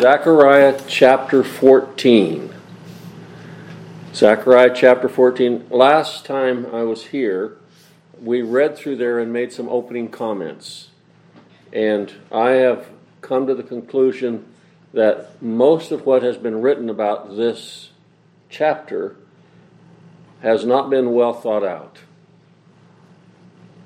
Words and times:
Zechariah 0.00 0.80
chapter 0.86 1.42
14. 1.42 2.54
Zechariah 4.14 4.70
chapter 4.72 5.08
14. 5.08 5.66
Last 5.70 6.24
time 6.24 6.66
I 6.72 6.84
was 6.84 7.06
here, 7.06 7.56
we 8.22 8.40
read 8.42 8.76
through 8.76 8.94
there 8.94 9.18
and 9.18 9.32
made 9.32 9.52
some 9.52 9.68
opening 9.68 10.08
comments. 10.08 10.90
And 11.72 12.14
I 12.30 12.50
have 12.50 12.86
come 13.22 13.48
to 13.48 13.56
the 13.56 13.64
conclusion 13.64 14.46
that 14.92 15.42
most 15.42 15.90
of 15.90 16.06
what 16.06 16.22
has 16.22 16.36
been 16.36 16.62
written 16.62 16.88
about 16.88 17.36
this 17.36 17.90
chapter 18.48 19.16
has 20.42 20.64
not 20.64 20.90
been 20.90 21.12
well 21.12 21.34
thought 21.34 21.64
out. 21.64 21.98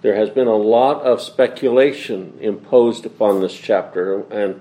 There 0.03 0.17
has 0.17 0.29
been 0.29 0.47
a 0.47 0.57
lot 0.57 1.01
of 1.05 1.23
speculation 1.23 2.37
imposed 2.39 3.07
upon 3.07 3.41
this 3.41 3.55
chapter, 3.55 4.25
and 4.31 4.61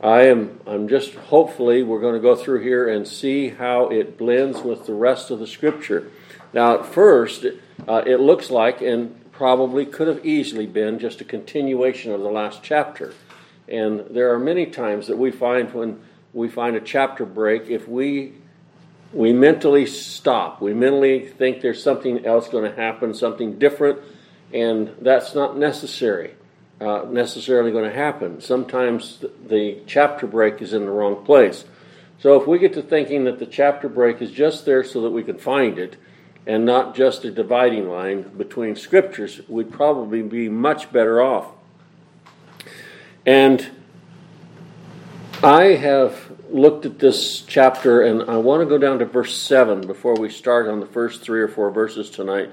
I 0.00 0.22
am 0.22 0.60
I'm 0.66 0.88
just 0.88 1.14
hopefully 1.14 1.82
we're 1.82 2.00
going 2.00 2.14
to 2.14 2.20
go 2.20 2.36
through 2.36 2.62
here 2.62 2.88
and 2.88 3.06
see 3.06 3.48
how 3.48 3.88
it 3.88 4.16
blends 4.16 4.60
with 4.60 4.86
the 4.86 4.94
rest 4.94 5.30
of 5.30 5.40
the 5.40 5.46
scripture. 5.46 6.10
Now, 6.52 6.78
at 6.78 6.86
first, 6.86 7.44
uh, 7.86 8.02
it 8.06 8.20
looks 8.20 8.50
like 8.50 8.80
and 8.80 9.14
probably 9.32 9.84
could 9.84 10.08
have 10.08 10.24
easily 10.24 10.66
been 10.66 10.98
just 10.98 11.20
a 11.20 11.24
continuation 11.24 12.12
of 12.12 12.20
the 12.20 12.30
last 12.30 12.62
chapter. 12.62 13.12
And 13.68 14.06
there 14.10 14.32
are 14.32 14.38
many 14.38 14.66
times 14.66 15.08
that 15.08 15.18
we 15.18 15.30
find 15.30 15.72
when 15.74 16.00
we 16.32 16.48
find 16.48 16.76
a 16.76 16.80
chapter 16.80 17.24
break, 17.24 17.68
if 17.68 17.88
we 17.88 18.34
we 19.12 19.32
mentally 19.32 19.86
stop, 19.86 20.60
we 20.60 20.74
mentally 20.74 21.26
think 21.26 21.60
there's 21.60 21.82
something 21.82 22.24
else 22.24 22.48
going 22.48 22.70
to 22.70 22.76
happen, 22.76 23.14
something 23.14 23.58
different, 23.58 23.98
and 24.52 24.94
that's 25.00 25.34
not 25.34 25.56
necessary. 25.56 26.34
Uh, 26.80 27.04
necessarily 27.10 27.72
going 27.72 27.90
to 27.90 27.96
happen. 27.96 28.40
Sometimes 28.40 29.24
the 29.48 29.80
chapter 29.86 30.28
break 30.28 30.62
is 30.62 30.72
in 30.72 30.84
the 30.84 30.90
wrong 30.92 31.24
place. 31.24 31.64
So 32.20 32.40
if 32.40 32.46
we 32.46 32.60
get 32.60 32.72
to 32.74 32.82
thinking 32.82 33.24
that 33.24 33.40
the 33.40 33.46
chapter 33.46 33.88
break 33.88 34.22
is 34.22 34.30
just 34.30 34.64
there 34.64 34.84
so 34.84 35.00
that 35.02 35.10
we 35.10 35.24
can 35.24 35.38
find 35.38 35.76
it 35.76 35.96
and 36.46 36.64
not 36.64 36.94
just 36.94 37.24
a 37.24 37.32
dividing 37.32 37.88
line 37.88 38.22
between 38.36 38.76
scriptures, 38.76 39.40
we'd 39.48 39.72
probably 39.72 40.22
be 40.22 40.48
much 40.48 40.92
better 40.92 41.20
off. 41.20 41.48
And 43.26 43.68
I 45.42 45.64
have 45.74 46.32
looked 46.48 46.86
at 46.86 47.00
this 47.00 47.42
chapter 47.42 48.02
and 48.02 48.30
I 48.30 48.36
want 48.36 48.62
to 48.62 48.66
go 48.66 48.78
down 48.78 49.00
to 49.00 49.04
verse 49.04 49.36
7 49.36 49.84
before 49.86 50.14
we 50.14 50.30
start 50.30 50.68
on 50.68 50.78
the 50.78 50.86
first 50.86 51.22
three 51.22 51.40
or 51.40 51.48
four 51.48 51.72
verses 51.72 52.08
tonight 52.08 52.50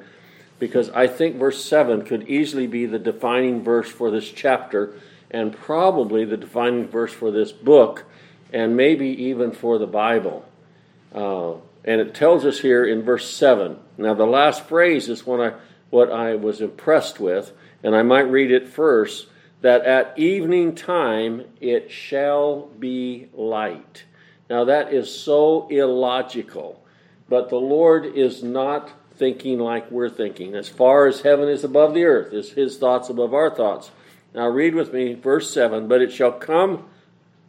because 0.59 0.89
I 0.91 1.07
think 1.07 1.35
verse 1.35 1.63
7 1.63 2.03
could 2.03 2.29
easily 2.29 2.67
be 2.67 2.85
the 2.85 2.99
defining 2.99 3.63
verse 3.63 3.89
for 3.89 4.11
this 4.11 4.29
chapter 4.29 4.93
and 5.29 5.55
probably 5.55 6.25
the 6.25 6.37
defining 6.37 6.87
verse 6.87 7.11
for 7.11 7.31
this 7.31 7.51
book 7.51 8.05
and 8.53 8.77
maybe 8.77 9.07
even 9.07 9.51
for 9.51 9.77
the 9.77 9.87
Bible. 9.87 10.45
Uh, 11.13 11.53
and 11.83 12.01
it 12.01 12.15
tells 12.15 12.45
us 12.45 12.59
here 12.59 12.85
in 12.85 13.03
verse 13.03 13.29
7. 13.29 13.77
Now, 13.97 14.13
the 14.13 14.25
last 14.25 14.63
phrase 14.63 15.09
is 15.09 15.25
what 15.25 15.39
I, 15.39 15.57
what 15.89 16.11
I 16.11 16.35
was 16.35 16.61
impressed 16.61 17.19
with, 17.19 17.51
and 17.83 17.95
I 17.95 18.01
might 18.01 18.31
read 18.31 18.51
it 18.51 18.67
first 18.67 19.27
that 19.61 19.81
at 19.85 20.17
evening 20.17 20.75
time 20.75 21.43
it 21.59 21.91
shall 21.91 22.67
be 22.79 23.29
light. 23.33 24.03
Now, 24.49 24.65
that 24.65 24.93
is 24.93 25.13
so 25.13 25.67
illogical, 25.69 26.83
but 27.27 27.49
the 27.49 27.55
Lord 27.59 28.05
is 28.05 28.43
not 28.43 28.91
thinking 29.17 29.59
like 29.59 29.91
we're 29.91 30.09
thinking. 30.09 30.55
As 30.55 30.69
far 30.69 31.07
as 31.07 31.21
heaven 31.21 31.49
is 31.49 31.63
above 31.63 31.93
the 31.93 32.05
earth, 32.05 32.33
is 32.33 32.51
his 32.51 32.77
thoughts 32.77 33.09
above 33.09 33.33
our 33.33 33.49
thoughts. 33.49 33.91
Now 34.33 34.47
read 34.47 34.75
with 34.75 34.93
me 34.93 35.13
verse 35.13 35.53
7 35.53 35.87
But 35.87 36.01
it 36.01 36.11
shall 36.11 36.31
come, 36.31 36.85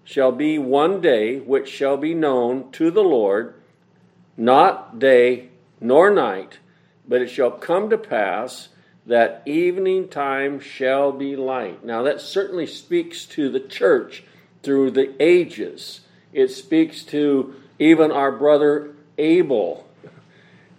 shall 0.04 0.32
be 0.32 0.58
one 0.58 1.00
day 1.00 1.38
which 1.38 1.68
shall 1.68 1.96
be 1.96 2.14
known 2.14 2.70
to 2.72 2.90
the 2.90 3.02
Lord, 3.02 3.54
not 4.36 4.98
day 4.98 5.48
nor 5.80 6.10
night, 6.10 6.58
but 7.06 7.22
it 7.22 7.28
shall 7.28 7.50
come 7.50 7.90
to 7.90 7.98
pass 7.98 8.68
that 9.06 9.42
evening 9.46 10.08
time 10.08 10.58
shall 10.58 11.12
be 11.12 11.36
light. 11.36 11.84
Now 11.84 12.02
that 12.02 12.20
certainly 12.20 12.66
speaks 12.66 13.24
to 13.26 13.48
the 13.48 13.60
church 13.60 14.24
through 14.62 14.90
the 14.90 15.14
ages. 15.22 16.00
It 16.32 16.48
speaks 16.48 17.04
to 17.04 17.54
even 17.78 18.10
our 18.10 18.32
brother 18.32 18.94
Abel 19.16 19.85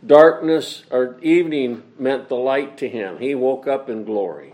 Darkness 0.06 0.84
or 0.92 1.20
evening 1.22 1.84
meant 1.98 2.30
the 2.30 2.36
light 2.36 2.78
to 2.78 2.90
him. 2.90 3.18
He 3.18 3.36
woke 3.36 3.68
up 3.68 3.90
in 3.90 4.04
glory. 4.04 4.54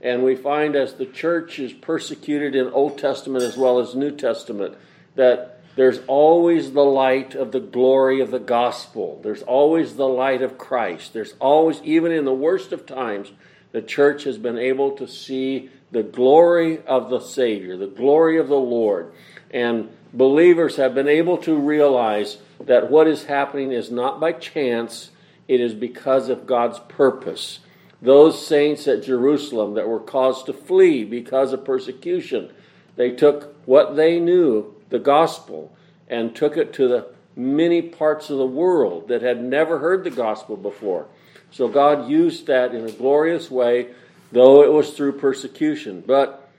And 0.00 0.22
we 0.22 0.36
find 0.36 0.76
as 0.76 0.94
the 0.94 1.06
church 1.06 1.58
is 1.58 1.72
persecuted 1.72 2.54
in 2.54 2.68
Old 2.68 2.98
Testament 2.98 3.44
as 3.44 3.56
well 3.56 3.80
as 3.80 3.94
New 3.94 4.12
Testament 4.12 4.76
that 5.16 5.60
there's 5.76 6.00
always 6.06 6.72
the 6.72 6.84
light 6.84 7.34
of 7.34 7.52
the 7.52 7.60
glory 7.60 8.20
of 8.20 8.30
the 8.30 8.40
gospel. 8.40 9.20
There's 9.22 9.42
always 9.42 9.94
the 9.94 10.08
light 10.08 10.42
of 10.42 10.58
Christ. 10.58 11.12
There's 11.12 11.34
always, 11.40 11.80
even 11.82 12.10
in 12.10 12.24
the 12.24 12.34
worst 12.34 12.72
of 12.72 12.86
times, 12.86 13.32
the 13.72 13.82
church 13.82 14.24
has 14.24 14.38
been 14.38 14.58
able 14.58 14.92
to 14.96 15.06
see 15.06 15.70
the 15.90 16.02
glory 16.02 16.84
of 16.84 17.10
the 17.10 17.20
Savior, 17.20 17.76
the 17.76 17.86
glory 17.86 18.38
of 18.38 18.48
the 18.48 18.56
Lord. 18.56 19.12
And 19.50 19.88
believers 20.12 20.76
have 20.76 20.94
been 20.94 21.08
able 21.08 21.38
to 21.38 21.54
realize 21.54 22.38
that 22.60 22.90
what 22.90 23.06
is 23.06 23.24
happening 23.24 23.72
is 23.72 23.90
not 23.90 24.20
by 24.20 24.32
chance, 24.32 25.10
it 25.46 25.60
is 25.60 25.74
because 25.74 26.28
of 26.28 26.46
God's 26.46 26.78
purpose. 26.88 27.60
Those 28.00 28.46
saints 28.46 28.86
at 28.86 29.02
Jerusalem 29.02 29.74
that 29.74 29.88
were 29.88 30.00
caused 30.00 30.46
to 30.46 30.52
flee 30.52 31.04
because 31.04 31.52
of 31.52 31.64
persecution, 31.64 32.50
they 32.96 33.10
took 33.10 33.54
what 33.66 33.96
they 33.96 34.20
knew, 34.20 34.74
the 34.90 34.98
gospel, 34.98 35.74
and 36.08 36.34
took 36.34 36.56
it 36.56 36.72
to 36.74 36.88
the 36.88 37.08
many 37.34 37.80
parts 37.80 38.30
of 38.30 38.38
the 38.38 38.46
world 38.46 39.08
that 39.08 39.22
had 39.22 39.42
never 39.42 39.78
heard 39.78 40.04
the 40.04 40.10
gospel 40.10 40.56
before. 40.56 41.06
So 41.50 41.68
God 41.68 42.08
used 42.08 42.46
that 42.46 42.74
in 42.74 42.84
a 42.84 42.92
glorious 42.92 43.50
way, 43.50 43.88
though 44.32 44.62
it 44.62 44.72
was 44.72 44.90
through 44.90 45.12
persecution. 45.12 46.02
But 46.06 46.50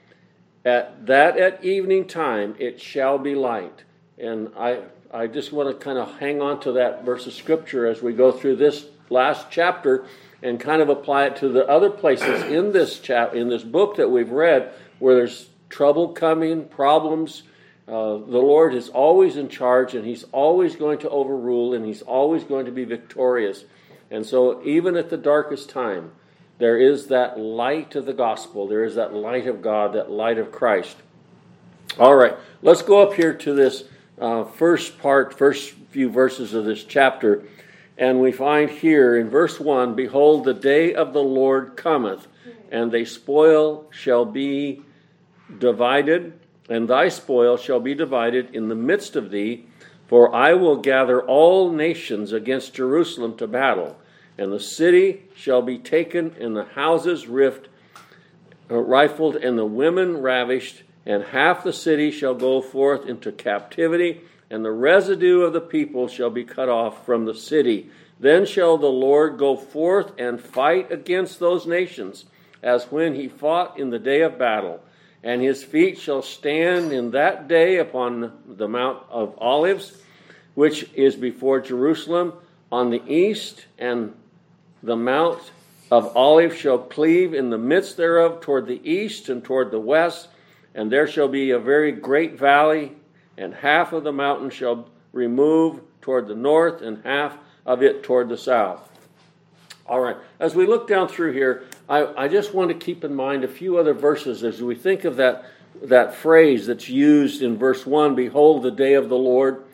at 0.64 1.06
that 1.06 1.38
at 1.38 1.64
evening 1.64 2.06
time 2.06 2.54
it 2.58 2.80
shall 2.80 3.18
be 3.18 3.34
light. 3.34 3.84
And 4.18 4.50
I 4.58 4.80
I 5.12 5.26
just 5.26 5.52
want 5.52 5.68
to 5.68 5.84
kind 5.84 5.98
of 5.98 6.18
hang 6.20 6.40
on 6.40 6.60
to 6.60 6.72
that 6.72 7.04
verse 7.04 7.26
of 7.26 7.32
scripture 7.32 7.86
as 7.86 8.00
we 8.00 8.12
go 8.12 8.30
through 8.30 8.56
this 8.56 8.86
last 9.08 9.48
chapter 9.50 10.06
and 10.40 10.60
kind 10.60 10.80
of 10.80 10.88
apply 10.88 11.26
it 11.26 11.36
to 11.36 11.48
the 11.48 11.66
other 11.66 11.90
places 11.90 12.44
in 12.44 12.72
this 12.72 13.00
chap 13.00 13.34
in 13.34 13.48
this 13.48 13.64
book 13.64 13.96
that 13.96 14.08
we've 14.08 14.30
read 14.30 14.72
where 15.00 15.16
there's 15.16 15.48
trouble 15.68 16.08
coming, 16.10 16.64
problems. 16.64 17.42
Uh, 17.88 18.18
the 18.18 18.38
Lord 18.38 18.72
is 18.72 18.88
always 18.88 19.36
in 19.36 19.48
charge 19.48 19.94
and 19.94 20.06
He's 20.06 20.24
always 20.30 20.76
going 20.76 20.98
to 20.98 21.10
overrule 21.10 21.74
and 21.74 21.84
He's 21.84 22.02
always 22.02 22.44
going 22.44 22.66
to 22.66 22.72
be 22.72 22.84
victorious. 22.84 23.64
And 24.12 24.24
so, 24.24 24.62
even 24.64 24.96
at 24.96 25.10
the 25.10 25.16
darkest 25.16 25.70
time, 25.70 26.12
there 26.58 26.78
is 26.78 27.08
that 27.08 27.38
light 27.38 27.96
of 27.96 28.06
the 28.06 28.12
gospel. 28.12 28.68
There 28.68 28.84
is 28.84 28.94
that 28.94 29.12
light 29.12 29.48
of 29.48 29.60
God, 29.60 29.94
that 29.94 30.10
light 30.10 30.38
of 30.38 30.52
Christ. 30.52 30.96
All 31.98 32.14
right, 32.14 32.36
let's 32.62 32.82
go 32.82 33.02
up 33.02 33.14
here 33.14 33.34
to 33.34 33.54
this 33.54 33.84
uh, 34.20 34.44
first 34.44 34.98
part, 34.98 35.36
first 35.36 35.72
few 35.90 36.10
verses 36.10 36.54
of 36.54 36.64
this 36.64 36.84
chapter. 36.84 37.44
And 37.96 38.20
we 38.20 38.32
find 38.32 38.70
here 38.70 39.16
in 39.16 39.28
verse 39.28 39.58
1 39.58 39.94
Behold, 39.94 40.44
the 40.44 40.54
day 40.54 40.94
of 40.94 41.12
the 41.12 41.22
Lord 41.22 41.76
cometh, 41.76 42.28
and 42.70 42.92
thy 42.92 43.04
spoil 43.04 43.86
shall 43.90 44.24
be 44.24 44.82
divided, 45.58 46.38
and 46.68 46.88
thy 46.88 47.08
spoil 47.08 47.56
shall 47.56 47.80
be 47.80 47.94
divided 47.94 48.54
in 48.54 48.68
the 48.68 48.74
midst 48.74 49.16
of 49.16 49.30
thee. 49.30 49.66
For 50.06 50.34
I 50.34 50.54
will 50.54 50.76
gather 50.76 51.22
all 51.22 51.70
nations 51.70 52.32
against 52.32 52.74
Jerusalem 52.74 53.36
to 53.36 53.46
battle, 53.46 53.96
and 54.36 54.52
the 54.52 54.60
city 54.60 55.22
shall 55.36 55.62
be 55.62 55.78
taken, 55.78 56.34
and 56.40 56.56
the 56.56 56.64
houses 56.64 57.28
rift, 57.28 57.68
uh, 58.70 58.76
rifled, 58.76 59.36
and 59.36 59.56
the 59.56 59.64
women 59.64 60.20
ravished 60.20 60.82
and 61.06 61.22
half 61.22 61.64
the 61.64 61.72
city 61.72 62.10
shall 62.10 62.34
go 62.34 62.60
forth 62.60 63.06
into 63.06 63.32
captivity, 63.32 64.20
and 64.50 64.64
the 64.64 64.72
residue 64.72 65.42
of 65.42 65.52
the 65.52 65.60
people 65.60 66.08
shall 66.08 66.30
be 66.30 66.44
cut 66.44 66.68
off 66.68 67.06
from 67.06 67.24
the 67.24 67.34
city. 67.34 67.90
Then 68.18 68.44
shall 68.44 68.76
the 68.76 68.86
Lord 68.86 69.38
go 69.38 69.56
forth 69.56 70.12
and 70.18 70.40
fight 70.40 70.92
against 70.92 71.38
those 71.38 71.66
nations, 71.66 72.26
as 72.62 72.84
when 72.90 73.14
he 73.14 73.28
fought 73.28 73.78
in 73.78 73.90
the 73.90 73.98
day 73.98 74.20
of 74.20 74.38
battle. 74.38 74.80
And 75.22 75.40
his 75.40 75.62
feet 75.62 75.98
shall 75.98 76.22
stand 76.22 76.92
in 76.92 77.12
that 77.12 77.48
day 77.48 77.78
upon 77.78 78.32
the 78.46 78.68
Mount 78.68 79.02
of 79.10 79.34
Olives, 79.38 79.96
which 80.54 80.90
is 80.94 81.16
before 81.16 81.60
Jerusalem, 81.60 82.34
on 82.72 82.90
the 82.90 83.02
east, 83.06 83.64
and 83.78 84.14
the 84.82 84.96
Mount 84.96 85.40
of 85.90 86.16
Olives 86.16 86.56
shall 86.56 86.78
cleave 86.78 87.34
in 87.34 87.50
the 87.50 87.58
midst 87.58 87.96
thereof 87.96 88.40
toward 88.40 88.66
the 88.66 88.80
east 88.88 89.28
and 89.28 89.42
toward 89.42 89.70
the 89.70 89.80
west 89.80 90.28
and 90.74 90.90
there 90.90 91.06
shall 91.06 91.28
be 91.28 91.50
a 91.50 91.58
very 91.58 91.92
great 91.92 92.38
valley, 92.38 92.92
and 93.36 93.54
half 93.54 93.92
of 93.92 94.04
the 94.04 94.12
mountain 94.12 94.50
shall 94.50 94.88
remove 95.12 95.80
toward 96.00 96.28
the 96.28 96.34
north, 96.34 96.82
and 96.82 97.04
half 97.04 97.36
of 97.66 97.82
it 97.82 98.02
toward 98.02 98.28
the 98.28 98.38
south. 98.38 98.88
All 99.86 100.00
right, 100.00 100.16
as 100.38 100.54
we 100.54 100.66
look 100.66 100.86
down 100.86 101.08
through 101.08 101.32
here, 101.32 101.64
I, 101.88 102.24
I 102.24 102.28
just 102.28 102.54
want 102.54 102.68
to 102.70 102.74
keep 102.74 103.02
in 103.02 103.14
mind 103.14 103.42
a 103.42 103.48
few 103.48 103.76
other 103.76 103.94
verses 103.94 104.44
as 104.44 104.62
we 104.62 104.74
think 104.74 105.04
of 105.04 105.16
that 105.16 105.44
that 105.82 106.14
phrase 106.14 106.66
that's 106.66 106.88
used 106.88 107.42
in 107.42 107.56
verse 107.56 107.86
1 107.86 108.14
Behold 108.14 108.62
the 108.62 108.70
day 108.70 108.94
of 108.94 109.08
the 109.08 109.16
Lord. 109.16 109.64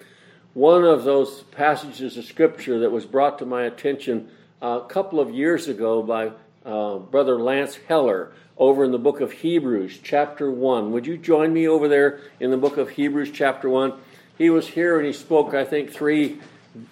One 0.55 0.85
of 0.85 1.05
those 1.05 1.43
passages 1.43 2.17
of 2.17 2.25
Scripture 2.25 2.79
that 2.81 2.91
was 2.91 3.05
brought 3.05 3.39
to 3.41 3.47
my 3.47 3.65
attention 3.65 4.31
uh, 4.63 4.81
a 4.85 4.87
couple 4.87 5.21
of 5.21 5.31
years 5.31 5.69
ago 5.69 6.03
by 6.03 6.33
uh, 6.67 6.99
Brother 6.99 7.39
Lance 7.41 7.77
Heller 7.89 8.33
over 8.59 8.85
in 8.85 8.91
the 8.91 8.99
book 8.99 9.21
of 9.21 9.33
Hebrews, 9.33 10.01
chapter 10.03 10.51
1. 10.51 10.91
Would 10.93 11.07
you 11.07 11.17
join 11.17 11.53
me 11.53 11.69
over 11.69 11.89
there 11.89 12.21
in 12.41 12.51
the 12.51 12.57
book 12.57 12.77
of 12.77 12.91
Hebrews, 12.91 13.31
chapter 13.33 13.69
1? 13.69 13.93
He 14.37 14.51
was 14.51 14.67
here 14.67 14.99
and 14.99 15.07
he 15.07 15.13
spoke, 15.13 15.55
I 15.55 15.65
think, 15.65 15.93
three 15.93 16.41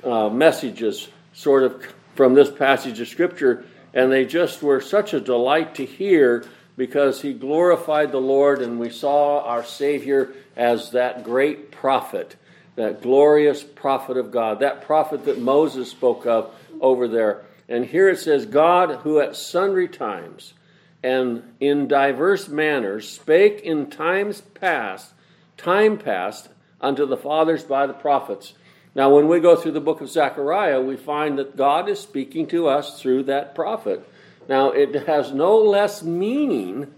uh, 0.02 0.28
messages 0.28 1.08
sort 1.32 1.64
of 1.64 1.86
from 2.14 2.34
this 2.34 2.50
passage 2.50 3.00
of 3.00 3.08
Scripture, 3.08 3.64
and 3.92 4.10
they 4.10 4.24
just 4.24 4.62
were 4.62 4.80
such 4.80 5.12
a 5.12 5.20
delight 5.20 5.74
to 5.74 5.84
hear 5.84 6.46
because 6.76 7.22
he 7.22 7.32
glorified 7.32 8.12
the 8.12 8.20
Lord 8.20 8.60
and 8.62 8.78
we 8.78 8.90
saw 8.90 9.42
our 9.42 9.64
Savior 9.64 10.32
as 10.56 10.90
that 10.92 11.24
great 11.24 11.70
prophet, 11.70 12.36
that 12.76 13.02
glorious 13.02 13.62
prophet 13.62 14.16
of 14.16 14.30
God, 14.30 14.60
that 14.60 14.82
prophet 14.82 15.24
that 15.26 15.40
Moses 15.40 15.90
spoke 15.90 16.26
of 16.26 16.54
over 16.80 17.08
there. 17.08 17.44
And 17.69 17.87
here 17.87 18.08
it 18.08 18.19
says, 18.19 18.46
God, 18.46 19.00
who 19.02 19.20
at 19.20 19.37
sundry 19.37 19.88
times 19.88 20.55
and 21.02 21.43
in 21.61 21.88
diverse 21.88 22.49
manners 22.49 23.08
spake 23.08 23.61
in 23.61 23.90
times 23.90 24.40
past, 24.40 25.12
time 25.56 25.99
past, 25.99 26.49
unto 26.81 27.06
the 27.06 27.16
fathers 27.16 27.64
by 27.64 27.87
the 27.87 27.93
prophets. 27.93 28.55
Now, 28.94 29.14
when 29.14 29.26
we 29.26 29.40
go 29.40 29.56
through 29.56 29.72
the 29.72 29.81
book 29.81 30.00
of 30.00 30.11
Zechariah, 30.11 30.81
we 30.81 30.96
find 30.96 31.38
that 31.38 31.56
God 31.56 31.88
is 31.88 31.99
speaking 31.99 32.46
to 32.49 32.69
us 32.69 33.00
through 33.00 33.25
that 33.25 33.55
prophet. 33.55 34.08
Now, 34.49 34.70
it 34.70 35.06
has 35.06 35.32
no 35.32 35.58
less 35.58 36.02
meaning, 36.02 36.93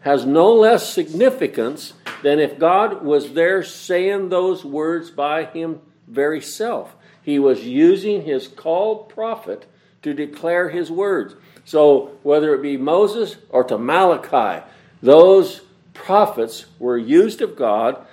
has 0.00 0.24
no 0.24 0.52
less 0.52 0.92
significance 0.92 1.94
than 2.22 2.38
if 2.38 2.58
God 2.58 3.02
was 3.02 3.32
there 3.32 3.62
saying 3.62 4.28
those 4.28 4.64
words 4.64 5.10
by 5.10 5.44
him 5.44 5.80
very 6.06 6.40
self. 6.40 6.94
He 7.22 7.38
was 7.38 7.64
using 7.64 8.22
his 8.22 8.48
called 8.48 9.08
prophet 9.08 9.66
to 10.02 10.14
declare 10.14 10.70
his 10.70 10.90
words. 10.90 11.34
So, 11.64 12.12
whether 12.22 12.54
it 12.54 12.62
be 12.62 12.76
Moses 12.76 13.36
or 13.50 13.64
to 13.64 13.78
Malachi, 13.78 14.64
those 15.02 15.60
prophets 15.94 16.66
were 16.78 16.98
used 16.98 17.42
of 17.42 17.56
God, 17.56 18.04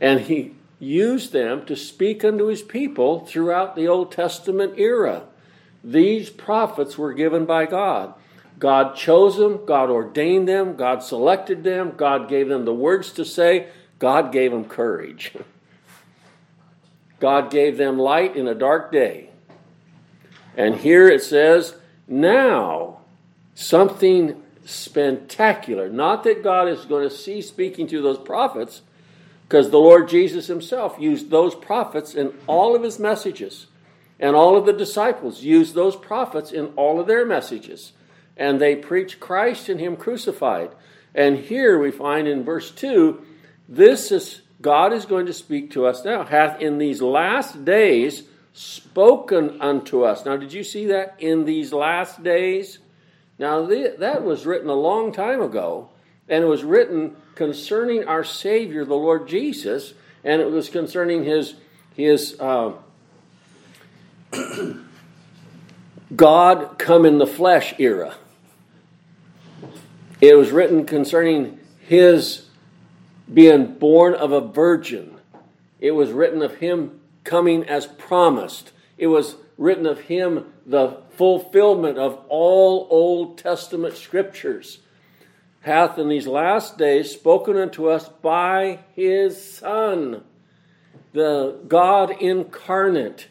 and 0.00 0.20
he 0.20 0.54
used 0.78 1.32
them 1.32 1.64
to 1.66 1.76
speak 1.76 2.24
unto 2.24 2.46
his 2.46 2.62
people 2.62 3.20
throughout 3.20 3.76
the 3.76 3.88
Old 3.88 4.12
Testament 4.12 4.74
era. 4.78 5.24
These 5.82 6.30
prophets 6.30 6.96
were 6.96 7.12
given 7.12 7.44
by 7.44 7.66
God. 7.66 8.14
God 8.58 8.96
chose 8.96 9.36
them, 9.36 9.64
God 9.66 9.90
ordained 9.90 10.48
them, 10.48 10.76
God 10.76 11.02
selected 11.02 11.64
them, 11.64 11.92
God 11.96 12.28
gave 12.28 12.48
them 12.48 12.64
the 12.64 12.74
words 12.74 13.12
to 13.12 13.24
say, 13.24 13.68
God 13.98 14.32
gave 14.32 14.52
them 14.52 14.64
courage. 14.64 15.32
God 17.20 17.50
gave 17.50 17.76
them 17.76 17.98
light 17.98 18.36
in 18.36 18.46
a 18.48 18.54
dark 18.54 18.92
day. 18.92 19.30
And 20.56 20.76
here 20.76 21.08
it 21.08 21.22
says, 21.22 21.76
now 22.06 23.00
something 23.54 24.42
spectacular. 24.64 25.88
Not 25.88 26.24
that 26.24 26.42
God 26.42 26.68
is 26.68 26.84
going 26.84 27.08
to 27.08 27.14
cease 27.14 27.48
speaking 27.48 27.86
to 27.88 28.02
those 28.02 28.18
prophets, 28.18 28.82
because 29.48 29.70
the 29.70 29.78
Lord 29.78 30.08
Jesus 30.08 30.46
himself 30.46 30.96
used 30.98 31.30
those 31.30 31.54
prophets 31.54 32.14
in 32.14 32.32
all 32.46 32.74
of 32.74 32.82
his 32.82 32.98
messages. 32.98 33.66
And 34.18 34.36
all 34.36 34.56
of 34.56 34.66
the 34.66 34.72
disciples 34.72 35.42
used 35.42 35.74
those 35.74 35.96
prophets 35.96 36.52
in 36.52 36.66
all 36.76 37.00
of 37.00 37.06
their 37.06 37.26
messages. 37.26 37.92
And 38.36 38.60
they 38.60 38.76
preached 38.76 39.20
Christ 39.20 39.68
and 39.68 39.80
Him 39.80 39.96
crucified. 39.96 40.70
And 41.14 41.38
here 41.38 41.78
we 41.78 41.90
find 41.90 42.26
in 42.26 42.44
verse 42.44 42.70
2 42.70 43.24
this 43.68 44.12
is 44.12 44.42
God 44.64 44.94
is 44.94 45.04
going 45.04 45.26
to 45.26 45.34
speak 45.34 45.72
to 45.72 45.84
us 45.84 46.06
now, 46.06 46.24
hath 46.24 46.58
in 46.58 46.78
these 46.78 47.02
last 47.02 47.66
days 47.66 48.22
spoken 48.54 49.60
unto 49.60 50.04
us. 50.04 50.24
Now, 50.24 50.38
did 50.38 50.54
you 50.54 50.64
see 50.64 50.86
that? 50.86 51.16
In 51.18 51.44
these 51.44 51.70
last 51.70 52.22
days? 52.22 52.78
Now, 53.38 53.66
that 53.66 54.24
was 54.24 54.46
written 54.46 54.70
a 54.70 54.74
long 54.74 55.12
time 55.12 55.42
ago, 55.42 55.90
and 56.30 56.42
it 56.42 56.46
was 56.46 56.64
written 56.64 57.14
concerning 57.34 58.04
our 58.04 58.24
Savior, 58.24 58.86
the 58.86 58.94
Lord 58.94 59.28
Jesus, 59.28 59.92
and 60.24 60.40
it 60.40 60.50
was 60.50 60.70
concerning 60.70 61.24
His, 61.24 61.56
his 61.94 62.40
uh, 62.40 62.72
God 66.16 66.78
come 66.78 67.04
in 67.04 67.18
the 67.18 67.26
flesh 67.26 67.74
era. 67.78 68.14
It 70.22 70.38
was 70.38 70.52
written 70.52 70.86
concerning 70.86 71.58
his 71.80 72.46
being 73.32 73.74
born 73.74 74.14
of 74.14 74.32
a 74.32 74.40
virgin. 74.40 75.16
It 75.80 75.92
was 75.92 76.12
written 76.12 76.42
of 76.42 76.56
him 76.56 77.00
coming 77.24 77.64
as 77.64 77.86
promised. 77.86 78.72
It 78.98 79.08
was 79.08 79.36
written 79.56 79.86
of 79.86 80.00
him 80.00 80.52
the 80.66 80.98
fulfillment 81.16 81.98
of 81.98 82.24
all 82.28 82.86
Old 82.90 83.38
Testament 83.38 83.96
scriptures. 83.96 84.78
Hath 85.60 85.98
in 85.98 86.08
these 86.08 86.26
last 86.26 86.76
days 86.76 87.10
spoken 87.10 87.56
unto 87.56 87.88
us 87.88 88.08
by 88.08 88.80
his 88.94 89.42
Son, 89.42 90.22
the 91.12 91.58
God 91.66 92.10
incarnate 92.20 93.28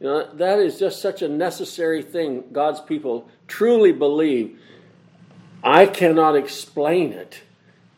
you 0.00 0.06
know, 0.06 0.32
that 0.34 0.60
is 0.60 0.78
just 0.78 1.02
such 1.02 1.22
a 1.22 1.28
necessary 1.28 2.02
thing 2.02 2.44
God's 2.52 2.80
people 2.80 3.28
truly 3.48 3.92
believe. 3.92 4.60
I 5.62 5.86
cannot 5.86 6.36
explain 6.36 7.12
it, 7.12 7.40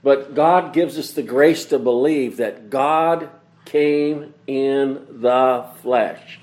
but 0.03 0.35
God 0.35 0.73
gives 0.73 0.99
us 0.99 1.13
the 1.13 1.23
grace 1.23 1.65
to 1.67 1.79
believe 1.79 2.39
that 2.39 2.71
God 2.71 3.31
came 3.65 4.35
in 4.47 5.07
the 5.11 5.67
flesh. 5.83 6.41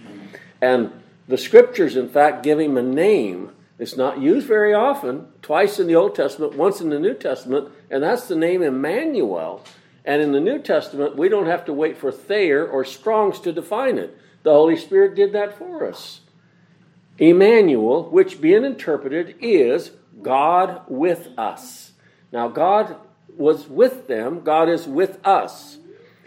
And 0.62 0.92
the 1.28 1.38
scriptures, 1.38 1.96
in 1.96 2.10
fact, 2.10 2.44
give 2.44 2.60
him 2.60 2.78
a 2.78 2.84
name. 2.84 3.52
It's 3.80 3.98
not 3.98 4.22
used 4.22 4.48
very 4.48 4.74
often, 4.74 5.28
twice 5.42 5.80
in 5.80 5.88
the 5.88 5.96
Old 5.96 6.16
Testament, 6.16 6.56
once 6.56 6.82
in 6.82 6.90
the 6.90 7.00
New 7.00 7.14
Testament, 7.14 7.70
and 7.90 8.02
that's 8.02 8.28
the 8.28 8.36
name 8.36 8.62
Emmanuel. 8.62 9.64
And 10.06 10.22
in 10.22 10.32
the 10.32 10.40
New 10.40 10.60
Testament, 10.60 11.18
we 11.18 11.28
don't 11.28 11.48
have 11.48 11.66
to 11.66 11.74
wait 11.74 11.98
for 11.98 12.12
Thayer 12.12 12.66
or 12.66 12.86
Strong's 12.86 13.40
to 13.42 13.52
define 13.52 13.98
it. 13.98 14.18
The 14.44 14.54
Holy 14.54 14.78
Spirit 14.78 15.16
did 15.16 15.34
that 15.34 15.58
for 15.58 15.86
us. 15.86 16.22
Emmanuel, 17.18 18.10
which 18.10 18.40
being 18.40 18.64
interpreted 18.64 19.36
is 19.42 19.92
God 20.22 20.82
with 20.88 21.28
us. 21.38 21.92
Now, 22.32 22.48
God 22.48 22.96
was 23.36 23.68
with 23.68 24.08
them, 24.08 24.42
God 24.42 24.70
is 24.70 24.88
with 24.88 25.20
us. 25.26 25.78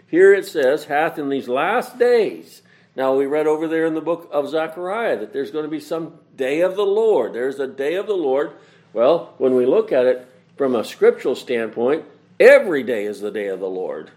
Here 0.07 0.33
it 0.33 0.45
says, 0.45 0.85
hath 0.85 1.17
in 1.17 1.29
these 1.29 1.47
last 1.47 1.97
days. 1.97 2.61
Now, 2.95 3.15
we 3.15 3.25
read 3.25 3.47
over 3.47 3.67
there 3.67 3.85
in 3.85 3.93
the 3.93 4.01
book 4.01 4.29
of 4.31 4.49
Zechariah 4.49 5.19
that 5.19 5.31
there's 5.31 5.51
going 5.51 5.63
to 5.63 5.71
be 5.71 5.79
some 5.79 6.15
day 6.35 6.61
of 6.61 6.75
the 6.75 6.85
Lord. 6.85 7.33
There's 7.33 7.59
a 7.59 7.67
day 7.67 7.95
of 7.95 8.07
the 8.07 8.13
Lord. 8.13 8.51
Well, 8.91 9.33
when 9.37 9.55
we 9.55 9.65
look 9.65 9.93
at 9.93 10.05
it 10.05 10.27
from 10.57 10.75
a 10.75 10.83
scriptural 10.83 11.35
standpoint, 11.35 12.03
every 12.39 12.83
day 12.83 13.05
is 13.05 13.21
the 13.21 13.31
day 13.31 13.47
of 13.47 13.61
the 13.61 13.69
Lord. 13.69 14.11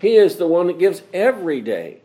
He 0.00 0.16
is 0.16 0.36
the 0.36 0.46
one 0.46 0.68
that 0.68 0.78
gives 0.78 1.02
every 1.12 1.60
day. 1.60 2.00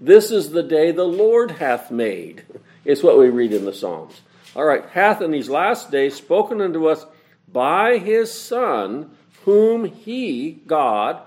This 0.00 0.30
is 0.30 0.50
the 0.50 0.62
day 0.62 0.90
the 0.90 1.04
Lord 1.04 1.52
hath 1.52 1.90
made. 1.90 2.44
It's 2.84 3.02
what 3.02 3.18
we 3.18 3.28
read 3.28 3.52
in 3.52 3.64
the 3.64 3.72
Psalms. 3.72 4.20
All 4.56 4.64
right, 4.64 4.84
hath 4.90 5.22
in 5.22 5.30
these 5.30 5.48
last 5.48 5.90
days 5.90 6.16
spoken 6.16 6.60
unto 6.60 6.86
us 6.86 7.06
by 7.52 7.98
his 7.98 8.32
Son, 8.32 9.10
whom 9.44 9.84
he, 9.84 10.62
God, 10.66 11.20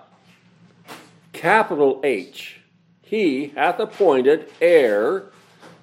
capital 1.34 2.00
H, 2.04 2.62
he 3.02 3.48
hath 3.48 3.80
appointed 3.80 4.50
heir 4.62 5.32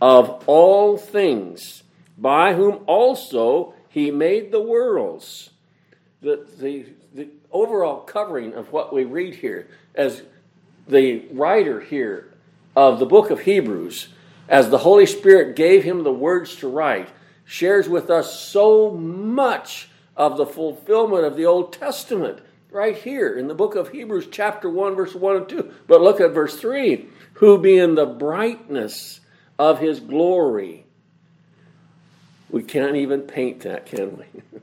of 0.00 0.42
all 0.46 0.96
things, 0.96 1.82
by 2.16 2.54
whom 2.54 2.80
also 2.86 3.74
he 3.88 4.10
made 4.10 4.50
the 4.50 4.62
worlds. 4.62 5.50
The, 6.22 6.46
the, 6.58 6.86
the 7.14 7.28
overall 7.50 8.00
covering 8.00 8.54
of 8.54 8.72
what 8.72 8.92
we 8.92 9.04
read 9.04 9.34
here, 9.34 9.68
as 9.94 10.22
the 10.88 11.26
writer 11.32 11.80
here 11.80 12.32
of 12.74 12.98
the 12.98 13.06
book 13.06 13.30
of 13.30 13.40
Hebrews, 13.40 14.08
as 14.48 14.70
the 14.70 14.78
Holy 14.78 15.06
Spirit 15.06 15.56
gave 15.56 15.84
him 15.84 16.02
the 16.02 16.12
words 16.12 16.56
to 16.56 16.68
write, 16.68 17.08
shares 17.44 17.88
with 17.88 18.10
us 18.10 18.40
so 18.40 18.90
much 18.90 19.89
of 20.20 20.36
the 20.36 20.44
fulfillment 20.44 21.24
of 21.24 21.34
the 21.34 21.46
Old 21.46 21.72
Testament 21.72 22.40
right 22.70 22.94
here 22.94 23.38
in 23.38 23.48
the 23.48 23.54
book 23.54 23.74
of 23.74 23.88
Hebrews, 23.88 24.28
chapter 24.30 24.68
1, 24.68 24.94
verse 24.94 25.14
1 25.14 25.36
and 25.36 25.48
2. 25.48 25.72
But 25.88 26.02
look 26.02 26.20
at 26.20 26.32
verse 26.32 26.60
3 26.60 27.08
who 27.34 27.56
being 27.56 27.94
the 27.94 28.04
brightness 28.04 29.20
of 29.58 29.78
his 29.78 29.98
glory. 29.98 30.84
We 32.50 32.62
can't 32.62 32.96
even 32.96 33.22
paint 33.22 33.60
that, 33.60 33.86
can 33.86 34.18
we? 34.18 34.60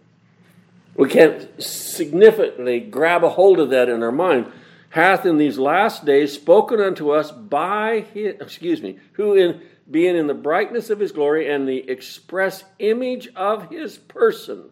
we 1.04 1.10
can't 1.10 1.50
significantly 1.62 2.80
grab 2.80 3.24
a 3.24 3.30
hold 3.30 3.60
of 3.60 3.72
that 3.72 3.90
in 3.90 4.04
our 4.04 4.12
mind 4.12 4.52
hath 4.90 5.26
in 5.26 5.40
these 5.40 5.58
last 5.58 6.06
days 6.06 6.34
spoken 6.34 6.80
unto 6.80 7.10
us 7.10 7.32
by 7.32 8.06
his, 8.14 8.36
excuse 8.40 8.84
me, 8.84 9.00
who 9.14 9.34
in 9.34 9.60
being 9.90 10.16
in 10.16 10.28
the 10.28 10.36
brightness 10.36 10.92
of 10.92 11.00
his 11.00 11.12
glory 11.12 11.50
and 11.50 11.68
the 11.68 11.90
express 11.90 12.64
image 12.78 13.28
of 13.36 13.72
his 13.72 13.98
person, 13.98 14.70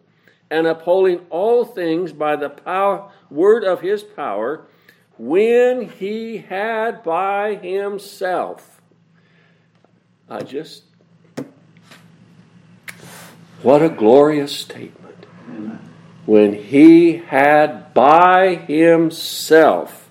and 0.49 0.67
upholding 0.67 1.19
all 1.29 1.65
things 1.65 2.13
by 2.13 2.35
the 2.35 2.49
power, 2.49 3.09
word 3.29 3.63
of 3.63 3.81
his 3.81 4.03
power, 4.03 4.65
when 5.17 5.89
he 5.89 6.37
had 6.37 7.03
by 7.03 7.55
himself. 7.55 8.81
I 10.29 10.41
just, 10.41 10.83
what 13.61 13.81
a 13.81 13.89
glorious 13.89 14.55
statement. 14.55 15.25
When 16.25 16.53
he 16.53 17.17
had 17.17 17.93
by 17.93 18.55
himself 18.55 20.09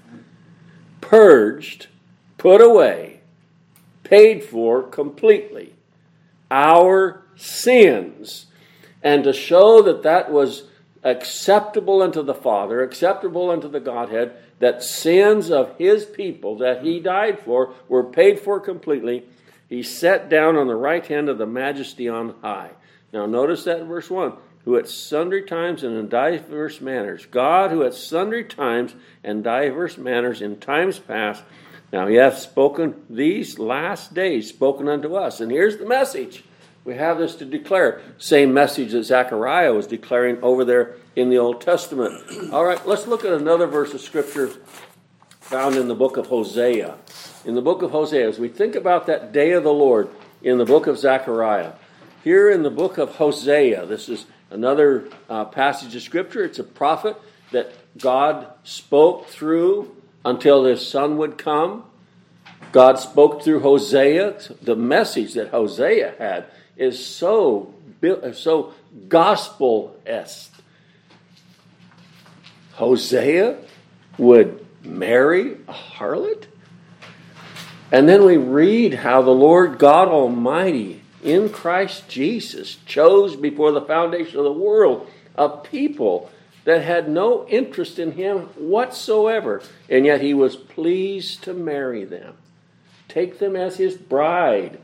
purged, 1.00 1.88
put 2.38 2.60
away, 2.60 3.20
paid 4.04 4.44
for 4.44 4.82
completely 4.82 5.74
our 6.50 7.22
sins, 7.34 8.46
and 9.04 9.22
to 9.22 9.32
show 9.32 9.82
that 9.82 10.02
that 10.02 10.32
was 10.32 10.64
acceptable 11.04 12.02
unto 12.02 12.22
the 12.22 12.34
Father, 12.34 12.82
acceptable 12.82 13.50
unto 13.50 13.68
the 13.68 13.78
Godhead, 13.78 14.34
that 14.58 14.82
sins 14.82 15.50
of 15.50 15.76
his 15.76 16.06
people 16.06 16.56
that 16.58 16.82
he 16.82 16.98
died 16.98 17.38
for 17.40 17.74
were 17.86 18.04
paid 18.04 18.40
for 18.40 18.58
completely, 18.58 19.24
he 19.68 19.82
sat 19.82 20.30
down 20.30 20.56
on 20.56 20.66
the 20.66 20.74
right 20.74 21.06
hand 21.06 21.28
of 21.28 21.36
the 21.36 21.46
majesty 21.46 22.08
on 22.08 22.34
high. 22.40 22.70
Now, 23.12 23.26
notice 23.26 23.64
that 23.64 23.80
in 23.80 23.86
verse 23.86 24.10
1 24.10 24.32
who 24.64 24.78
at 24.78 24.88
sundry 24.88 25.42
times 25.42 25.82
and 25.82 25.94
in 25.94 26.08
diverse 26.08 26.80
manners, 26.80 27.26
God 27.26 27.70
who 27.70 27.82
at 27.82 27.92
sundry 27.92 28.44
times 28.44 28.94
and 29.22 29.44
diverse 29.44 29.98
manners 29.98 30.40
in 30.40 30.58
times 30.58 30.98
past, 30.98 31.42
now 31.92 32.06
he 32.06 32.14
hath 32.14 32.38
spoken 32.38 33.02
these 33.10 33.58
last 33.58 34.14
days, 34.14 34.48
spoken 34.48 34.88
unto 34.88 35.16
us. 35.16 35.40
And 35.40 35.52
here's 35.52 35.76
the 35.76 35.84
message. 35.84 36.44
We 36.84 36.96
have 36.96 37.16
this 37.18 37.34
to 37.36 37.46
declare. 37.46 38.02
Same 38.18 38.52
message 38.52 38.92
that 38.92 39.04
Zechariah 39.04 39.72
was 39.72 39.86
declaring 39.86 40.38
over 40.42 40.64
there 40.64 40.96
in 41.16 41.30
the 41.30 41.38
Old 41.38 41.62
Testament. 41.62 42.22
All 42.52 42.64
right, 42.64 42.86
let's 42.86 43.06
look 43.06 43.24
at 43.24 43.32
another 43.32 43.66
verse 43.66 43.94
of 43.94 44.02
Scripture 44.02 44.50
found 45.40 45.76
in 45.76 45.88
the 45.88 45.94
book 45.94 46.18
of 46.18 46.26
Hosea. 46.26 46.96
In 47.46 47.54
the 47.54 47.62
book 47.62 47.82
of 47.82 47.90
Hosea, 47.90 48.28
as 48.28 48.38
we 48.38 48.48
think 48.48 48.74
about 48.74 49.06
that 49.06 49.32
day 49.32 49.52
of 49.52 49.62
the 49.62 49.72
Lord 49.72 50.08
in 50.42 50.58
the 50.58 50.64
book 50.66 50.86
of 50.86 50.98
Zechariah, 50.98 51.72
here 52.22 52.50
in 52.50 52.62
the 52.62 52.70
book 52.70 52.98
of 52.98 53.16
Hosea, 53.16 53.86
this 53.86 54.08
is 54.10 54.26
another 54.50 55.08
uh, 55.28 55.46
passage 55.46 55.94
of 55.94 56.02
Scripture. 56.02 56.44
It's 56.44 56.58
a 56.58 56.64
prophet 56.64 57.16
that 57.50 57.72
God 57.98 58.46
spoke 58.62 59.26
through 59.28 59.94
until 60.24 60.64
his 60.64 60.86
son 60.86 61.16
would 61.16 61.38
come. 61.38 61.84
God 62.72 62.98
spoke 62.98 63.42
through 63.42 63.60
Hosea. 63.60 64.38
The 64.60 64.76
message 64.76 65.34
that 65.34 65.48
Hosea 65.48 66.14
had 66.18 66.46
is 66.76 67.04
so 67.04 67.74
uh, 68.02 68.32
so 68.32 68.74
gospel 69.08 69.96
esque. 70.06 70.52
Hosea 72.74 73.56
would 74.18 74.64
marry 74.82 75.52
a 75.68 75.72
harlot? 75.72 76.46
And 77.92 78.08
then 78.08 78.24
we 78.24 78.36
read 78.36 78.94
how 78.94 79.22
the 79.22 79.30
Lord 79.30 79.78
God 79.78 80.08
Almighty 80.08 81.02
in 81.22 81.48
Christ 81.48 82.08
Jesus 82.08 82.76
chose 82.86 83.36
before 83.36 83.72
the 83.72 83.80
foundation 83.80 84.38
of 84.38 84.44
the 84.44 84.52
world 84.52 85.08
a 85.36 85.48
people 85.48 86.30
that 86.64 86.82
had 86.82 87.08
no 87.08 87.46
interest 87.48 87.98
in 87.98 88.12
him 88.12 88.40
whatsoever, 88.56 89.62
and 89.88 90.06
yet 90.06 90.20
he 90.20 90.34
was 90.34 90.56
pleased 90.56 91.42
to 91.44 91.52
marry 91.52 92.04
them, 92.04 92.34
take 93.08 93.38
them 93.38 93.54
as 93.54 93.76
his 93.76 93.96
bride. 93.96 94.78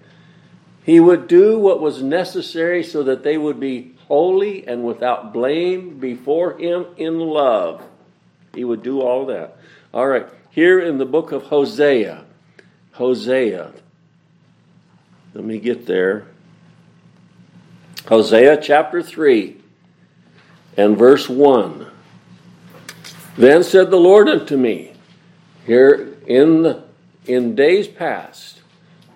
He 0.90 0.98
would 0.98 1.28
do 1.28 1.56
what 1.56 1.80
was 1.80 2.02
necessary 2.02 2.82
so 2.82 3.04
that 3.04 3.22
they 3.22 3.38
would 3.38 3.60
be 3.60 3.92
holy 4.08 4.66
and 4.66 4.82
without 4.82 5.32
blame 5.32 6.00
before 6.00 6.58
him 6.58 6.84
in 6.96 7.20
love. 7.20 7.80
He 8.56 8.64
would 8.64 8.82
do 8.82 9.00
all 9.00 9.24
that. 9.26 9.56
All 9.94 10.08
right, 10.08 10.26
here 10.50 10.80
in 10.80 10.98
the 10.98 11.04
book 11.04 11.30
of 11.30 11.44
Hosea, 11.44 12.24
Hosea, 12.94 13.70
let 15.32 15.44
me 15.44 15.60
get 15.60 15.86
there. 15.86 16.26
Hosea 18.08 18.60
chapter 18.60 19.00
3 19.00 19.58
and 20.76 20.98
verse 20.98 21.28
1. 21.28 21.86
Then 23.38 23.62
said 23.62 23.92
the 23.92 23.96
Lord 23.96 24.28
unto 24.28 24.56
me, 24.56 24.94
here 25.64 26.16
in, 26.26 26.62
the, 26.62 26.82
in 27.26 27.54
days 27.54 27.86
past, 27.86 28.62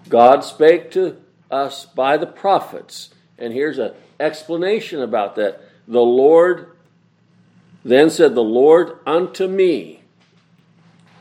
God 0.08 0.44
spake 0.44 0.92
to 0.92 1.20
us 1.50 1.86
by 1.86 2.16
the 2.16 2.26
prophets. 2.26 3.10
And 3.38 3.52
here's 3.52 3.78
an 3.78 3.92
explanation 4.18 5.00
about 5.00 5.36
that. 5.36 5.60
The 5.86 6.00
Lord, 6.00 6.76
then 7.84 8.10
said 8.10 8.34
the 8.34 8.42
Lord 8.42 8.98
unto 9.06 9.46
me, 9.46 10.02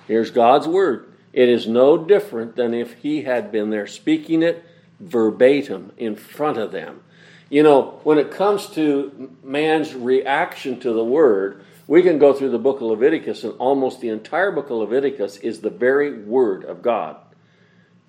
here's 0.08 0.32
God's 0.32 0.68
word. 0.68 1.14
It 1.34 1.50
is 1.50 1.68
no 1.68 1.98
different 1.98 2.56
than 2.56 2.74
if 2.74 2.94
he 2.96 3.24
had 3.24 3.52
been 3.52 3.72
there 3.72 3.88
speaking 3.88 4.44
it 4.44 4.64
verbatim 5.00 5.92
in 5.98 6.16
front 6.16 6.58
of 6.58 6.72
them. 6.72 7.02
You 7.50 7.64
know, 7.64 8.00
when 8.04 8.18
it 8.18 8.32
comes 8.32 8.68
to 8.70 9.32
man's 9.44 9.94
reaction 9.94 10.80
to 10.82 10.94
the 10.94 11.04
word, 11.04 11.64
we 11.88 12.02
can 12.02 12.18
go 12.18 12.34
through 12.34 12.52
the 12.52 12.60
book 12.60 12.78
of 12.78 12.84
Leviticus, 12.84 13.44
and 13.44 13.54
almost 13.60 14.00
the 14.00 14.10
entire 14.10 14.52
book 14.52 14.70
of 14.70 14.78
Leviticus 14.78 15.38
is 15.38 15.60
the 15.60 15.70
very 15.70 16.14
word 16.14 16.64
of 16.64 16.82
God. 16.82 17.18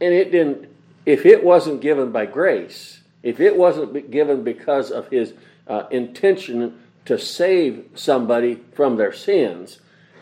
And 0.00 0.14
it 0.14 0.30
didn't, 0.30 0.73
if 1.06 1.26
it 1.26 1.44
wasn't 1.44 1.80
given 1.80 2.12
by 2.12 2.26
grace, 2.26 3.00
if 3.22 3.40
it 3.40 3.56
wasn't 3.56 4.10
given 4.10 4.42
because 4.42 4.90
of 4.90 5.08
his 5.08 5.34
uh, 5.66 5.84
intention 5.90 6.80
to 7.04 7.18
save 7.18 7.86
somebody 7.94 8.60
from 8.72 8.96
their 8.96 9.12
sins, 9.12 9.80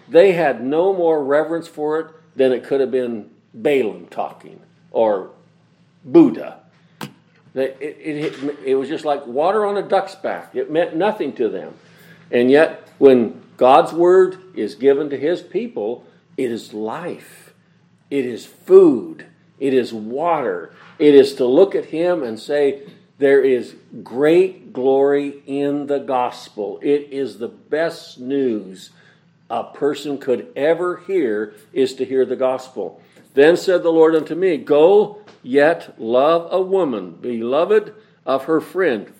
they 0.08 0.32
had 0.32 0.62
no 0.62 0.92
more 0.92 1.22
reverence 1.24 1.68
for 1.68 2.00
it 2.00 2.06
than 2.36 2.52
it 2.52 2.64
could 2.64 2.80
have 2.80 2.90
been 2.90 3.30
Balaam 3.54 4.06
talking 4.06 4.60
or 4.90 5.30
Buddha. 6.04 6.60
It, 7.54 7.76
it, 7.80 7.96
it, 8.06 8.58
it, 8.64 8.74
was 8.76 8.88
just 8.88 9.04
like 9.04 9.26
water 9.26 9.66
on 9.66 9.76
a 9.76 9.82
duck's 9.82 10.14
back. 10.14 10.54
It 10.54 10.70
meant 10.70 10.96
nothing 10.96 11.34
to 11.34 11.48
them. 11.48 11.74
And 12.30 12.50
yet, 12.50 12.88
when 12.98 13.42
God's 13.58 13.92
word 13.92 14.38
is 14.54 14.74
given 14.74 15.10
to 15.10 15.18
his 15.18 15.42
people, 15.42 16.06
it 16.36 16.50
is 16.50 16.72
life, 16.72 17.52
it 18.10 18.24
is 18.24 18.46
food, 18.46 19.26
it 19.62 19.74
is 19.74 19.94
water. 19.94 20.74
It 20.98 21.14
is 21.14 21.36
to 21.36 21.46
look 21.46 21.76
at 21.76 21.84
him 21.84 22.24
and 22.24 22.36
say, 22.36 22.82
There 23.18 23.40
is 23.40 23.76
great 24.02 24.72
glory 24.72 25.40
in 25.46 25.86
the 25.86 26.00
gospel. 26.00 26.80
It 26.82 27.12
is 27.12 27.38
the 27.38 27.46
best 27.46 28.18
news 28.18 28.90
a 29.48 29.62
person 29.62 30.18
could 30.18 30.48
ever 30.56 30.96
hear 31.06 31.54
is 31.72 31.94
to 31.94 32.04
hear 32.04 32.26
the 32.26 32.34
gospel. 32.34 33.00
Then 33.34 33.56
said 33.56 33.84
the 33.84 33.92
Lord 33.92 34.16
unto 34.16 34.34
me, 34.34 34.56
Go 34.56 35.22
yet 35.44 35.94
love 35.96 36.48
a 36.50 36.60
woman, 36.60 37.12
beloved 37.12 37.94
of 38.26 38.46
her 38.46 38.60
friend, 38.60 39.12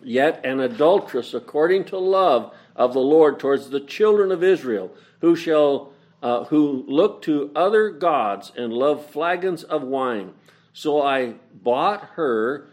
yet 0.00 0.46
an 0.46 0.60
adulteress 0.60 1.34
according 1.34 1.86
to 1.86 1.98
love 1.98 2.54
of 2.76 2.92
the 2.92 3.00
Lord 3.00 3.40
towards 3.40 3.70
the 3.70 3.80
children 3.80 4.30
of 4.30 4.44
Israel, 4.44 4.92
who 5.22 5.34
shall 5.34 5.90
uh, 6.22 6.44
who 6.44 6.84
look 6.86 7.22
to 7.22 7.50
other 7.54 7.90
gods 7.90 8.52
and 8.56 8.72
love 8.72 9.06
flagons 9.10 9.62
of 9.62 9.82
wine. 9.82 10.32
So 10.72 11.02
I 11.02 11.34
bought 11.54 12.10
her 12.14 12.68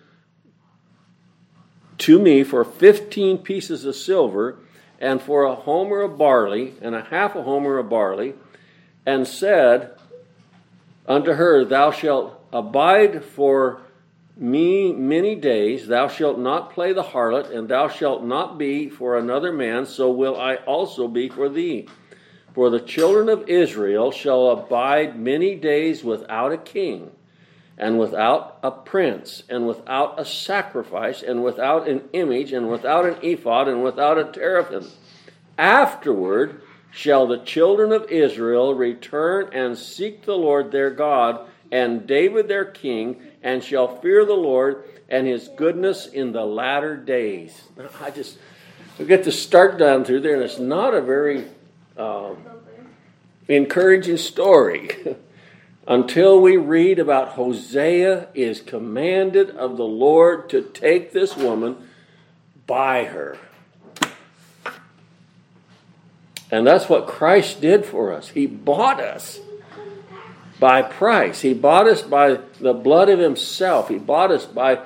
to 1.99 2.19
me 2.19 2.43
for 2.43 2.63
fifteen 2.63 3.37
pieces 3.37 3.85
of 3.85 3.95
silver 3.95 4.59
and 4.99 5.21
for 5.21 5.43
a 5.43 5.55
homer 5.55 6.01
of 6.01 6.17
barley, 6.17 6.73
and 6.81 6.95
a 6.95 7.01
half 7.03 7.35
a 7.35 7.43
homer 7.43 7.77
of 7.77 7.89
barley, 7.89 8.33
and 9.05 9.27
said 9.27 9.91
unto 11.07 11.33
her, 11.33 11.63
Thou 11.63 11.91
shalt 11.91 12.39
abide 12.51 13.23
for 13.23 13.81
me 14.35 14.91
many 14.93 15.35
days, 15.35 15.87
thou 15.87 16.07
shalt 16.07 16.37
not 16.37 16.71
play 16.71 16.93
the 16.93 17.03
harlot, 17.03 17.51
and 17.55 17.67
thou 17.67 17.87
shalt 17.87 18.23
not 18.23 18.57
be 18.57 18.89
for 18.89 19.17
another 19.17 19.51
man, 19.51 19.85
so 19.85 20.11
will 20.11 20.39
I 20.39 20.55
also 20.55 21.07
be 21.07 21.29
for 21.29 21.49
thee. 21.49 21.87
For 22.57 22.71
the 22.71 22.79
children 22.79 23.29
of 23.29 23.47
Israel 23.47 24.09
shall 24.09 24.49
abide 24.49 25.15
many 25.15 25.53
days 25.53 26.03
without 26.03 26.51
a 26.51 26.57
king 26.57 27.11
and 27.77 27.99
without 27.99 28.57
a 28.63 28.71
prince, 28.71 29.43
and 29.47 29.67
without 29.67 30.19
a 30.19 30.25
sacrifice, 30.25 31.21
and 31.21 31.43
without 31.43 31.87
an 31.87 32.09
image, 32.13 32.53
and 32.53 32.67
without 32.67 33.05
an 33.05 33.17
ephod, 33.21 33.67
and 33.67 33.83
without 33.83 34.17
a 34.17 34.23
teraphim. 34.23 34.87
Afterward 35.55 36.63
shall 36.89 37.27
the 37.27 37.37
children 37.37 37.91
of 37.91 38.09
Israel 38.09 38.73
return 38.73 39.49
and 39.53 39.77
seek 39.77 40.25
the 40.25 40.33
Lord 40.33 40.71
their 40.71 40.89
God, 40.89 41.47
and 41.71 42.07
David 42.07 42.47
their 42.47 42.65
king, 42.65 43.21
and 43.43 43.63
shall 43.63 43.99
fear 44.01 44.25
the 44.25 44.33
Lord 44.33 44.83
and 45.09 45.27
his 45.27 45.47
goodness 45.49 46.07
in 46.07 46.31
the 46.31 46.43
latter 46.43 46.97
days. 46.97 47.61
I 48.01 48.09
just 48.09 48.39
we 48.97 49.05
get 49.05 49.25
to 49.25 49.31
start 49.31 49.77
down 49.77 50.05
through 50.05 50.21
there, 50.21 50.33
and 50.33 50.41
it's 50.41 50.57
not 50.57 50.95
a 50.95 51.01
very 51.01 51.45
um, 51.97 52.37
encouraging 53.47 54.17
story. 54.17 55.15
until 55.87 56.41
we 56.41 56.57
read 56.57 56.99
about 56.99 57.29
Hosea 57.29 58.27
is 58.33 58.59
commanded 58.59 59.49
of 59.51 59.77
the 59.77 59.85
Lord 59.85 60.49
to 60.49 60.61
take 60.61 61.13
this 61.13 61.37
woman, 61.37 61.77
buy 62.67 63.05
her. 63.05 63.37
And 66.51 66.67
that's 66.67 66.89
what 66.89 67.07
Christ 67.07 67.61
did 67.61 67.85
for 67.85 68.11
us. 68.13 68.29
He 68.29 68.45
bought 68.47 68.99
us 68.99 69.39
by 70.59 70.81
price. 70.81 71.41
He 71.41 71.53
bought 71.53 71.87
us 71.87 72.01
by 72.01 72.39
the 72.59 72.73
blood 72.73 73.09
of 73.09 73.19
Himself. 73.19 73.89
He 73.89 73.97
bought 73.97 74.31
us 74.31 74.45
by 74.45 74.79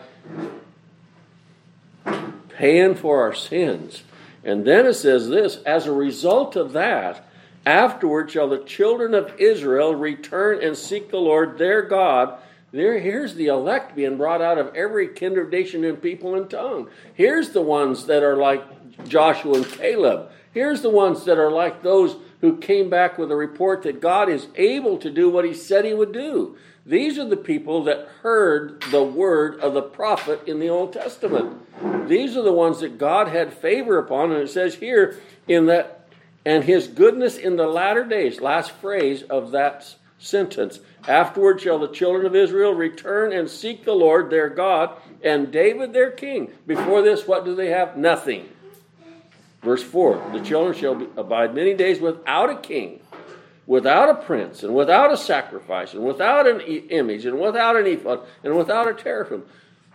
paying 2.49 2.95
for 2.95 3.21
our 3.21 3.33
sins. 3.33 4.03
And 4.43 4.65
then 4.65 4.85
it 4.85 4.95
says 4.95 5.29
this 5.29 5.57
as 5.63 5.85
a 5.85 5.91
result 5.91 6.55
of 6.55 6.73
that, 6.73 7.27
afterward 7.65 8.31
shall 8.31 8.49
the 8.49 8.63
children 8.63 9.13
of 9.13 9.39
Israel 9.39 9.93
return 9.93 10.63
and 10.63 10.75
seek 10.75 11.09
the 11.09 11.17
Lord 11.17 11.57
their 11.57 11.81
God. 11.83 12.39
There, 12.71 12.99
here's 12.99 13.35
the 13.35 13.47
elect 13.47 13.95
being 13.95 14.17
brought 14.17 14.41
out 14.41 14.57
of 14.57 14.73
every 14.75 15.09
kindred, 15.09 15.51
nation, 15.51 15.83
and 15.83 16.01
people 16.01 16.35
and 16.35 16.49
tongue. 16.49 16.89
Here's 17.13 17.49
the 17.49 17.61
ones 17.61 18.05
that 18.05 18.23
are 18.23 18.37
like 18.37 18.63
Joshua 19.07 19.57
and 19.57 19.65
Caleb. 19.65 20.31
Here's 20.53 20.81
the 20.81 20.89
ones 20.89 21.25
that 21.25 21.37
are 21.37 21.51
like 21.51 21.83
those 21.83 22.15
who 22.41 22.57
came 22.57 22.89
back 22.89 23.17
with 23.17 23.31
a 23.31 23.35
report 23.35 23.83
that 23.83 24.01
God 24.01 24.29
is 24.29 24.47
able 24.55 24.97
to 24.97 25.09
do 25.09 25.29
what 25.29 25.45
he 25.45 25.53
said 25.53 25.85
he 25.85 25.93
would 25.93 26.11
do. 26.11 26.57
These 26.85 27.19
are 27.19 27.27
the 27.27 27.37
people 27.37 27.83
that 27.83 28.07
heard 28.21 28.81
the 28.89 29.03
word 29.03 29.59
of 29.59 29.73
the 29.73 29.81
prophet 29.81 30.47
in 30.47 30.59
the 30.59 30.69
Old 30.69 30.93
Testament. 30.93 32.07
These 32.07 32.35
are 32.35 32.41
the 32.41 32.53
ones 32.53 32.79
that 32.79 32.97
God 32.97 33.27
had 33.27 33.53
favor 33.53 33.97
upon. 33.99 34.31
And 34.31 34.41
it 34.41 34.49
says 34.49 34.75
here 34.75 35.19
in 35.47 35.67
that, 35.67 36.07
and 36.43 36.63
his 36.63 36.87
goodness 36.87 37.37
in 37.37 37.55
the 37.55 37.67
latter 37.67 38.03
days, 38.03 38.41
last 38.41 38.71
phrase 38.71 39.21
of 39.23 39.51
that 39.51 39.95
sentence. 40.17 40.79
Afterward 41.07 41.61
shall 41.61 41.79
the 41.79 41.87
children 41.87 42.25
of 42.25 42.35
Israel 42.35 42.73
return 42.73 43.33
and 43.33 43.49
seek 43.49 43.83
the 43.83 43.93
Lord 43.93 44.29
their 44.29 44.49
God 44.49 44.95
and 45.23 45.51
David 45.51 45.93
their 45.93 46.11
king. 46.11 46.51
Before 46.65 47.01
this, 47.01 47.27
what 47.27 47.45
do 47.45 47.55
they 47.55 47.69
have? 47.69 47.97
Nothing. 47.97 48.49
Verse 49.61 49.83
4 49.83 50.31
The 50.33 50.41
children 50.41 50.77
shall 50.77 51.07
abide 51.17 51.53
many 51.53 51.73
days 51.73 51.99
without 51.99 52.49
a 52.49 52.55
king, 52.55 53.00
without 53.65 54.09
a 54.09 54.15
prince, 54.15 54.63
and 54.63 54.73
without 54.73 55.11
a 55.13 55.17
sacrifice, 55.17 55.93
and 55.93 56.03
without 56.03 56.47
an 56.47 56.61
image, 56.61 57.25
and 57.25 57.39
without 57.39 57.75
an 57.75 57.85
ephod, 57.85 58.21
and 58.43 58.57
without 58.57 58.87
a 58.87 58.93
teraphim. 58.93 59.43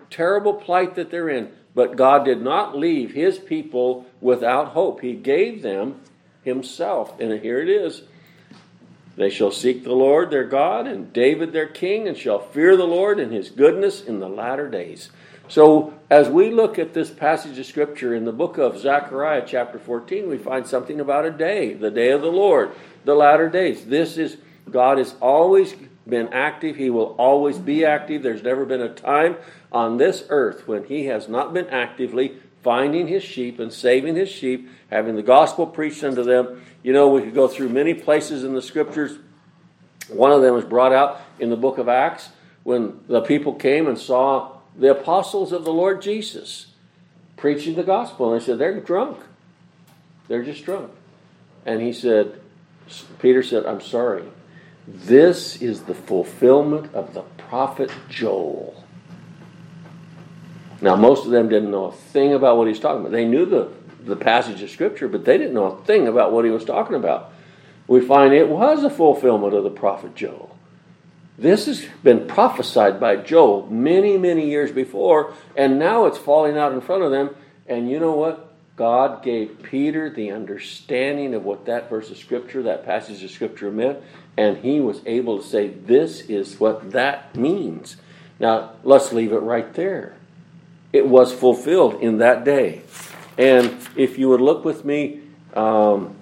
Terrible 0.09 0.55
plight 0.55 0.95
that 0.95 1.11
they're 1.11 1.29
in. 1.29 1.51
But 1.75 1.97
God 1.97 2.25
did 2.25 2.41
not 2.41 2.77
leave 2.77 3.13
his 3.13 3.39
people 3.39 4.07
without 4.21 4.69
hope. 4.69 5.01
He 5.03 5.13
gave 5.13 5.63
them 5.63 6.01
himself. 6.43 7.21
And 7.21 7.41
here 7.41 7.61
it 7.61 7.69
is. 7.69 8.03
They 9.17 9.31
shall 9.31 9.51
seek 9.51 9.83
the 9.83 9.93
Lord 9.93 10.31
their 10.31 10.45
God 10.45 10.87
and 10.87 11.13
David 11.13 11.53
their 11.53 11.67
king, 11.67 12.07
and 12.07 12.17
shall 12.17 12.39
fear 12.39 12.77
the 12.77 12.85
Lord 12.85 13.19
and 13.19 13.33
his 13.33 13.51
goodness 13.51 14.01
in 14.03 14.21
the 14.21 14.29
latter 14.29 14.69
days. 14.69 15.11
So, 15.49 15.95
as 16.11 16.29
we 16.29 16.51
look 16.51 16.79
at 16.79 16.93
this 16.93 17.11
passage 17.11 17.59
of 17.59 17.67
Scripture 17.67 18.15
in 18.15 18.25
the 18.25 18.33
book 18.33 18.59
of 18.59 18.79
Zechariah, 18.79 19.45
chapter 19.47 19.79
14, 19.79 20.29
we 20.29 20.39
find 20.39 20.67
something 20.67 20.99
about 21.01 21.25
a 21.25 21.31
day, 21.31 21.75
the 21.75 21.91
day 21.91 22.11
of 22.11 22.23
the 22.23 22.33
Lord, 22.33 22.73
the 23.05 23.15
latter 23.15 23.49
days. 23.49 23.87
This 23.87 24.19
is, 24.19 24.39
God 24.71 24.99
has 24.99 25.15
always 25.21 25.75
been 26.07 26.33
active. 26.33 26.77
He 26.77 26.91
will 26.91 27.15
always 27.19 27.59
be 27.59 27.85
active. 27.85 28.23
There's 28.23 28.43
never 28.43 28.65
been 28.65 28.81
a 28.81 28.93
time 28.93 29.37
on 29.71 29.99
this 29.99 30.25
earth 30.31 30.67
when 30.67 30.85
He 30.85 31.07
has 31.07 31.29
not 31.29 31.55
been 31.55 31.69
actively 31.69 32.39
finding 32.63 33.07
His 33.07 33.23
sheep 33.23 33.61
and 33.61 33.73
saving 33.73 34.17
His 34.17 34.29
sheep, 34.29 34.69
having 34.91 35.15
the 35.15 35.23
gospel 35.23 35.67
preached 35.67 36.03
unto 36.03 36.25
them. 36.25 36.63
You 36.83 36.93
know, 36.93 37.09
we 37.09 37.23
could 37.23 37.35
go 37.35 37.47
through 37.47 37.69
many 37.69 37.95
places 37.95 38.43
in 38.43 38.55
the 38.55 38.63
Scriptures. 38.63 39.19
One 40.09 40.33
of 40.33 40.43
them 40.43 40.55
was 40.55 40.65
brought 40.65 40.93
out 40.93 41.21
in 41.39 41.51
the 41.51 41.57
book 41.57 41.79
of 41.79 41.89
Acts 41.89 42.31
when 42.65 43.01
the 43.07 43.21
people 43.21 43.55
came 43.55 43.87
and 43.87 43.97
saw 43.97 44.56
the 44.79 44.91
apostles 44.91 45.53
of 45.53 45.65
the 45.65 45.73
Lord 45.73 46.03
Jesus 46.03 46.67
preaching 47.37 47.75
the 47.75 47.83
gospel. 47.83 48.33
And 48.33 48.41
they 48.41 48.45
said, 48.45 48.59
They're 48.59 48.81
drunk. 48.81 49.19
They're 50.29 50.45
just 50.45 50.65
drunk. 50.65 50.91
And 51.65 51.81
he 51.81 51.93
said, 51.93 52.41
Peter 53.19 53.43
said, 53.43 53.67
I'm 53.67 53.81
sorry. 53.81 54.25
This 54.87 55.61
is 55.61 55.83
the 55.83 55.95
fulfillment 55.95 56.95
of 56.95 57.15
the 57.15 57.23
prophet 57.23 57.91
Joel. 58.09 58.85
Now, 60.81 60.95
most 60.95 61.25
of 61.25 61.33
them 61.33 61.49
didn't 61.49 61.71
know 61.71 61.87
a 61.87 61.93
thing 61.93 62.35
about 62.35 62.57
what 62.57 62.69
he's 62.69 62.79
talking 62.79 63.01
about. 63.01 63.13
They 63.13 63.25
knew 63.25 63.47
the, 63.47 63.73
the 64.05 64.17
passage 64.17 64.63
of 64.63 64.71
Scripture, 64.71 65.09
but 65.09 65.25
they 65.25 65.39
didn't 65.39 65.55
know 65.55 65.67
a 65.67 65.85
thing 65.85 66.07
about 66.07 66.33
what 66.33 66.45
he 66.45 66.51
was 66.51 66.65
talking 66.65 66.95
about. 66.97 67.33
We 67.89 68.01
find 68.01 68.33
it 68.33 68.49
was 68.49 68.85
a 68.85 68.91
fulfillment 68.91 69.55
of 69.55 69.65
the 69.65 69.71
prophet 69.71 70.15
Joel. 70.15 70.56
This 71.39 71.67
has 71.67 71.87
been 72.03 72.27
prophesied 72.27 72.99
by 72.99 73.17
Job 73.17 73.71
many, 73.71 74.17
many 74.17 74.49
years 74.49 74.73
before, 74.73 75.35
and 75.55 75.79
now 75.79 76.07
it's 76.07 76.17
falling 76.17 76.57
out 76.57 76.73
in 76.73 76.81
front 76.81 77.03
of 77.03 77.11
them. 77.11 77.37
And 77.67 77.91
you 77.91 78.01
know 78.01 78.13
what? 78.13 78.55
God 78.77 79.23
gave 79.23 79.63
Peter 79.63 80.11
the 80.11 80.31
understanding 80.31 81.35
of 81.35 81.45
what 81.45 81.67
that 81.67 81.91
verse 81.91 82.11
of 82.11 82.19
Scripture, 82.19 82.63
that 82.65 82.85
passage 82.85 83.23
of 83.23 83.31
Scripture 83.31 83.71
meant, 83.71 83.99
and 84.37 84.59
he 84.59 84.81
was 84.81 85.01
able 85.07 85.39
to 85.39 85.47
say, 85.47 85.69
This 85.69 86.21
is 86.23 86.61
what 86.61 86.93
that 86.93 87.35
means. 87.37 87.97
Now, 88.39 88.73
let's 88.83 89.13
leave 89.13 89.33
it 89.33 89.39
right 89.39 89.73
there. 89.75 90.15
It 90.93 91.07
was 91.07 91.33
fulfilled 91.33 92.01
in 92.03 92.19
that 92.19 92.45
day. 92.45 92.83
And 93.39 93.77
if 93.97 94.19
you 94.19 94.29
would 94.29 94.41
look 94.41 94.65
with 94.65 94.85
me, 94.85 95.21
um, 95.55 96.15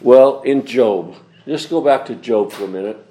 well, 0.00 0.42
in 0.42 0.64
Job, 0.64 1.16
just 1.46 1.70
go 1.70 1.80
back 1.80 2.06
to 2.06 2.14
Job 2.14 2.52
for 2.52 2.64
a 2.64 2.68
minute. 2.68 3.04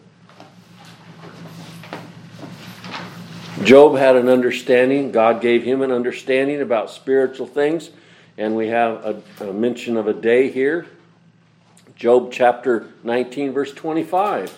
Job 3.63 3.95
had 3.95 4.15
an 4.15 4.27
understanding. 4.27 5.11
God 5.11 5.39
gave 5.39 5.63
him 5.63 5.83
an 5.83 5.91
understanding 5.91 6.61
about 6.61 6.89
spiritual 6.89 7.45
things. 7.45 7.91
And 8.37 8.55
we 8.55 8.69
have 8.69 9.05
a, 9.39 9.49
a, 9.49 9.53
mention 9.53 9.97
of 9.97 10.07
a 10.07 10.13
day 10.13 10.49
here. 10.49 10.87
Job 11.95 12.31
chapter 12.31 12.87
19, 13.03 13.53
verse 13.53 13.71
25. 13.71 14.57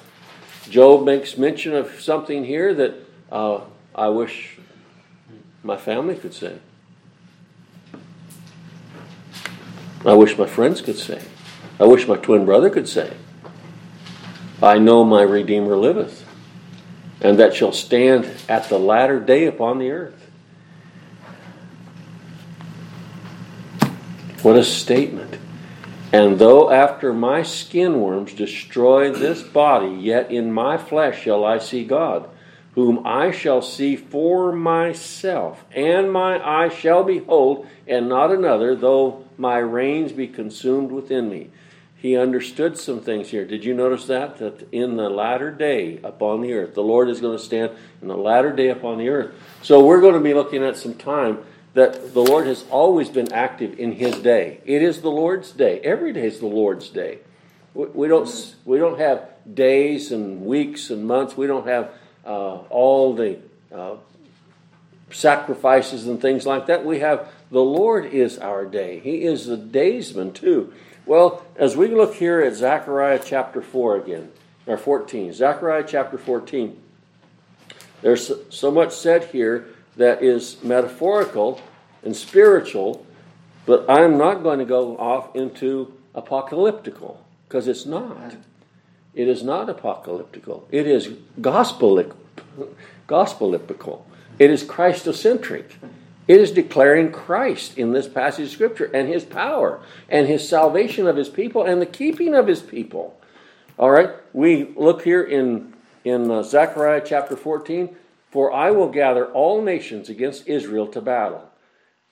Job 0.69 1.03
makes 1.03 1.37
mention 1.37 1.75
of 1.75 1.99
something 1.99 2.45
here 2.45 2.73
that 2.73 2.95
uh, 3.29 3.61
I 3.93 4.07
wish 4.07 4.57
my 5.63 5.75
family 5.75 6.15
could 6.15 6.33
say. 6.33 6.59
I 10.05 10.13
wish 10.13 10.37
my 10.37 10.47
friends 10.47 10.81
could 10.81 10.97
say. 10.97 11.21
I 11.77 11.85
wish 11.85 12.07
my 12.07 12.15
twin 12.15 12.45
brother 12.45 12.69
could 12.69 12.87
say. 12.87 13.13
I 14.61 14.77
know 14.77 15.03
my 15.03 15.23
Redeemer 15.23 15.75
liveth 15.75 16.22
and 17.23 17.39
that 17.39 17.55
shall 17.55 17.71
stand 17.71 18.29
at 18.49 18.67
the 18.67 18.77
latter 18.77 19.19
day 19.19 19.45
upon 19.45 19.79
the 19.79 19.89
earth. 19.89 20.29
What 24.43 24.57
a 24.57 24.63
statement. 24.63 25.37
And 26.11 26.37
though 26.37 26.69
after 26.69 27.13
my 27.13 27.41
skin 27.41 28.01
worms 28.01 28.33
destroy 28.33 29.11
this 29.11 29.41
body, 29.41 29.95
yet 29.95 30.29
in 30.29 30.51
my 30.51 30.77
flesh 30.77 31.23
shall 31.23 31.45
I 31.45 31.59
see 31.59 31.85
God, 31.85 32.29
whom 32.75 33.05
I 33.07 33.31
shall 33.31 33.61
see 33.61 33.95
for 33.95 34.51
myself, 34.51 35.63
and 35.71 36.11
my 36.11 36.45
eye 36.45 36.69
shall 36.69 37.03
behold, 37.03 37.67
and 37.87 38.09
not 38.09 38.31
another, 38.31 38.75
though 38.75 39.23
my 39.37 39.57
reins 39.57 40.11
be 40.11 40.27
consumed 40.27 40.91
within 40.91 41.29
me 41.29 41.49
he 42.03 42.17
understood 42.17 42.77
some 42.77 42.99
things 42.99 43.29
here. 43.29 43.45
Did 43.45 43.63
you 43.63 43.73
notice 43.73 44.07
that? 44.07 44.37
That 44.39 44.67
in 44.73 44.97
the 44.97 45.09
latter 45.09 45.49
day 45.51 46.01
upon 46.03 46.41
the 46.41 46.51
earth, 46.51 46.75
the 46.75 46.83
Lord 46.83 47.07
is 47.07 47.21
going 47.21 47.37
to 47.37 47.41
stand 47.41 47.71
in 48.01 48.09
the 48.09 48.17
latter 48.17 48.51
day 48.51 48.67
upon 48.67 48.97
the 48.97 49.07
earth. 49.07 49.33
So 49.61 49.85
we're 49.85 50.01
going 50.01 50.15
to 50.15 50.19
be 50.19 50.33
looking 50.33 50.65
at 50.65 50.75
some 50.75 50.95
time 50.95 51.45
that 51.75 52.13
the 52.13 52.19
Lord 52.19 52.45
has 52.45 52.65
always 52.69 53.07
been 53.07 53.31
active 53.31 53.79
in 53.79 53.93
His 53.93 54.15
day. 54.15 54.59
It 54.65 54.81
is 54.81 54.99
the 54.99 55.09
Lord's 55.09 55.51
day. 55.51 55.79
Every 55.79 56.11
day 56.11 56.27
is 56.27 56.39
the 56.39 56.45
Lord's 56.45 56.89
day. 56.89 57.19
We 57.73 58.09
don't, 58.09 58.55
we 58.65 58.79
don't 58.79 58.99
have 58.99 59.29
days 59.51 60.11
and 60.11 60.45
weeks 60.45 60.89
and 60.89 61.07
months. 61.07 61.37
We 61.37 61.47
don't 61.47 61.67
have 61.67 61.89
uh, 62.25 62.57
all 62.69 63.15
the 63.15 63.39
uh, 63.73 63.95
sacrifices 65.09 66.05
and 66.05 66.21
things 66.21 66.45
like 66.45 66.65
that. 66.65 66.83
We 66.83 66.99
have 66.99 67.29
the 67.49 67.63
Lord 67.63 68.05
is 68.05 68.37
our 68.39 68.65
day. 68.65 68.99
He 68.99 69.23
is 69.23 69.45
the 69.45 69.55
daysman 69.55 70.33
too. 70.33 70.73
Well, 71.05 71.45
as 71.57 71.75
we 71.75 71.87
look 71.87 72.15
here 72.15 72.41
at 72.41 72.55
Zechariah 72.55 73.21
chapter 73.23 73.61
4 73.61 73.97
again, 73.97 74.31
or 74.65 74.77
14, 74.77 75.33
Zechariah 75.33 75.83
chapter 75.85 76.17
14, 76.17 76.79
there's 78.01 78.31
so 78.49 78.71
much 78.71 78.93
said 78.93 79.25
here 79.25 79.67
that 79.97 80.23
is 80.23 80.63
metaphorical 80.63 81.61
and 82.03 82.15
spiritual, 82.15 83.05
but 83.65 83.89
I'm 83.89 84.17
not 84.17 84.43
going 84.43 84.59
to 84.59 84.65
go 84.65 84.97
off 84.97 85.35
into 85.35 85.93
apocalyptical 86.15 87.17
because 87.47 87.67
it's 87.67 87.85
not. 87.85 88.35
It 89.13 89.27
is 89.27 89.43
not 89.43 89.67
apocalyptical. 89.67 90.63
It 90.71 90.87
is 90.87 91.09
gospelic, 91.39 92.13
gospelipical. 93.07 94.03
It 94.39 94.49
is 94.49 94.63
Christocentric. 94.63 95.65
It 96.25 96.39
is 96.39 96.51
declaring 96.51 97.11
Christ 97.11 97.77
in 97.77 97.91
this 97.91 98.07
passage 98.07 98.45
of 98.45 98.51
Scripture 98.51 98.89
and 98.93 99.09
His 99.09 99.25
power 99.25 99.81
and 100.07 100.27
His 100.27 100.47
salvation 100.47 101.05
of 101.05 101.17
His 101.17 101.29
people 101.29 101.63
and 101.63 101.81
the 101.81 101.85
keeping 101.85 102.33
of 102.33 102.47
His 102.47 102.61
people. 102.61 103.19
All 103.77 103.91
right, 103.91 104.11
we 104.31 104.73
look 104.75 105.03
here 105.03 105.23
in, 105.23 105.73
in 106.05 106.31
uh, 106.31 106.43
Zechariah 106.43 107.01
chapter 107.05 107.35
14 107.35 107.95
For 108.31 108.53
I 108.53 108.71
will 108.71 108.89
gather 108.89 109.25
all 109.25 109.61
nations 109.61 110.07
against 110.09 110.47
Israel 110.47 110.87
to 110.87 111.01
battle, 111.01 111.49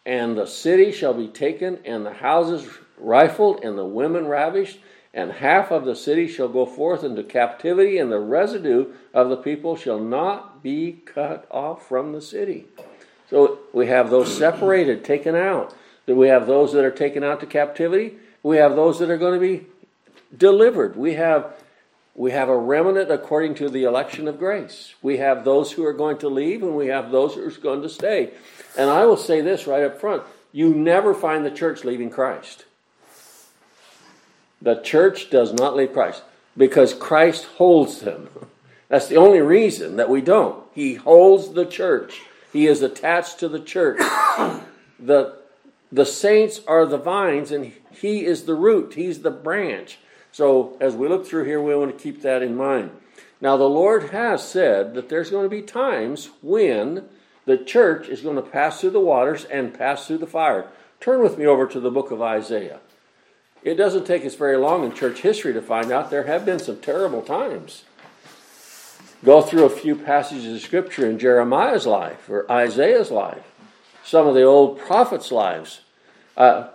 and 0.05 0.37
the 0.37 0.47
city 0.47 0.91
shall 0.91 1.13
be 1.13 1.27
taken, 1.27 1.79
and 1.85 2.05
the 2.05 2.13
houses 2.13 2.67
rifled 2.97 3.63
and 3.63 3.77
the 3.77 3.85
women 3.85 4.27
ravished, 4.27 4.79
and 5.13 5.31
half 5.31 5.71
of 5.71 5.85
the 5.85 5.95
city 5.95 6.27
shall 6.27 6.49
go 6.49 6.65
forth 6.65 7.03
into 7.03 7.23
captivity, 7.23 7.97
and 7.97 8.11
the 8.11 8.19
residue 8.19 8.91
of 9.13 9.29
the 9.29 9.37
people 9.37 9.77
shall 9.77 9.99
not 9.99 10.61
be 10.61 11.01
cut 11.05 11.47
off 11.49 11.87
from 11.87 12.11
the 12.11 12.21
city. 12.21 12.67
So 13.31 13.59
we 13.73 13.87
have 13.87 14.11
those 14.11 14.37
separated, 14.37 15.03
taken 15.03 15.35
out. 15.35 15.73
Then 16.05 16.17
we 16.17 16.27
have 16.27 16.45
those 16.45 16.73
that 16.73 16.83
are 16.83 16.91
taken 16.91 17.23
out 17.23 17.39
to 17.39 17.45
captivity. 17.45 18.17
We 18.43 18.57
have 18.57 18.75
those 18.75 18.99
that 18.99 19.09
are 19.09 19.17
going 19.17 19.39
to 19.39 19.39
be 19.39 19.65
delivered. 20.37 20.95
We 20.95 21.15
have 21.15 21.53
we 22.13 22.31
have 22.31 22.49
a 22.49 22.57
remnant 22.57 23.09
according 23.09 23.55
to 23.55 23.69
the 23.69 23.85
election 23.85 24.27
of 24.27 24.37
grace. 24.37 24.93
We 25.01 25.17
have 25.17 25.45
those 25.45 25.71
who 25.71 25.85
are 25.85 25.93
going 25.93 26.17
to 26.19 26.27
leave, 26.27 26.61
and 26.61 26.75
we 26.75 26.87
have 26.87 27.09
those 27.09 27.35
who 27.35 27.47
are 27.47 27.51
going 27.51 27.81
to 27.83 27.89
stay. 27.89 28.31
And 28.77 28.89
I 28.89 29.05
will 29.05 29.15
say 29.15 29.39
this 29.39 29.65
right 29.65 29.83
up 29.83 29.99
front 29.99 30.23
you 30.51 30.75
never 30.75 31.13
find 31.13 31.45
the 31.45 31.51
church 31.51 31.85
leaving 31.85 32.09
Christ. 32.09 32.65
The 34.61 34.81
church 34.81 35.29
does 35.29 35.53
not 35.53 35.77
leave 35.77 35.93
Christ 35.93 36.21
because 36.57 36.93
Christ 36.93 37.45
holds 37.45 38.01
them. 38.01 38.29
That's 38.89 39.07
the 39.07 39.15
only 39.15 39.39
reason 39.39 39.95
that 39.95 40.09
we 40.09 40.19
don't. 40.19 40.61
He 40.73 40.95
holds 40.95 41.53
the 41.53 41.65
church. 41.65 42.21
He 42.51 42.67
is 42.67 42.81
attached 42.81 43.39
to 43.39 43.47
the 43.47 43.59
church. 43.59 43.99
the, 44.99 45.37
the 45.91 46.05
saints 46.05 46.61
are 46.67 46.85
the 46.85 46.97
vines, 46.97 47.51
and 47.51 47.71
He 47.91 48.25
is 48.25 48.43
the 48.43 48.55
root. 48.55 48.93
He's 48.95 49.21
the 49.21 49.31
branch. 49.31 49.99
So 50.31 50.77
as 50.79 50.95
we 50.95 51.07
look 51.07 51.25
through 51.25 51.45
here, 51.45 51.61
we 51.61 51.75
want 51.75 51.97
to 51.97 52.03
keep 52.03 52.21
that 52.21 52.41
in 52.41 52.55
mind. 52.55 52.91
Now, 53.39 53.57
the 53.57 53.63
Lord 53.63 54.11
has 54.11 54.47
said 54.47 54.93
that 54.93 55.09
there's 55.09 55.31
going 55.31 55.45
to 55.45 55.49
be 55.49 55.63
times 55.63 56.29
when 56.41 57.05
the 57.45 57.57
church 57.57 58.07
is 58.07 58.21
going 58.21 58.35
to 58.35 58.41
pass 58.41 58.79
through 58.79 58.91
the 58.91 58.99
waters 58.99 59.45
and 59.45 59.73
pass 59.73 60.05
through 60.05 60.19
the 60.19 60.27
fire. 60.27 60.67
Turn 60.99 61.23
with 61.23 61.37
me 61.37 61.45
over 61.45 61.65
to 61.67 61.79
the 61.79 61.89
book 61.89 62.11
of 62.11 62.21
Isaiah. 62.21 62.79
It 63.63 63.75
doesn't 63.75 64.05
take 64.05 64.25
us 64.25 64.35
very 64.35 64.57
long 64.57 64.83
in 64.83 64.93
church 64.93 65.21
history 65.21 65.53
to 65.53 65.61
find 65.61 65.91
out 65.91 66.09
there 66.09 66.23
have 66.23 66.45
been 66.45 66.59
some 66.59 66.79
terrible 66.79 67.21
times. 67.21 67.83
Go 69.23 69.41
through 69.41 69.65
a 69.65 69.69
few 69.69 69.95
passages 69.95 70.55
of 70.55 70.61
scripture 70.61 71.07
in 71.07 71.19
Jeremiah's 71.19 71.85
life 71.85 72.27
or 72.27 72.51
Isaiah's 72.51 73.11
life, 73.11 73.43
some 74.03 74.27
of 74.27 74.33
the 74.33 74.43
old 74.43 74.79
prophets' 74.79 75.31
lives. 75.31 75.81
Uh, 76.35 76.69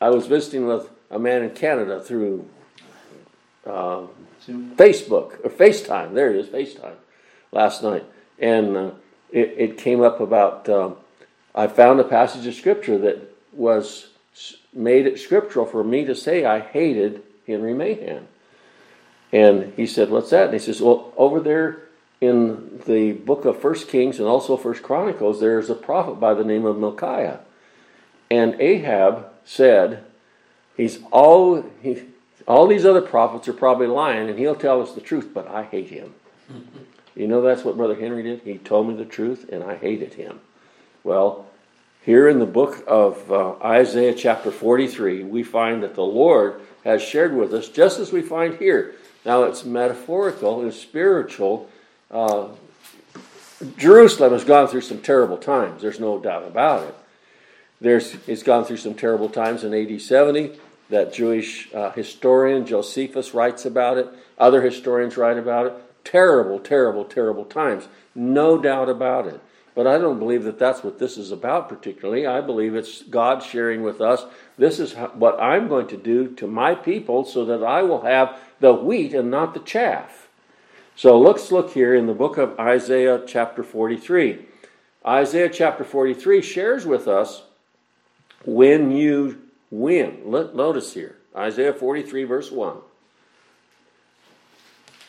I 0.00 0.10
was 0.10 0.26
visiting 0.26 0.66
with 0.66 0.88
a 1.10 1.18
man 1.18 1.42
in 1.42 1.50
Canada 1.50 2.00
through 2.00 2.48
uh, 3.66 4.06
Facebook 4.46 5.44
or 5.44 5.50
FaceTime. 5.50 6.14
There 6.14 6.30
it 6.30 6.36
is, 6.36 6.46
FaceTime, 6.46 6.94
last 7.50 7.82
night, 7.82 8.04
and 8.38 8.76
uh, 8.76 8.90
it, 9.32 9.54
it, 9.56 9.78
came 9.78 10.02
up 10.02 10.20
about. 10.20 10.68
Um, 10.68 10.96
I 11.54 11.66
found 11.66 12.00
a 12.00 12.04
passage 12.04 12.46
of 12.46 12.54
scripture 12.54 12.98
that 12.98 13.34
was 13.52 14.08
made 14.72 15.06
it 15.06 15.18
scriptural 15.18 15.66
for 15.66 15.84
me 15.84 16.04
to 16.04 16.14
say 16.14 16.44
I 16.44 16.60
hated 16.60 17.22
Henry 17.46 17.74
Mahan. 17.74 18.26
And 19.32 19.72
he 19.76 19.86
said, 19.86 20.10
"What's 20.10 20.30
that?" 20.30 20.46
And 20.46 20.54
he 20.54 20.58
says, 20.58 20.80
"Well, 20.80 21.12
over 21.16 21.40
there 21.40 21.82
in 22.20 22.80
the 22.86 23.12
book 23.12 23.44
of 23.44 23.60
First 23.60 23.88
Kings 23.88 24.18
and 24.18 24.28
also 24.28 24.56
First 24.56 24.82
Chronicles, 24.82 25.40
there 25.40 25.58
is 25.58 25.70
a 25.70 25.74
prophet 25.74 26.20
by 26.20 26.34
the 26.34 26.44
name 26.44 26.64
of 26.64 26.78
Micaiah, 26.78 27.40
and 28.30 28.60
Ahab 28.60 29.26
said." 29.44 30.04
He's 30.74 31.00
all 31.12 31.64
he, 31.82 32.02
all 32.46 32.66
these 32.66 32.84
other 32.84 33.02
prophets 33.02 33.46
are 33.48 33.52
probably 33.52 33.86
lying, 33.86 34.28
and 34.28 34.38
he'll 34.38 34.54
tell 34.54 34.80
us 34.82 34.92
the 34.92 35.00
truth, 35.00 35.30
but 35.32 35.46
I 35.48 35.64
hate 35.64 35.88
him. 35.88 36.14
You 37.14 37.28
know, 37.28 37.42
that's 37.42 37.62
what 37.62 37.76
Brother 37.76 37.94
Henry 37.94 38.22
did? 38.22 38.40
He 38.40 38.56
told 38.56 38.88
me 38.88 38.94
the 38.94 39.04
truth, 39.04 39.50
and 39.52 39.62
I 39.62 39.76
hated 39.76 40.14
him. 40.14 40.40
Well, 41.04 41.46
here 42.02 42.26
in 42.26 42.38
the 42.38 42.46
book 42.46 42.82
of 42.86 43.30
uh, 43.30 43.56
Isaiah, 43.62 44.14
chapter 44.14 44.50
43, 44.50 45.22
we 45.24 45.42
find 45.42 45.82
that 45.82 45.94
the 45.94 46.00
Lord 46.00 46.62
has 46.84 47.02
shared 47.02 47.36
with 47.36 47.52
us, 47.52 47.68
just 47.68 47.98
as 47.98 48.12
we 48.12 48.22
find 48.22 48.54
here. 48.56 48.94
Now, 49.24 49.44
it's 49.44 49.64
metaphorical 49.64 50.62
and 50.62 50.74
spiritual. 50.74 51.68
Uh, 52.10 52.48
Jerusalem 53.76 54.32
has 54.32 54.44
gone 54.44 54.66
through 54.68 54.80
some 54.80 55.00
terrible 55.00 55.38
times, 55.38 55.82
there's 55.82 56.00
no 56.00 56.18
doubt 56.18 56.44
about 56.44 56.88
it. 56.88 56.94
There's, 57.80 58.16
it's 58.28 58.42
gone 58.42 58.64
through 58.64 58.76
some 58.76 58.94
terrible 58.94 59.28
times 59.28 59.64
in 59.64 59.74
AD 59.74 60.00
70 60.00 60.52
that 60.90 61.12
Jewish 61.12 61.72
uh, 61.74 61.90
historian 61.90 62.64
Josephus 62.64 63.34
writes 63.34 63.64
about 63.64 63.98
it. 63.98 64.08
Other 64.38 64.62
historians 64.62 65.16
write 65.16 65.38
about 65.38 65.66
it. 65.66 65.72
Terrible, 66.04 66.60
terrible, 66.60 67.04
terrible 67.04 67.44
times. 67.44 67.88
No 68.14 68.60
doubt 68.60 68.88
about 68.88 69.26
it. 69.26 69.40
But 69.74 69.86
I 69.86 69.96
don't 69.98 70.18
believe 70.18 70.44
that 70.44 70.58
that's 70.58 70.84
what 70.84 70.98
this 70.98 71.16
is 71.16 71.32
about 71.32 71.68
particularly. 71.68 72.26
I 72.26 72.40
believe 72.40 72.74
it's 72.74 73.02
God 73.02 73.42
sharing 73.42 73.82
with 73.82 74.00
us 74.00 74.24
this 74.58 74.78
is 74.78 74.92
what 74.92 75.40
I'm 75.40 75.66
going 75.68 75.88
to 75.88 75.96
do 75.96 76.28
to 76.36 76.46
my 76.46 76.74
people 76.74 77.24
so 77.24 77.46
that 77.46 77.64
I 77.64 77.82
will 77.82 78.02
have 78.02 78.38
the 78.62 78.72
wheat 78.72 79.12
and 79.12 79.30
not 79.30 79.52
the 79.52 79.60
chaff. 79.60 80.28
So 80.94 81.18
let's 81.18 81.50
look 81.50 81.72
here 81.72 81.94
in 81.94 82.06
the 82.06 82.14
book 82.14 82.38
of 82.38 82.58
Isaiah, 82.58 83.20
chapter 83.26 83.62
43. 83.62 84.46
Isaiah 85.04 85.50
chapter 85.50 85.84
43 85.84 86.40
shares 86.40 86.86
with 86.86 87.08
us 87.08 87.42
when 88.44 88.92
you 88.92 89.42
when? 89.70 90.30
Notice 90.30 90.94
here, 90.94 91.16
Isaiah 91.34 91.72
43, 91.72 92.24
verse 92.24 92.50
1. 92.52 92.76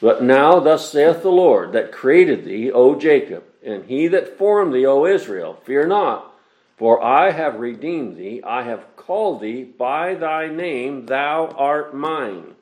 But 0.02 0.24
now, 0.24 0.60
thus 0.60 0.90
saith 0.92 1.22
the 1.22 1.30
Lord 1.30 1.74
that 1.74 1.92
created 1.92 2.46
thee, 2.46 2.72
O 2.72 2.96
Jacob, 2.96 3.44
and 3.64 3.86
he 3.86 4.08
that 4.08 4.38
formed 4.38 4.74
thee, 4.74 4.86
O 4.86 5.06
Israel, 5.06 5.60
fear 5.64 5.86
not, 5.86 6.34
for 6.78 7.04
I 7.04 7.32
have 7.32 7.60
redeemed 7.60 8.18
thee, 8.18 8.42
I 8.44 8.64
have 8.64 8.96
called 8.96 9.42
thee 9.42 9.64
by 9.64 10.16
thy 10.16 10.48
name, 10.48 11.06
thou 11.06 11.48
art 11.56 11.94
mine. 11.94 12.56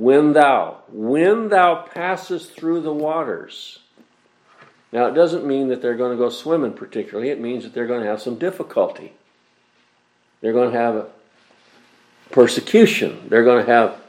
When 0.00 0.32
thou, 0.32 0.78
when 0.90 1.50
thou 1.50 1.74
passest 1.74 2.52
through 2.52 2.80
the 2.80 2.92
waters. 2.92 3.80
Now, 4.92 5.08
it 5.08 5.12
doesn't 5.12 5.44
mean 5.44 5.68
that 5.68 5.82
they're 5.82 5.94
going 5.94 6.12
to 6.12 6.16
go 6.16 6.30
swimming 6.30 6.72
particularly, 6.72 7.28
it 7.28 7.38
means 7.38 7.64
that 7.64 7.74
they're 7.74 7.86
going 7.86 8.00
to 8.00 8.08
have 8.08 8.22
some 8.22 8.36
difficulty. 8.36 9.12
They're 10.40 10.54
going 10.54 10.72
to 10.72 10.78
have 10.78 11.10
persecution. 12.30 13.28
They're 13.28 13.44
going 13.44 13.66
to 13.66 13.70
have, 13.70 14.00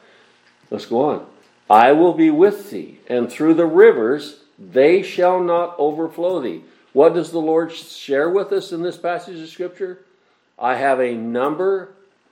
let's 0.69 0.85
go 0.85 1.09
on. 1.09 1.25
I 1.69 1.91
will 1.91 2.13
be 2.13 2.29
with 2.29 2.71
thee, 2.71 2.99
and 3.07 3.29
through 3.29 3.55
the 3.55 3.65
rivers 3.65 4.37
they 4.57 5.03
shall 5.03 5.43
not 5.43 5.75
overflow 5.77 6.39
thee. 6.39 6.63
What 6.93 7.15
does 7.15 7.31
the 7.31 7.39
Lord 7.39 7.73
share 7.73 8.29
with 8.29 8.53
us 8.53 8.71
in 8.71 8.81
this 8.81 8.97
passage 8.97 9.41
of 9.41 9.49
Scripture? 9.49 9.99
I 10.57 10.75
have 10.75 11.01
a 11.01 11.15
number 11.15 11.89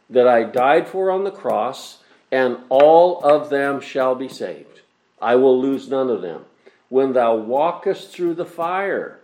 that 0.09 0.29
I 0.29 0.43
died 0.43 0.87
for 0.87 1.11
on 1.11 1.25
the 1.25 1.31
cross, 1.31 1.97
and 2.31 2.57
all 2.69 3.23
of 3.23 3.49
them 3.49 3.81
shall 3.81 4.15
be 4.15 4.29
saved. 4.29 4.81
I 5.21 5.35
will 5.35 5.59
lose 5.59 5.89
none 5.89 6.09
of 6.09 6.21
them. 6.21 6.45
When 6.89 7.13
thou 7.13 7.35
walkest 7.35 8.09
through 8.09 8.35
the 8.35 8.45
fire. 8.45 9.19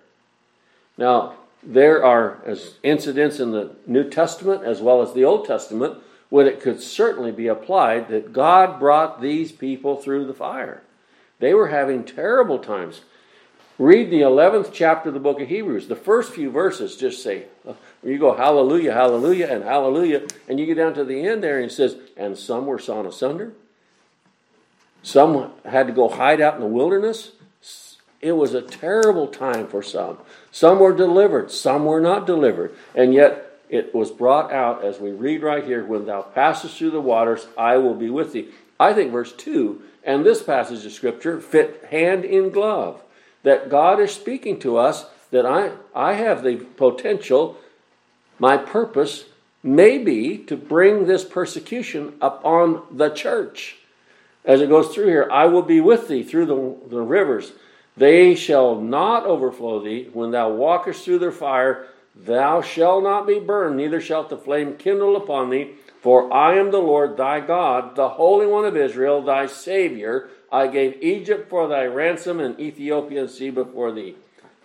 Now, 0.97 1.35
there 1.63 2.03
are 2.03 2.39
as 2.45 2.75
incidents 2.83 3.39
in 3.39 3.51
the 3.51 3.75
New 3.87 4.09
Testament 4.09 4.63
as 4.63 4.81
well 4.81 5.01
as 5.01 5.13
the 5.13 5.25
Old 5.25 5.45
Testament 5.45 5.97
when 6.29 6.47
it 6.47 6.61
could 6.61 6.81
certainly 6.81 7.31
be 7.31 7.47
applied 7.47 8.09
that 8.09 8.33
God 8.33 8.79
brought 8.79 9.21
these 9.21 9.51
people 9.51 9.97
through 9.97 10.25
the 10.25 10.33
fire. 10.33 10.81
They 11.39 11.53
were 11.53 11.69
having 11.69 12.03
terrible 12.03 12.59
times. 12.59 13.01
Read 13.77 14.09
the 14.09 14.21
11th 14.21 14.71
chapter 14.71 15.09
of 15.09 15.13
the 15.13 15.19
book 15.19 15.41
of 15.41 15.49
Hebrews. 15.49 15.87
The 15.87 15.95
first 15.95 16.33
few 16.33 16.49
verses 16.49 16.95
just 16.95 17.21
say, 17.21 17.45
you 18.11 18.19
go 18.19 18.35
hallelujah, 18.35 18.93
hallelujah, 18.93 19.47
and 19.47 19.63
hallelujah, 19.63 20.27
and 20.47 20.59
you 20.59 20.65
get 20.65 20.75
down 20.75 20.93
to 20.93 21.03
the 21.03 21.25
end 21.25 21.43
there 21.43 21.57
and 21.57 21.71
it 21.71 21.73
says, 21.73 21.97
and 22.15 22.37
some 22.37 22.65
were 22.65 22.79
sawn 22.79 23.05
asunder. 23.05 23.53
Some 25.03 25.51
had 25.63 25.87
to 25.87 25.93
go 25.93 26.09
hide 26.09 26.41
out 26.41 26.55
in 26.55 26.61
the 26.61 26.67
wilderness. 26.67 27.31
It 28.21 28.33
was 28.33 28.53
a 28.53 28.61
terrible 28.61 29.27
time 29.27 29.67
for 29.67 29.83
some. 29.83 30.17
Some 30.51 30.79
were 30.79 30.95
delivered, 30.95 31.51
some 31.51 31.85
were 31.85 32.01
not 32.01 32.25
delivered. 32.25 32.75
And 32.95 33.13
yet 33.13 33.59
it 33.69 33.93
was 33.93 34.11
brought 34.11 34.51
out 34.51 34.83
as 34.83 34.99
we 34.99 35.11
read 35.11 35.41
right 35.43 35.63
here 35.63 35.83
when 35.85 36.05
thou 36.05 36.21
passest 36.21 36.77
through 36.77 36.91
the 36.91 37.01
waters, 37.01 37.47
I 37.57 37.77
will 37.77 37.95
be 37.95 38.09
with 38.09 38.33
thee. 38.33 38.49
I 38.79 38.93
think 38.93 39.11
verse 39.11 39.31
2 39.33 39.81
and 40.03 40.23
this 40.23 40.43
passage 40.43 40.85
of 40.85 40.91
Scripture 40.91 41.41
fit 41.41 41.85
hand 41.89 42.23
in 42.23 42.51
glove. 42.51 43.01
That 43.43 43.69
God 43.69 43.99
is 43.99 44.11
speaking 44.11 44.59
to 44.59 44.77
us 44.77 45.05
that 45.31 45.45
I, 45.45 45.71
I 45.93 46.13
have 46.13 46.43
the 46.43 46.57
potential, 46.57 47.57
my 48.39 48.57
purpose 48.57 49.25
may 49.63 49.97
be 49.97 50.37
to 50.37 50.55
bring 50.55 51.05
this 51.05 51.23
persecution 51.23 52.13
upon 52.21 52.83
the 52.91 53.09
church. 53.09 53.77
As 54.43 54.61
it 54.61 54.69
goes 54.69 54.93
through 54.93 55.07
here, 55.07 55.27
I 55.31 55.45
will 55.45 55.63
be 55.63 55.81
with 55.81 56.07
thee 56.07 56.23
through 56.23 56.45
the, 56.45 56.89
the 56.89 57.01
rivers 57.01 57.53
they 57.97 58.35
shall 58.35 58.75
not 58.75 59.25
overflow 59.25 59.79
thee. 59.79 60.09
When 60.11 60.31
thou 60.31 60.51
walkest 60.51 61.05
through 61.05 61.19
their 61.19 61.31
fire, 61.31 61.87
thou 62.13 62.61
shalt 62.61 63.03
not 63.03 63.25
be 63.25 63.39
burned, 63.39 63.77
neither 63.77 64.01
shalt 64.01 64.29
the 64.29 64.37
flame 64.37 64.75
kindle 64.75 65.15
upon 65.15 65.49
thee. 65.49 65.75
For 66.01 66.31
I 66.31 66.55
am 66.57 66.71
the 66.71 66.79
Lord 66.79 67.17
thy 67.17 67.39
God, 67.39 67.95
the 67.95 68.09
Holy 68.09 68.45
One 68.45 68.65
of 68.65 68.77
Israel, 68.77 69.21
thy 69.21 69.47
Savior. 69.47 70.29
I 70.51 70.67
gave 70.67 71.01
Egypt 71.01 71.49
for 71.49 71.67
thy 71.67 71.85
ransom, 71.85 72.39
and 72.39 72.59
Ethiopia 72.59 73.21
and 73.21 73.71
for 73.73 73.91
thee. 73.91 74.15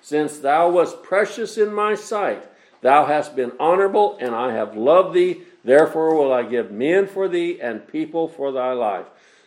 Since 0.02 0.38
thou 0.38 0.70
wast 0.70 1.02
precious 1.02 1.56
in 1.56 1.72
my 1.72 1.94
sight, 1.94 2.44
Thou 2.82 3.04
hast 3.06 3.36
been 3.36 3.52
honorable, 3.60 4.16
and 4.20 4.34
I 4.34 4.52
have 4.52 4.76
loved 4.76 5.14
thee. 5.14 5.42
Therefore 5.64 6.14
will 6.14 6.32
I 6.32 6.42
give 6.42 6.70
men 6.70 7.06
for 7.06 7.28
thee 7.28 7.60
and 7.60 7.86
people 7.86 8.28
for 8.28 8.52
thy 8.52 8.72
life. 8.72 9.06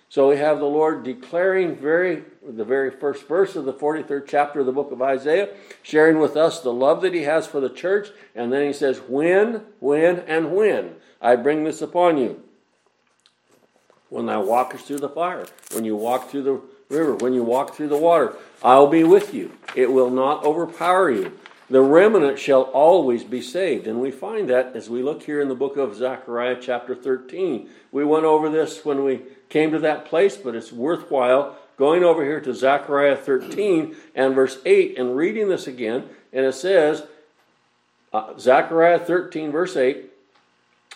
So 0.09 0.29
we 0.29 0.37
have 0.37 0.59
the 0.59 0.65
Lord 0.65 1.03
declaring 1.03 1.75
very 1.75 2.23
the 2.47 2.63
very 2.63 2.91
first 2.91 3.27
verse 3.27 3.55
of 3.55 3.65
the 3.65 3.73
43rd 3.73 4.25
chapter 4.27 4.59
of 4.59 4.67
the 4.67 4.71
book 4.71 4.91
of 4.91 5.01
Isaiah, 5.01 5.49
sharing 5.81 6.19
with 6.19 6.37
us 6.37 6.59
the 6.59 6.71
love 6.71 7.01
that 7.01 7.15
he 7.15 7.23
has 7.23 7.47
for 7.47 7.59
the 7.59 7.69
church, 7.69 8.09
and 8.35 8.53
then 8.53 8.67
he 8.67 8.73
says, 8.73 8.99
When, 9.07 9.63
when, 9.79 10.19
and 10.19 10.51
when 10.55 10.97
I 11.19 11.35
bring 11.35 11.63
this 11.63 11.81
upon 11.81 12.19
you. 12.19 12.43
When 14.09 14.27
thou 14.27 14.43
walkest 14.43 14.85
through 14.85 14.99
the 14.99 15.09
fire, 15.09 15.47
when 15.71 15.83
you 15.83 15.95
walk 15.95 16.29
through 16.29 16.43
the 16.43 16.61
river, 16.89 17.15
when 17.15 17.33
you 17.33 17.43
walk 17.43 17.73
through 17.73 17.87
the 17.87 17.97
water, 17.97 18.35
I'll 18.61 18.85
be 18.85 19.03
with 19.03 19.33
you. 19.33 19.51
It 19.75 19.91
will 19.91 20.11
not 20.11 20.45
overpower 20.45 21.09
you. 21.09 21.35
The 21.73 21.81
remnant 21.81 22.37
shall 22.37 22.61
always 22.61 23.23
be 23.23 23.41
saved. 23.41 23.87
And 23.87 23.99
we 23.99 24.11
find 24.11 24.47
that 24.51 24.75
as 24.75 24.91
we 24.91 25.01
look 25.01 25.23
here 25.23 25.41
in 25.41 25.49
the 25.49 25.55
book 25.55 25.75
of 25.75 25.95
Zechariah, 25.95 26.57
chapter 26.61 26.93
13. 26.93 27.67
We 27.91 28.05
went 28.05 28.25
over 28.25 28.47
this 28.47 28.85
when 28.85 29.03
we 29.03 29.23
came 29.49 29.71
to 29.71 29.79
that 29.79 30.05
place, 30.05 30.37
but 30.37 30.53
it's 30.53 30.71
worthwhile 30.71 31.57
going 31.75 32.03
over 32.03 32.23
here 32.23 32.39
to 32.41 32.53
Zechariah 32.53 33.15
13 33.15 33.95
and 34.13 34.35
verse 34.35 34.59
8 34.63 34.99
and 34.99 35.17
reading 35.17 35.49
this 35.49 35.65
again. 35.65 36.07
And 36.31 36.45
it 36.45 36.53
says, 36.53 37.07
uh, 38.13 38.37
Zechariah 38.37 38.99
13, 38.99 39.51
verse 39.51 39.75
8, 39.75 40.11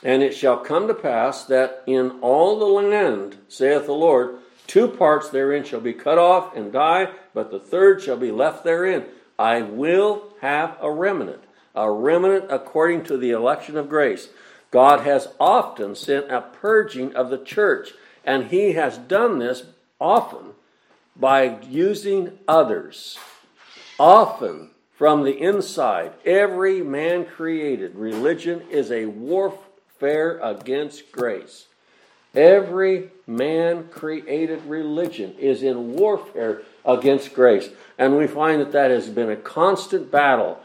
And 0.03 0.21
it 0.21 0.35
shall 0.35 0.57
come 0.57 0.87
to 0.89 0.93
pass 0.93 1.43
that 1.45 1.81
in 1.87 2.19
all 2.21 2.59
the 2.59 2.65
land, 2.65 3.37
saith 3.47 3.87
the 3.87 3.93
Lord, 3.93 4.35
two 4.67 4.87
parts 4.87 5.29
therein 5.29 5.63
shall 5.63 5.81
be 5.81 5.93
cut 5.93 6.19
off 6.19 6.55
and 6.55 6.71
die, 6.71 7.07
but 7.33 7.49
the 7.49 7.59
third 7.59 8.03
shall 8.03 8.17
be 8.17 8.31
left 8.31 8.63
therein. 8.63 9.05
I 9.39 9.61
will 9.61 10.29
have 10.41 10.77
a 10.81 10.91
remnant, 10.91 11.43
a 11.75 11.91
remnant 11.91 12.45
according 12.49 13.03
to 13.05 13.17
the 13.17 13.31
election 13.31 13.77
of 13.77 13.89
grace. 13.89 14.29
God 14.71 15.01
has 15.01 15.29
often 15.39 15.95
sent 15.95 16.31
a 16.31 16.41
purging 16.41 17.15
of 17.15 17.29
the 17.29 17.37
church, 17.37 17.93
and 18.25 18.45
He 18.45 18.73
has 18.73 18.97
done 18.97 19.39
this 19.39 19.63
often 19.99 20.53
by 21.15 21.59
using 21.69 22.37
others. 22.47 23.17
Often 23.99 24.71
from 24.93 25.23
the 25.23 25.39
inside, 25.39 26.13
every 26.25 26.81
man 26.81 27.25
created 27.25 27.95
religion 27.95 28.63
is 28.69 28.91
a 28.91 29.05
warfare 29.05 30.39
against 30.39 31.11
grace. 31.11 31.67
Every 32.35 33.09
man 33.25 33.87
created 33.89 34.63
religion 34.65 35.35
is 35.39 35.63
in 35.63 35.93
warfare 35.93 36.61
against 36.87 37.33
grace. 37.33 37.69
And 37.97 38.17
we 38.17 38.25
find 38.25 38.61
that 38.61 38.71
that 38.71 38.89
has 38.89 39.09
been 39.09 39.29
a 39.29 39.35
constant 39.35 40.09
battle. 40.09 40.59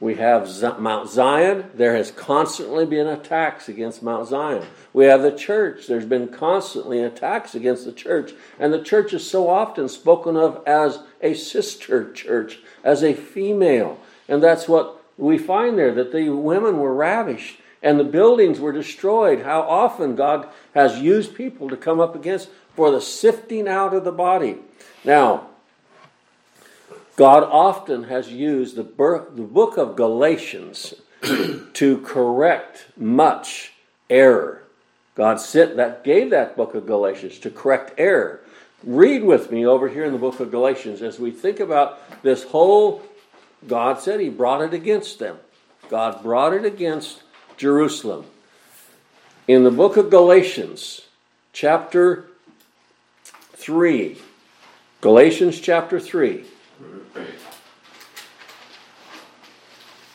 We 0.00 0.14
have 0.16 0.48
Mount 0.78 1.08
Zion. 1.08 1.70
There 1.74 1.96
has 1.96 2.12
constantly 2.12 2.86
been 2.86 3.08
attacks 3.08 3.68
against 3.68 4.02
Mount 4.02 4.28
Zion. 4.28 4.64
We 4.92 5.06
have 5.06 5.22
the 5.22 5.32
church. 5.32 5.88
There's 5.88 6.04
been 6.04 6.28
constantly 6.28 7.00
attacks 7.00 7.56
against 7.56 7.84
the 7.84 7.92
church. 7.92 8.32
And 8.60 8.72
the 8.72 8.82
church 8.82 9.12
is 9.12 9.28
so 9.28 9.48
often 9.48 9.88
spoken 9.88 10.36
of 10.36 10.62
as 10.66 11.00
a 11.20 11.34
sister 11.34 12.12
church, 12.12 12.60
as 12.84 13.02
a 13.02 13.14
female. 13.14 13.98
And 14.28 14.40
that's 14.40 14.68
what 14.68 15.02
we 15.16 15.36
find 15.36 15.76
there, 15.76 15.92
that 15.94 16.12
the 16.12 16.28
women 16.30 16.78
were 16.78 16.94
ravished 16.94 17.58
and 17.82 17.98
the 17.98 18.04
buildings 18.04 18.60
were 18.60 18.72
destroyed. 18.72 19.42
How 19.42 19.62
often 19.62 20.14
God 20.14 20.48
has 20.74 21.00
used 21.00 21.34
people 21.34 21.68
to 21.70 21.76
come 21.76 21.98
up 21.98 22.14
against 22.14 22.50
for 22.76 22.90
the 22.92 23.00
sifting 23.00 23.66
out 23.66 23.94
of 23.94 24.04
the 24.04 24.12
body. 24.12 24.58
Now, 25.04 25.48
God 27.16 27.42
often 27.42 28.04
has 28.04 28.30
used 28.30 28.76
the, 28.76 28.84
book 28.84 29.76
of 29.76 29.96
Galatians 29.96 30.94
to 31.74 31.98
correct 31.98 32.86
much 32.96 33.72
error. 34.08 34.62
God 35.14 35.40
sent 35.40 35.76
that 35.76 36.04
gave 36.04 36.30
that 36.30 36.56
book 36.56 36.74
of 36.74 36.86
Galatians 36.86 37.38
to 37.40 37.50
correct 37.50 37.92
error. 37.98 38.40
Read 38.84 39.24
with 39.24 39.50
me 39.50 39.66
over 39.66 39.88
here 39.88 40.04
in 40.04 40.12
the 40.12 40.18
book 40.18 40.38
of 40.38 40.52
Galatians 40.52 41.02
as 41.02 41.18
we 41.18 41.32
think 41.32 41.58
about 41.58 42.22
this 42.22 42.44
whole 42.44 43.02
God 43.66 44.00
said 44.00 44.20
he 44.20 44.28
brought 44.28 44.62
it 44.62 44.72
against 44.72 45.18
them. 45.18 45.38
God 45.88 46.22
brought 46.22 46.52
it 46.52 46.64
against 46.64 47.22
Jerusalem. 47.56 48.26
In 49.48 49.64
the 49.64 49.70
book 49.70 49.96
of 49.96 50.10
Galatians, 50.10 51.02
chapter 51.52 52.26
3, 53.24 54.18
Galatians 55.00 55.60
chapter 55.60 56.00
3, 56.00 56.44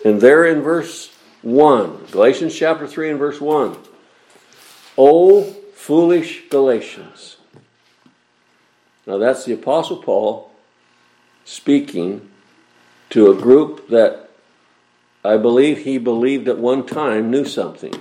and 0.03 0.19
there 0.19 0.45
in 0.45 0.61
verse 0.61 1.15
1, 1.41 2.07
Galatians 2.11 2.53
chapter 2.53 2.85
3 2.85 3.11
and 3.11 3.19
verse 3.19 3.39
1, 3.39 3.77
O 4.97 5.43
foolish 5.73 6.49
Galatians. 6.49 7.37
Now 9.07 9.17
that's 9.17 9.45
the 9.45 9.53
Apostle 9.53 10.03
Paul 10.03 10.51
speaking 11.45 12.29
to 13.11 13.31
a 13.31 13.35
group 13.35 13.87
that 13.87 14.29
I 15.23 15.37
believe 15.37 15.79
he 15.79 15.97
believed 15.97 16.49
at 16.49 16.57
one 16.57 16.85
time 16.85 17.31
knew 17.31 17.45
something. 17.45 17.95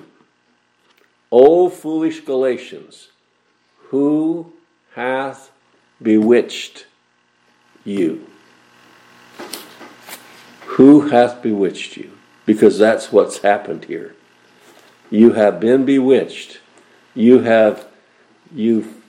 O 1.30 1.68
foolish 1.68 2.20
Galatians, 2.22 3.08
who 3.90 4.52
hath 4.94 5.51
bewitched 6.02 6.86
you? 7.84 8.26
Who 10.66 11.08
hath 11.08 11.42
bewitched 11.42 11.96
you? 11.96 12.12
Because 12.46 12.78
that's 12.78 13.12
what's 13.12 13.38
happened 13.38 13.84
here. 13.84 14.14
You 15.10 15.32
have 15.32 15.60
been 15.60 15.84
bewitched. 15.84 16.60
You 17.14 17.40
have 17.40 17.86
you've 18.54 19.02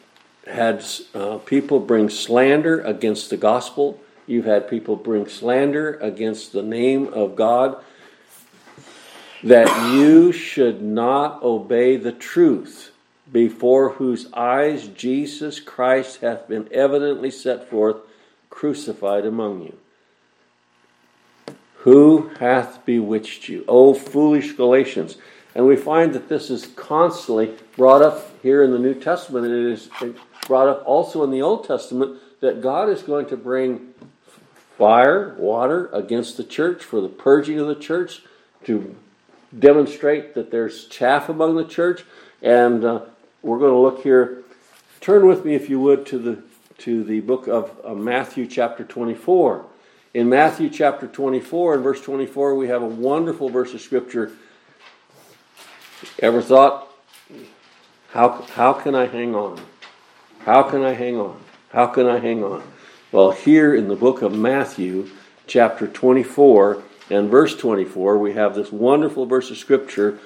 had 0.46 0.86
uh, 1.16 1.38
people 1.40 1.80
bring 1.80 2.10
slander 2.10 2.82
against 2.82 3.30
the 3.30 3.38
gospel. 3.38 4.00
You've 4.28 4.46
had 4.46 4.70
people 4.70 4.96
bring 4.96 5.28
slander 5.28 5.96
against 5.96 6.52
the 6.52 6.64
name 6.64 7.08
of 7.14 7.36
God 7.36 7.82
that 9.44 9.94
you 9.94 10.32
should 10.32 10.82
not 10.82 11.44
obey 11.44 11.98
the 11.98 12.14
truth, 12.14 12.92
before 13.32 13.94
whose 13.94 14.32
eyes 14.34 14.88
Jesus 14.88 15.60
Christ 15.60 16.22
hath 16.22 16.48
been 16.48 16.68
evidently 16.72 17.32
set 17.32 17.70
forth, 17.70 17.98
crucified 18.50 19.26
among 19.26 19.64
you. 19.64 19.78
Who 21.78 22.30
hath 22.40 22.86
bewitched 22.86 23.50
you? 23.50 23.66
O 23.68 23.94
foolish 23.94 24.54
Galatians. 24.54 25.18
And 25.56 25.68
we 25.68 25.76
find 25.76 26.14
that 26.14 26.30
this 26.30 26.50
is 26.50 26.68
constantly 26.68 27.54
brought 27.76 28.02
up 28.02 28.42
here 28.42 28.64
in 28.64 28.72
the 28.72 28.80
New 28.80 28.94
Testament. 28.94 29.46
It 29.46 29.52
is 29.52 29.90
brought 30.48 30.68
up 30.68 30.84
also 30.86 31.24
in 31.24 31.32
the 31.32 31.42
Old 31.42 31.68
Testament 31.68 32.20
that 32.40 32.62
God 32.62 32.90
is 32.90 33.04
going 33.04 33.28
to 33.28 33.38
bring 33.38 33.94
fire, 34.78 35.36
water 35.38 35.90
against 35.94 36.38
the 36.38 36.44
church 36.44 36.84
for 36.84 37.02
the 37.02 37.10
purging 37.10 37.60
of 37.60 37.68
the 37.68 37.76
church, 37.76 38.24
to 38.66 38.96
demonstrate 39.58 40.34
that 40.34 40.52
there's 40.52 40.88
chaff 40.88 41.30
among 41.30 41.56
the 41.56 41.66
church. 41.66 42.04
And 42.42 42.84
uh, 42.84 43.02
we're 43.44 43.60
going 43.60 43.72
to 43.72 43.78
look 43.78 44.02
here. 44.02 44.44
Turn 45.02 45.28
with 45.28 45.46
me, 45.46 45.54
if 45.54 45.70
you 45.70 45.80
would, 45.80 46.06
to 46.08 46.18
the 46.18 46.44
to 46.80 47.04
the 47.04 47.20
book 47.20 47.48
of 47.48 47.72
uh, 47.86 47.94
Matthew, 47.94 48.48
chapter 48.48 48.84
24. 48.84 49.66
In 50.14 50.28
Matthew 50.28 50.70
chapter 50.70 51.08
24 51.08 51.76
and 51.76 51.84
verse 51.84 52.02
24, 52.02 52.56
we 52.56 52.68
have 52.68 52.82
a 52.82 52.88
wonderful 52.88 53.50
verse 53.50 53.74
of 53.74 53.82
scripture. 53.82 54.32
Ever 56.20 56.42
thought, 56.42 56.92
how, 58.12 58.42
how 58.54 58.74
can 58.74 58.96
I 58.96 59.06
hang 59.06 59.34
on? 59.34 59.62
How 60.40 60.64
can 60.64 60.84
I 60.84 60.94
hang 60.94 61.18
on? 61.18 61.40
How 61.70 61.88
can 61.88 62.08
I 62.08 62.20
hang 62.20 62.44
on? 62.44 62.64
Well, 63.12 63.32
here 63.32 63.74
in 63.74 63.88
the 63.88 63.96
book 63.96 64.22
of 64.22 64.36
Matthew, 64.36 65.10
chapter 65.48 65.88
24, 65.88 66.84
and 67.10 67.30
verse 67.30 67.56
24, 67.56 68.18
we 68.18 68.34
have 68.34 68.56
this 68.56 68.72
wonderful 68.72 69.26
verse 69.26 69.52
of 69.52 69.58
Scripture 69.58 70.20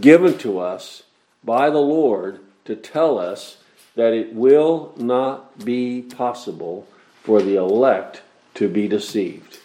given 0.00 0.36
to 0.38 0.58
us 0.58 1.04
by 1.46 1.70
the 1.70 1.78
Lord 1.78 2.40
to 2.66 2.76
tell 2.76 3.18
us 3.18 3.58
that 3.94 4.12
it 4.12 4.34
will 4.34 4.92
not 4.96 5.64
be 5.64 6.02
possible 6.02 6.86
for 7.22 7.40
the 7.40 7.56
elect 7.56 8.22
to 8.54 8.68
be 8.68 8.88
deceived. 8.88 9.60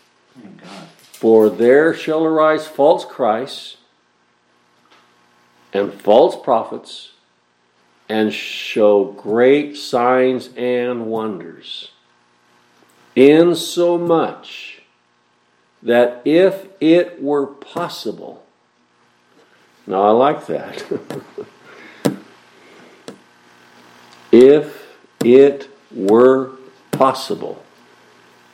For 1.11 1.49
there 1.49 1.93
shall 1.93 2.23
arise 2.23 2.67
false 2.67 3.03
Christs 3.03 3.77
and 5.73 5.93
false 5.93 6.41
prophets 6.41 7.11
and 8.07 8.33
show 8.33 9.05
great 9.05 9.77
signs 9.77 10.49
and 10.57 11.05
wonders, 11.05 11.91
insomuch 13.15 14.81
that 15.81 16.21
if 16.25 16.67
it 16.79 17.21
were 17.21 17.47
possible, 17.47 18.43
now 19.87 20.03
I 20.03 20.11
like 20.11 20.45
that. 20.47 20.83
if 24.31 24.95
it 25.23 25.69
were 25.93 26.51
possible, 26.91 27.63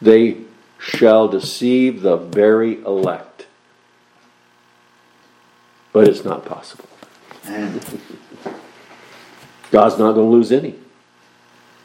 they 0.02 0.38
shall 0.80 1.28
deceive 1.28 2.02
the 2.02 2.18
very 2.18 2.82
elect. 2.84 3.48
But 5.92 6.08
it's 6.08 6.24
not 6.24 6.46
possible. 6.46 6.88
And 7.46 7.74
God's 9.72 9.98
not 9.98 10.14
going 10.14 10.28
to 10.28 10.32
lose 10.32 10.52
any. 10.52 10.76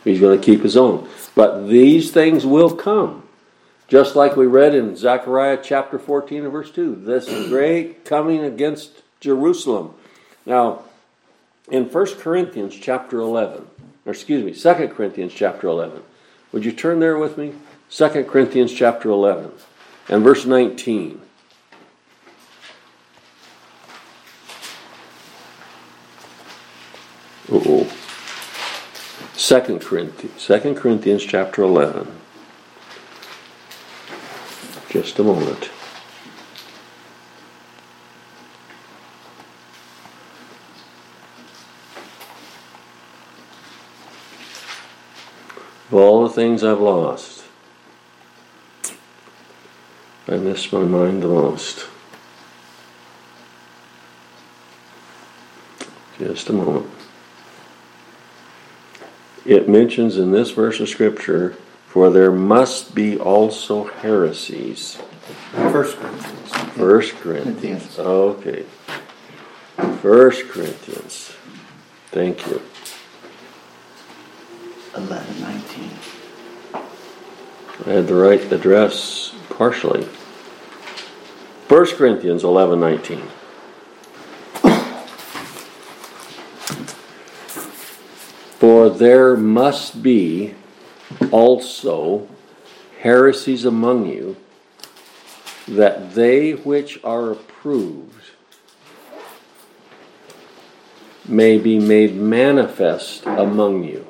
He's 0.04 0.20
going 0.20 0.38
to 0.38 0.44
keep 0.44 0.62
his 0.62 0.76
own. 0.76 1.08
But 1.34 1.66
these 1.68 2.10
things 2.10 2.44
will 2.44 2.74
come. 2.74 3.22
Just 3.88 4.16
like 4.16 4.36
we 4.36 4.46
read 4.46 4.74
in 4.74 4.96
Zechariah 4.96 5.58
chapter 5.62 5.98
14 5.98 6.44
and 6.44 6.52
verse 6.52 6.70
2. 6.70 6.96
This 6.96 7.26
great 7.48 8.04
coming 8.04 8.42
against 8.42 9.02
Jerusalem. 9.20 9.94
Now, 10.44 10.82
in 11.70 11.84
1 11.84 12.06
Corinthians 12.16 12.76
chapter 12.80 13.20
11, 13.20 13.66
or 14.04 14.12
excuse 14.12 14.44
me, 14.44 14.52
2 14.52 14.88
Corinthians 14.88 15.32
chapter 15.32 15.66
11, 15.66 16.02
would 16.52 16.64
you 16.64 16.72
turn 16.72 17.00
there 17.00 17.18
with 17.18 17.38
me? 17.38 17.54
2 17.90 18.24
Corinthians 18.24 18.72
chapter 18.72 19.08
11 19.10 19.52
and 20.08 20.22
verse 20.22 20.44
19. 20.44 21.20
Uh-oh. 27.52 27.92
Second 29.34 29.80
Corinthians, 29.80 30.40
Second 30.40 30.76
Corinthians 30.76 31.24
chapter 31.24 31.62
eleven. 31.62 32.06
Just 34.88 35.18
a 35.18 35.22
moment. 35.22 35.68
Of 45.92 45.98
all 45.98 46.26
the 46.26 46.34
things 46.34 46.64
I've 46.64 46.80
lost, 46.80 47.44
I 50.26 50.36
miss 50.36 50.72
my 50.72 50.84
mind 50.84 51.22
the 51.22 51.28
most. 51.28 51.86
Just 56.18 56.48
a 56.48 56.52
moment 56.52 56.90
it 59.44 59.68
mentions 59.68 60.18
in 60.18 60.30
this 60.30 60.50
verse 60.50 60.80
of 60.80 60.88
scripture, 60.88 61.56
for 61.86 62.10
there 62.10 62.30
must 62.30 62.94
be 62.94 63.18
also 63.18 63.84
heresies. 63.84 65.00
First 65.52 65.98
Corinthians. 65.98 66.52
First 66.76 67.14
Corinthians. 67.16 67.98
Okay. 67.98 68.64
First 70.00 70.48
Corinthians. 70.48 71.32
Thank 72.10 72.46
you. 72.46 72.62
11, 74.96 75.40
19. 75.40 75.90
I 77.86 77.90
had 77.90 78.06
the 78.06 78.14
right 78.14 78.52
address 78.52 79.34
partially. 79.48 80.06
First 81.66 81.96
Corinthians 81.96 82.42
11:19. 82.44 83.22
For 88.58 88.90
there 88.90 89.36
must 89.36 90.02
be 90.02 90.54
also 91.30 92.28
heresies 93.00 93.64
among 93.64 94.06
you, 94.06 94.36
that 95.66 96.14
they 96.14 96.52
which 96.52 97.02
are 97.02 97.32
approved 97.32 98.30
may 101.26 101.56
be 101.58 101.78
made 101.78 102.14
manifest 102.14 103.24
among 103.26 103.84
you. 103.84 104.06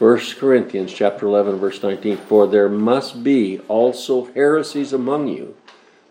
1 0.00 0.18
Corinthians 0.38 0.92
chapter 0.92 1.26
11 1.26 1.58
verse 1.58 1.80
19 1.82 2.16
for 2.16 2.48
there 2.48 2.68
must 2.68 3.22
be 3.22 3.60
also 3.68 4.24
heresies 4.32 4.92
among 4.92 5.28
you 5.28 5.54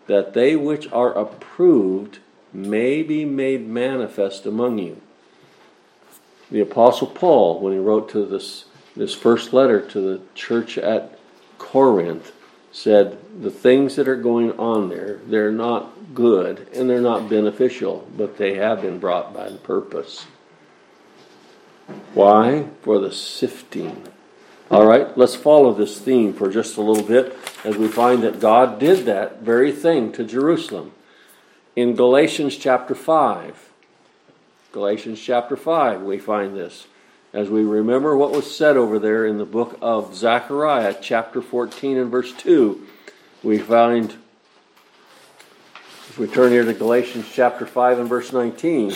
that 0.07 0.33
they 0.33 0.55
which 0.55 0.89
are 0.91 1.13
approved 1.13 2.19
may 2.53 3.03
be 3.03 3.25
made 3.25 3.67
manifest 3.67 4.45
among 4.45 4.77
you 4.77 5.01
the 6.51 6.61
Apostle 6.61 7.07
Paul, 7.07 7.59
when 7.59 7.73
he 7.73 7.79
wrote 7.79 8.09
to 8.09 8.25
this, 8.25 8.65
this 8.95 9.13
first 9.13 9.53
letter 9.53 9.79
to 9.79 10.01
the 10.01 10.21
church 10.33 10.77
at 10.77 11.17
Corinth, 11.57 12.31
said 12.71 13.17
the 13.41 13.51
things 13.51 13.95
that 13.95 14.07
are 14.07 14.15
going 14.15 14.57
on 14.57 14.89
there, 14.89 15.19
they're 15.25 15.51
not 15.51 16.13
good 16.13 16.67
and 16.73 16.89
they're 16.89 17.01
not 17.01 17.29
beneficial, 17.29 18.07
but 18.17 18.37
they 18.37 18.55
have 18.55 18.81
been 18.81 18.99
brought 18.99 19.33
by 19.33 19.49
purpose. 19.63 20.25
Why? 22.13 22.67
For 22.81 22.99
the 22.99 23.11
sifting. 23.11 24.03
All 24.71 24.85
right, 24.85 25.17
let's 25.17 25.35
follow 25.35 25.73
this 25.73 25.99
theme 25.99 26.33
for 26.33 26.49
just 26.51 26.77
a 26.77 26.81
little 26.81 27.03
bit 27.03 27.35
as 27.63 27.75
we 27.75 27.87
find 27.87 28.21
that 28.23 28.39
God 28.39 28.79
did 28.79 29.05
that 29.05 29.41
very 29.41 29.71
thing 29.71 30.11
to 30.11 30.23
Jerusalem. 30.23 30.91
In 31.75 31.95
Galatians 31.95 32.55
chapter 32.55 32.93
5, 32.93 33.69
Galatians 34.71 35.19
chapter 35.19 35.57
5, 35.57 36.03
we 36.03 36.19
find 36.19 36.55
this. 36.55 36.85
As 37.33 37.49
we 37.49 37.63
remember 37.63 38.15
what 38.15 38.31
was 38.31 38.55
said 38.55 38.77
over 38.77 38.99
there 38.99 39.25
in 39.25 39.37
the 39.37 39.45
book 39.45 39.77
of 39.81 40.15
Zechariah, 40.15 40.95
chapter 41.01 41.41
14 41.41 41.97
and 41.97 42.11
verse 42.11 42.33
2, 42.33 42.85
we 43.41 43.57
find, 43.57 44.15
if 46.09 46.17
we 46.19 46.27
turn 46.27 46.51
here 46.51 46.65
to 46.65 46.73
Galatians 46.73 47.25
chapter 47.31 47.65
5 47.65 47.99
and 47.99 48.09
verse 48.09 48.31
19, 48.31 48.91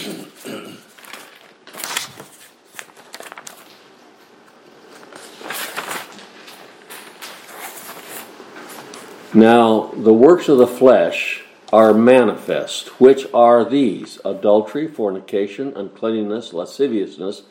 Now, 9.36 9.92
the 9.96 10.14
works 10.14 10.48
of 10.48 10.60
the 10.60 10.68
flesh 10.68 11.44
are 11.72 11.92
manifest, 11.92 13.00
which 13.00 13.26
are 13.34 13.66
these 13.66 14.20
adultery, 14.24 14.88
fornication, 14.88 15.76
uncleanness, 15.76 16.54
lasciviousness, 16.54 17.42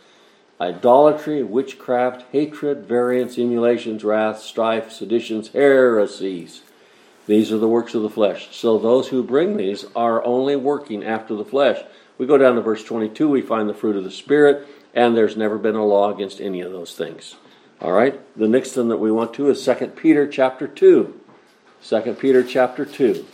idolatry, 0.61 1.43
witchcraft, 1.43 2.25
hatred, 2.31 2.87
variance, 2.87 3.37
emulations, 3.37 4.05
wrath, 4.05 4.39
strife, 4.39 4.93
seditions, 4.93 5.49
heresies. 5.49 6.63
These 7.27 7.51
are 7.51 7.59
the 7.59 7.67
works 7.67 7.97
of 7.97 8.03
the 8.03 8.09
flesh. 8.09 8.55
So 8.55 8.79
those 8.79 9.09
who 9.09 9.25
bring 9.25 9.57
these 9.57 9.85
are 9.97 10.25
only 10.25 10.55
working 10.55 11.03
after 11.03 11.35
the 11.35 11.45
flesh. 11.45 11.83
We 12.17 12.27
go 12.27 12.39
down 12.39 12.55
to 12.55 12.61
verse 12.61 12.85
22, 12.85 13.29
we 13.29 13.43
find 13.43 13.69
the 13.69 13.75
fruit 13.75 13.97
of 13.97 14.05
the 14.05 14.11
Spirit, 14.13 14.69
and 14.95 15.17
there's 15.17 15.37
never 15.37 15.59
been 15.59 15.75
a 15.75 15.85
law 15.85 16.15
against 16.15 16.41
any 16.41 16.61
of 16.61 16.71
those 16.71 16.95
things. 16.95 17.35
All 17.81 17.91
right? 17.91 18.21
The 18.37 18.47
next 18.47 18.71
thing 18.71 18.87
that 18.87 18.99
we 18.99 19.11
want 19.11 19.35
to 19.35 19.51
is 19.51 19.65
2 19.65 19.75
Peter 19.97 20.29
chapter 20.29 20.69
2. 20.69 21.19
2 21.85 22.15
Peter 22.15 22.43
chapter 22.45 22.85
2. 22.85 23.27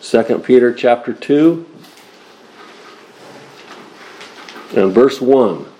Second 0.00 0.44
Peter 0.44 0.74
chapter 0.74 1.14
2 1.14 1.66
and 4.76 4.92
verse 4.92 5.20
1. 5.20 5.71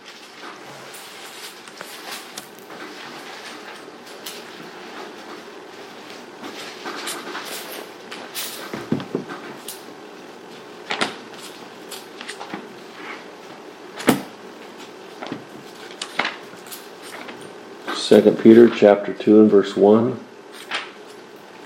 Second 18.13 18.41
Peter 18.41 18.69
chapter 18.69 19.15
2 19.15 19.41
and 19.41 19.51
verse 19.51 19.75
1. 19.75 20.21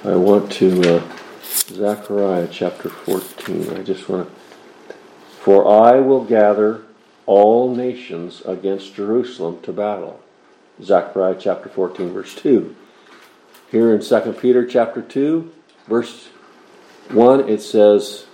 I 0.05 0.15
want 0.15 0.53
to 0.53 0.99
uh, 0.99 1.03
Zechariah 1.43 2.47
chapter 2.53 2.89
14. 2.89 3.77
I 3.77 3.83
just 3.83 4.09
want 4.09 4.29
to. 4.29 4.95
For 5.41 5.67
I 5.67 5.99
will 5.99 6.23
gather 6.25 6.83
all 7.27 7.75
nations 7.75 8.43
against 8.47 8.95
Jerusalem 8.95 9.61
to 9.63 9.73
battle. 9.73 10.21
Zechariah 10.81 11.35
chapter 11.37 11.69
14, 11.69 12.13
verse 12.13 12.33
2. 12.37 12.77
Here 13.73 13.93
in 13.93 14.01
2 14.01 14.33
Peter 14.41 14.65
chapter 14.65 15.03
2, 15.03 15.51
verse 15.89 16.29
1, 17.11 17.49
it 17.49 17.61
says, 17.61 18.27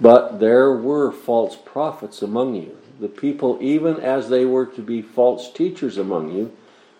But 0.00 0.38
there 0.38 0.70
were 0.70 1.10
false 1.10 1.56
prophets 1.56 2.22
among 2.22 2.54
you, 2.54 2.78
the 3.00 3.08
people 3.08 3.58
even 3.60 3.96
as 3.96 4.28
they 4.28 4.44
were 4.44 4.66
to 4.66 4.80
be 4.80 5.02
false 5.02 5.52
teachers 5.52 5.98
among 5.98 6.30
you, 6.30 6.56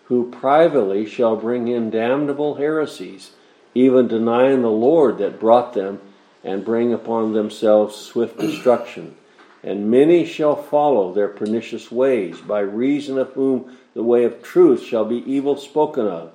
who 0.07 0.29
privately 0.31 1.05
shall 1.05 1.35
bring 1.35 1.67
in 1.67 1.89
damnable 1.89 2.55
heresies 2.55 3.31
even 3.77 4.07
denying 4.07 4.63
the 4.63 4.71
Lord 4.71 5.19
that 5.19 5.39
brought 5.39 5.73
them, 5.73 6.01
and 6.43 6.65
bring 6.65 6.93
upon 6.93 7.33
themselves 7.33 7.95
swift 7.95 8.39
destruction. 8.39 9.15
And 9.63 9.91
many 9.91 10.25
shall 10.25 10.55
follow 10.55 11.13
their 11.13 11.27
pernicious 11.27 11.91
ways, 11.91 12.41
by 12.41 12.61
reason 12.61 13.19
of 13.19 13.33
whom 13.33 13.77
the 13.93 14.03
way 14.03 14.23
of 14.23 14.41
truth 14.41 14.81
shall 14.81 15.05
be 15.05 15.17
evil 15.31 15.57
spoken 15.57 16.07
of. 16.07 16.31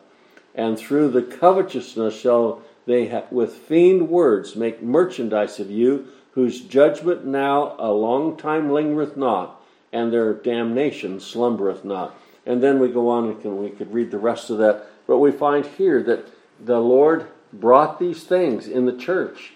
And 0.55 0.79
through 0.79 1.09
the 1.09 1.23
covetousness 1.23 2.15
shall 2.15 2.63
they 2.87 3.25
with 3.31 3.55
feigned 3.55 4.09
words 4.09 4.55
make 4.55 4.83
merchandise 4.83 5.59
of 5.59 5.71
you, 5.71 6.07
whose 6.33 6.61
judgment 6.61 7.25
now 7.25 7.75
a 7.79 7.91
long 7.91 8.37
time 8.37 8.71
lingereth 8.71 9.17
not, 9.17 9.61
and 9.93 10.13
their 10.13 10.33
damnation 10.33 11.19
slumbereth 11.19 11.85
not. 11.85 12.15
And 12.45 12.63
then 12.63 12.79
we 12.79 12.89
go 12.89 13.09
on 13.09 13.31
and 13.31 13.59
we 13.59 13.71
could 13.71 13.93
read 13.93 14.11
the 14.11 14.19
rest 14.19 14.51
of 14.51 14.59
that. 14.59 14.87
But 15.07 15.19
we 15.19 15.31
find 15.31 15.65
here 15.65 16.03
that 16.03 16.27
the 16.61 16.81
Lord 16.81 17.29
brought 17.53 17.99
these 17.99 18.25
things 18.25 18.67
in 18.67 18.87
the 18.87 18.97
church 18.97 19.53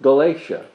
Galatia, 0.00 0.66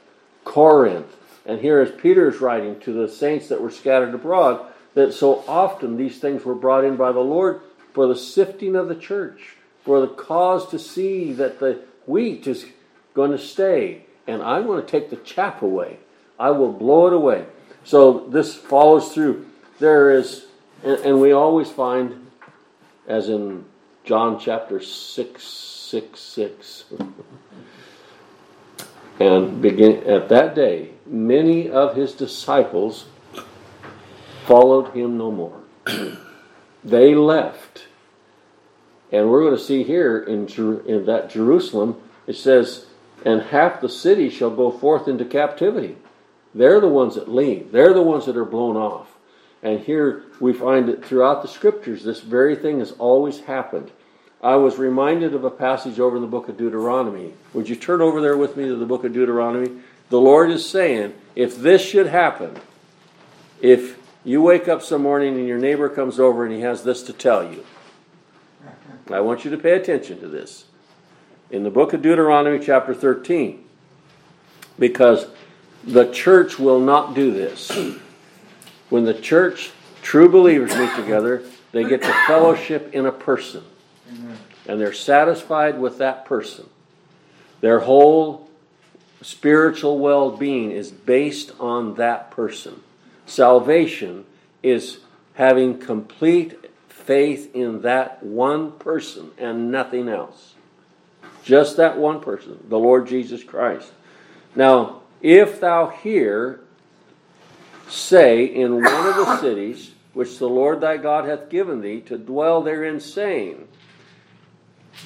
Corinth, 0.44 1.16
and 1.46 1.60
here 1.60 1.80
is 1.80 1.90
Peter's 1.90 2.40
writing 2.40 2.78
to 2.80 2.92
the 2.92 3.08
saints 3.08 3.48
that 3.48 3.60
were 3.60 3.70
scattered 3.70 4.14
abroad, 4.14 4.66
that 4.94 5.12
so 5.12 5.44
often 5.48 5.96
these 5.96 6.18
things 6.18 6.44
were 6.44 6.54
brought 6.54 6.84
in 6.84 6.96
by 6.96 7.12
the 7.12 7.20
Lord 7.20 7.60
for 7.92 8.06
the 8.06 8.16
sifting 8.16 8.76
of 8.76 8.88
the 8.88 8.94
church, 8.94 9.56
for 9.82 10.00
the 10.00 10.08
cause 10.08 10.68
to 10.70 10.78
see 10.78 11.32
that 11.32 11.58
the 11.58 11.80
wheat 12.06 12.46
is 12.46 12.66
going 13.14 13.30
to 13.30 13.38
stay, 13.38 14.04
and 14.26 14.42
I'm 14.42 14.66
going 14.66 14.84
to 14.84 14.90
take 14.90 15.10
the 15.10 15.16
chaff 15.16 15.62
away. 15.62 15.98
I 16.38 16.50
will 16.50 16.72
blow 16.72 17.06
it 17.06 17.12
away. 17.12 17.46
So 17.84 18.26
this 18.28 18.54
follows 18.54 19.12
through. 19.12 19.46
There 19.78 20.10
is, 20.10 20.46
and, 20.84 20.98
and 21.00 21.20
we 21.20 21.32
always 21.32 21.70
find, 21.70 22.26
as 23.06 23.28
in 23.28 23.64
John 24.04 24.38
chapter 24.38 24.80
6, 24.80 25.42
6, 25.42 26.20
6. 26.20 26.84
and 29.18 29.62
begin 29.62 30.04
at 30.04 30.28
that 30.28 30.54
day, 30.54 30.90
many 31.06 31.70
of 31.70 31.96
his 31.96 32.12
disciples 32.12 33.06
followed 34.44 34.92
him 34.94 35.16
no 35.16 35.30
more. 35.30 35.60
they 36.84 37.14
left. 37.14 37.86
And 39.10 39.30
we're 39.30 39.42
going 39.42 39.56
to 39.56 39.62
see 39.62 39.84
here 39.84 40.18
in, 40.18 40.48
in 40.86 41.06
that 41.06 41.30
Jerusalem, 41.30 42.00
it 42.26 42.36
says, 42.36 42.86
and 43.24 43.40
half 43.40 43.80
the 43.80 43.88
city 43.88 44.28
shall 44.28 44.50
go 44.50 44.70
forth 44.70 45.08
into 45.08 45.24
captivity. 45.24 45.96
They're 46.54 46.80
the 46.80 46.88
ones 46.88 47.14
that 47.14 47.28
leave. 47.28 47.72
They're 47.72 47.94
the 47.94 48.02
ones 48.02 48.26
that 48.26 48.36
are 48.36 48.44
blown 48.44 48.76
off. 48.76 49.13
And 49.64 49.80
here 49.80 50.24
we 50.40 50.52
find 50.52 50.88
that 50.88 51.04
throughout 51.04 51.40
the 51.40 51.48
scriptures, 51.48 52.04
this 52.04 52.20
very 52.20 52.54
thing 52.54 52.80
has 52.80 52.92
always 52.92 53.40
happened. 53.40 53.90
I 54.42 54.56
was 54.56 54.76
reminded 54.76 55.34
of 55.34 55.44
a 55.44 55.50
passage 55.50 55.98
over 55.98 56.16
in 56.16 56.22
the 56.22 56.28
book 56.28 56.50
of 56.50 56.58
Deuteronomy. 56.58 57.32
Would 57.54 57.70
you 57.70 57.74
turn 57.74 58.02
over 58.02 58.20
there 58.20 58.36
with 58.36 58.58
me 58.58 58.68
to 58.68 58.76
the 58.76 58.84
book 58.84 59.04
of 59.04 59.14
Deuteronomy? 59.14 59.80
The 60.10 60.20
Lord 60.20 60.50
is 60.50 60.68
saying, 60.68 61.14
if 61.34 61.56
this 61.56 61.80
should 61.80 62.06
happen, 62.06 62.54
if 63.62 63.98
you 64.22 64.42
wake 64.42 64.68
up 64.68 64.82
some 64.82 65.02
morning 65.02 65.34
and 65.38 65.48
your 65.48 65.58
neighbor 65.58 65.88
comes 65.88 66.20
over 66.20 66.44
and 66.44 66.54
he 66.54 66.60
has 66.60 66.84
this 66.84 67.02
to 67.04 67.14
tell 67.14 67.50
you, 67.50 67.64
I 69.10 69.20
want 69.20 69.46
you 69.46 69.50
to 69.50 69.56
pay 69.58 69.72
attention 69.72 70.20
to 70.20 70.28
this. 70.28 70.66
In 71.50 71.62
the 71.62 71.70
book 71.70 71.94
of 71.94 72.02
Deuteronomy, 72.02 72.62
chapter 72.62 72.92
13, 72.92 73.64
because 74.78 75.26
the 75.84 76.10
church 76.12 76.58
will 76.58 76.80
not 76.80 77.14
do 77.14 77.32
this. 77.32 77.70
When 78.90 79.04
the 79.04 79.14
church, 79.14 79.72
true 80.02 80.28
believers 80.28 80.76
meet 80.76 80.94
together, 80.94 81.42
they 81.72 81.84
get 81.84 82.02
to 82.02 82.12
fellowship 82.26 82.94
in 82.94 83.06
a 83.06 83.12
person 83.12 83.64
and 84.66 84.80
they're 84.80 84.92
satisfied 84.92 85.78
with 85.78 85.98
that 85.98 86.24
person. 86.24 86.68
Their 87.60 87.80
whole 87.80 88.48
spiritual 89.22 89.98
well 89.98 90.30
being 90.30 90.70
is 90.70 90.90
based 90.90 91.52
on 91.60 91.94
that 91.94 92.30
person. 92.30 92.82
Salvation 93.26 94.24
is 94.62 94.98
having 95.34 95.78
complete 95.78 96.58
faith 96.88 97.54
in 97.54 97.82
that 97.82 98.22
one 98.22 98.72
person 98.72 99.30
and 99.38 99.70
nothing 99.70 100.08
else. 100.08 100.54
Just 101.42 101.76
that 101.76 101.98
one 101.98 102.20
person, 102.20 102.58
the 102.68 102.78
Lord 102.78 103.06
Jesus 103.06 103.44
Christ. 103.44 103.92
Now, 104.54 105.02
if 105.20 105.60
thou 105.60 105.88
hear 105.88 106.60
say 107.88 108.44
in 108.44 108.82
one 108.82 109.06
of 109.06 109.16
the 109.16 109.40
cities 109.40 109.92
which 110.12 110.38
the 110.38 110.48
Lord 110.48 110.80
thy 110.80 110.96
God 110.96 111.26
hath 111.26 111.50
given 111.50 111.80
thee 111.80 112.00
to 112.02 112.16
dwell 112.16 112.62
therein, 112.62 113.00
saying, 113.00 113.68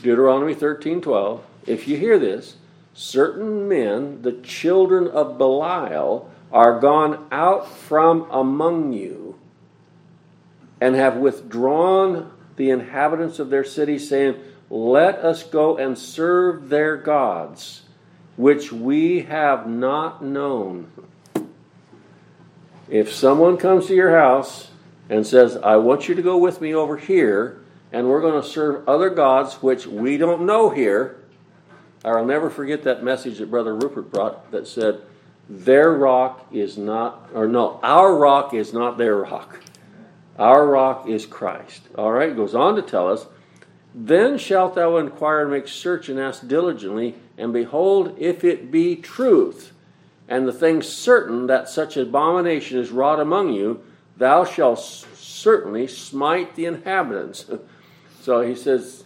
Deuteronomy 0.03 0.55
13 0.55 1.01
12. 1.01 1.45
If 1.67 1.89
you 1.89 1.97
hear 1.97 2.19
this, 2.19 2.57
certain 2.95 3.69
men, 3.69 4.23
the 4.23 4.33
children 4.33 5.09
of 5.09 5.39
Belial, 5.39 6.31
are 6.53 6.81
gone 6.81 7.27
out 7.31 7.69
from 7.71 8.27
among 8.31 8.93
you 8.93 9.39
and 10.81 10.95
have 10.95 11.17
withdrawn 11.17 12.31
the 12.57 12.71
inhabitants 12.71 13.39
of 13.39 13.51
their 13.51 13.65
city, 13.65 13.99
saying, 13.99 14.37
Let 14.71 15.17
us 15.19 15.43
go 15.43 15.77
and 15.77 15.97
serve 15.99 16.69
their 16.69 16.97
gods, 16.97 17.83
which 18.37 18.73
we 18.73 19.23
have 19.23 19.69
not 19.69 20.23
known. 20.25 20.91
If 22.91 23.13
someone 23.13 23.59
comes 23.59 23.87
to 23.87 23.95
your 23.95 24.17
house 24.17 24.71
and 25.11 25.27
says, 25.27 25.57
I 25.57 25.77
want 25.77 26.09
you 26.09 26.15
to 26.15 26.23
go 26.23 26.39
with 26.39 26.61
me 26.61 26.75
over 26.75 26.97
here, 26.97 27.61
and 27.93 28.09
we're 28.09 28.21
going 28.21 28.41
to 28.41 28.49
serve 28.49 28.89
other 28.89 29.11
gods 29.11 29.63
which 29.63 29.87
we 29.87 30.17
don't 30.17 30.47
know 30.47 30.71
here. 30.71 31.23
I'll 32.05 32.25
never 32.25 32.49
forget 32.49 32.85
that 32.85 33.03
message 33.03 33.39
that 33.39 33.51
Brother 33.51 33.75
Rupert 33.75 34.11
brought 34.11 34.51
that 34.53 34.67
said, 34.67 35.03
Their 35.49 35.93
rock 35.93 36.47
is 36.53 36.79
not, 36.79 37.29
or 37.35 37.47
no, 37.47 37.81
our 37.83 38.15
rock 38.15 38.55
is 38.55 38.73
not 38.73 38.99
their 38.99 39.17
rock. 39.17 39.61
Our 40.39 40.67
rock 40.67 41.09
is 41.09 41.27
Christ. 41.27 41.83
All 41.97 42.13
right, 42.13 42.35
goes 42.35 42.55
on 42.55 42.77
to 42.77 42.83
tell 42.83 43.11
us, 43.11 43.27
Then 43.95 44.39
shalt 44.39 44.77
thou 44.77 44.97
inquire 44.97 45.43
and 45.43 45.51
make 45.51 45.69
search 45.69 46.09
and 46.09 46.19
ask 46.19 46.47
diligently, 46.47 47.17
and 47.37 47.53
behold, 47.53 48.15
if 48.19 48.45
it 48.45 48.71
be 48.71 48.97
truth, 48.97 49.73
and 50.29 50.47
the 50.47 50.53
thing 50.53 50.83
certain 50.83 51.47
that 51.47 51.69
such 51.69 51.97
abomination 51.97 52.79
is 52.79 52.91
wrought 52.91 53.21
among 53.21 53.53
you, 53.53 53.83
thou 54.17 54.45
shalt 54.45 54.79
certainly 54.79 55.87
smite 55.87 56.55
the 56.55 56.67
inhabitants. 56.67 57.47
So 58.21 58.43
he 58.43 58.57
says, 58.57 59.05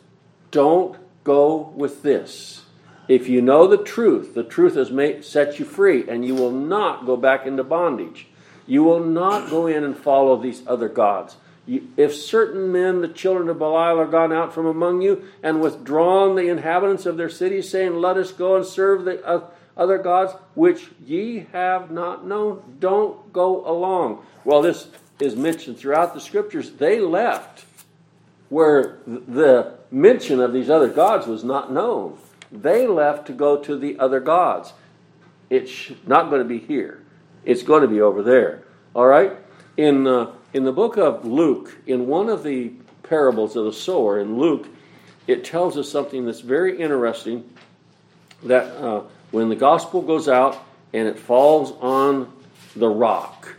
don't 0.50 0.96
go 1.22 1.72
with 1.76 2.02
this. 2.02 2.62
If 3.08 3.28
you 3.28 3.40
know 3.40 3.68
the 3.68 3.82
truth, 3.82 4.34
the 4.34 4.42
truth 4.42 4.74
has 4.74 4.90
made, 4.90 5.24
set 5.24 5.58
you 5.58 5.64
free, 5.64 6.08
and 6.08 6.24
you 6.24 6.34
will 6.34 6.50
not 6.50 7.06
go 7.06 7.16
back 7.16 7.46
into 7.46 7.62
bondage. 7.62 8.26
You 8.66 8.82
will 8.82 9.00
not 9.00 9.50
go 9.50 9.66
in 9.66 9.84
and 9.84 9.96
follow 9.96 10.36
these 10.36 10.62
other 10.66 10.88
gods. 10.88 11.36
You, 11.66 11.88
if 11.96 12.14
certain 12.14 12.72
men, 12.72 13.00
the 13.00 13.08
children 13.08 13.48
of 13.48 13.58
Belial, 13.58 13.98
are 14.00 14.06
gone 14.06 14.32
out 14.32 14.52
from 14.52 14.66
among 14.66 15.02
you 15.02 15.24
and 15.42 15.60
withdrawn 15.60 16.34
the 16.34 16.48
inhabitants 16.48 17.06
of 17.06 17.16
their 17.16 17.30
cities, 17.30 17.70
saying, 17.70 17.94
Let 17.94 18.16
us 18.16 18.32
go 18.32 18.56
and 18.56 18.64
serve 18.66 19.04
the 19.04 19.24
uh, 19.24 19.44
other 19.76 19.98
gods 19.98 20.32
which 20.54 20.88
ye 21.04 21.46
have 21.52 21.90
not 21.90 22.26
known, 22.26 22.62
don't 22.78 23.32
go 23.32 23.66
along. 23.66 24.24
Well, 24.44 24.62
this 24.62 24.88
is 25.20 25.36
mentioned 25.36 25.78
throughout 25.78 26.14
the 26.14 26.20
scriptures. 26.20 26.72
They 26.72 27.00
left 27.00 27.64
where 28.48 28.98
the 29.06 29.74
mention 29.90 30.40
of 30.40 30.52
these 30.52 30.68
other 30.68 30.88
gods 30.88 31.26
was 31.26 31.42
not 31.42 31.72
known. 31.72 32.18
They 32.50 32.86
left 32.86 33.26
to 33.28 33.32
go 33.32 33.56
to 33.62 33.78
the 33.78 33.98
other 33.98 34.20
gods. 34.20 34.72
It's 35.48 35.90
not 36.06 36.28
going 36.28 36.42
to 36.42 36.48
be 36.48 36.58
here. 36.58 37.02
It's 37.44 37.62
going 37.62 37.82
to 37.82 37.88
be 37.88 38.00
over 38.00 38.22
there. 38.22 38.62
All 38.94 39.06
right? 39.06 39.32
In, 39.76 40.06
uh, 40.06 40.32
in 40.52 40.64
the 40.64 40.72
book 40.72 40.98
of 40.98 41.24
Luke, 41.24 41.74
in 41.86 42.06
one 42.06 42.28
of 42.28 42.42
the 42.42 42.72
parables 43.02 43.56
of 43.56 43.64
the 43.64 43.72
sower 43.72 44.20
in 44.20 44.38
Luke, 44.38 44.68
it 45.26 45.44
tells 45.44 45.78
us 45.78 45.90
something 45.90 46.26
that's 46.26 46.40
very 46.40 46.78
interesting 46.78 47.48
that 48.42 48.66
uh, 48.76 49.02
when 49.32 49.48
the 49.48 49.56
gospel 49.56 50.02
goes 50.02 50.28
out 50.28 50.62
and 50.92 51.08
it 51.08 51.18
falls 51.18 51.72
on 51.80 52.32
the 52.76 52.88
rock, 52.88 53.56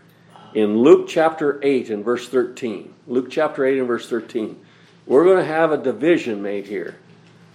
in 0.53 0.77
Luke 0.77 1.07
chapter 1.07 1.59
8 1.63 1.89
and 1.89 2.05
verse 2.05 2.29
13, 2.29 2.93
Luke 3.07 3.29
chapter 3.29 3.65
8 3.65 3.79
and 3.79 3.87
verse 3.87 4.07
13, 4.07 4.59
we're 5.05 5.25
going 5.25 5.39
to 5.39 5.45
have 5.45 5.71
a 5.71 5.77
division 5.77 6.41
made 6.41 6.67
here. 6.67 6.95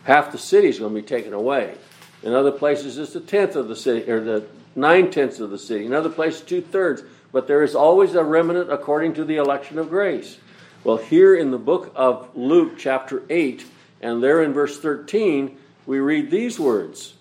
Half 0.05 0.33
the 0.33 0.39
city 0.39 0.69
is 0.69 0.81
going 0.81 0.95
to 0.95 1.01
be 1.01 1.07
taken 1.07 1.33
away. 1.33 1.77
In 2.23 2.35
other 2.35 2.51
places, 2.51 2.99
it's 2.99 3.15
a 3.15 3.21
tenth 3.21 3.57
of 3.57 3.69
the 3.69 3.77
city, 3.77 4.11
or 4.11 4.21
the 4.21 4.47
nine 4.75 5.11
tenths 5.11 5.39
of 5.39 5.51
the 5.51 5.59
city. 5.59 5.87
In 5.87 5.95
other 5.95 6.11
places, 6.11 6.41
two 6.41 6.61
thirds. 6.61 7.03
But 7.31 7.47
there 7.47 7.63
is 7.63 7.75
always 7.75 8.15
a 8.15 8.25
remnant 8.25 8.73
according 8.73 9.15
to 9.15 9.25
the 9.25 9.37
election 9.37 9.79
of 9.79 9.91
grace. 9.91 10.39
Well, 10.83 10.97
here 10.97 11.37
in 11.37 11.51
the 11.51 11.59
book 11.59 11.93
of 11.95 12.31
Luke, 12.35 12.79
chapter 12.79 13.23
8, 13.29 13.65
and 14.01 14.23
there 14.23 14.43
in 14.43 14.53
verse 14.53 14.81
13, 14.81 15.57
we 15.87 15.99
read 15.99 16.31
these 16.31 16.59
words. 16.59 17.15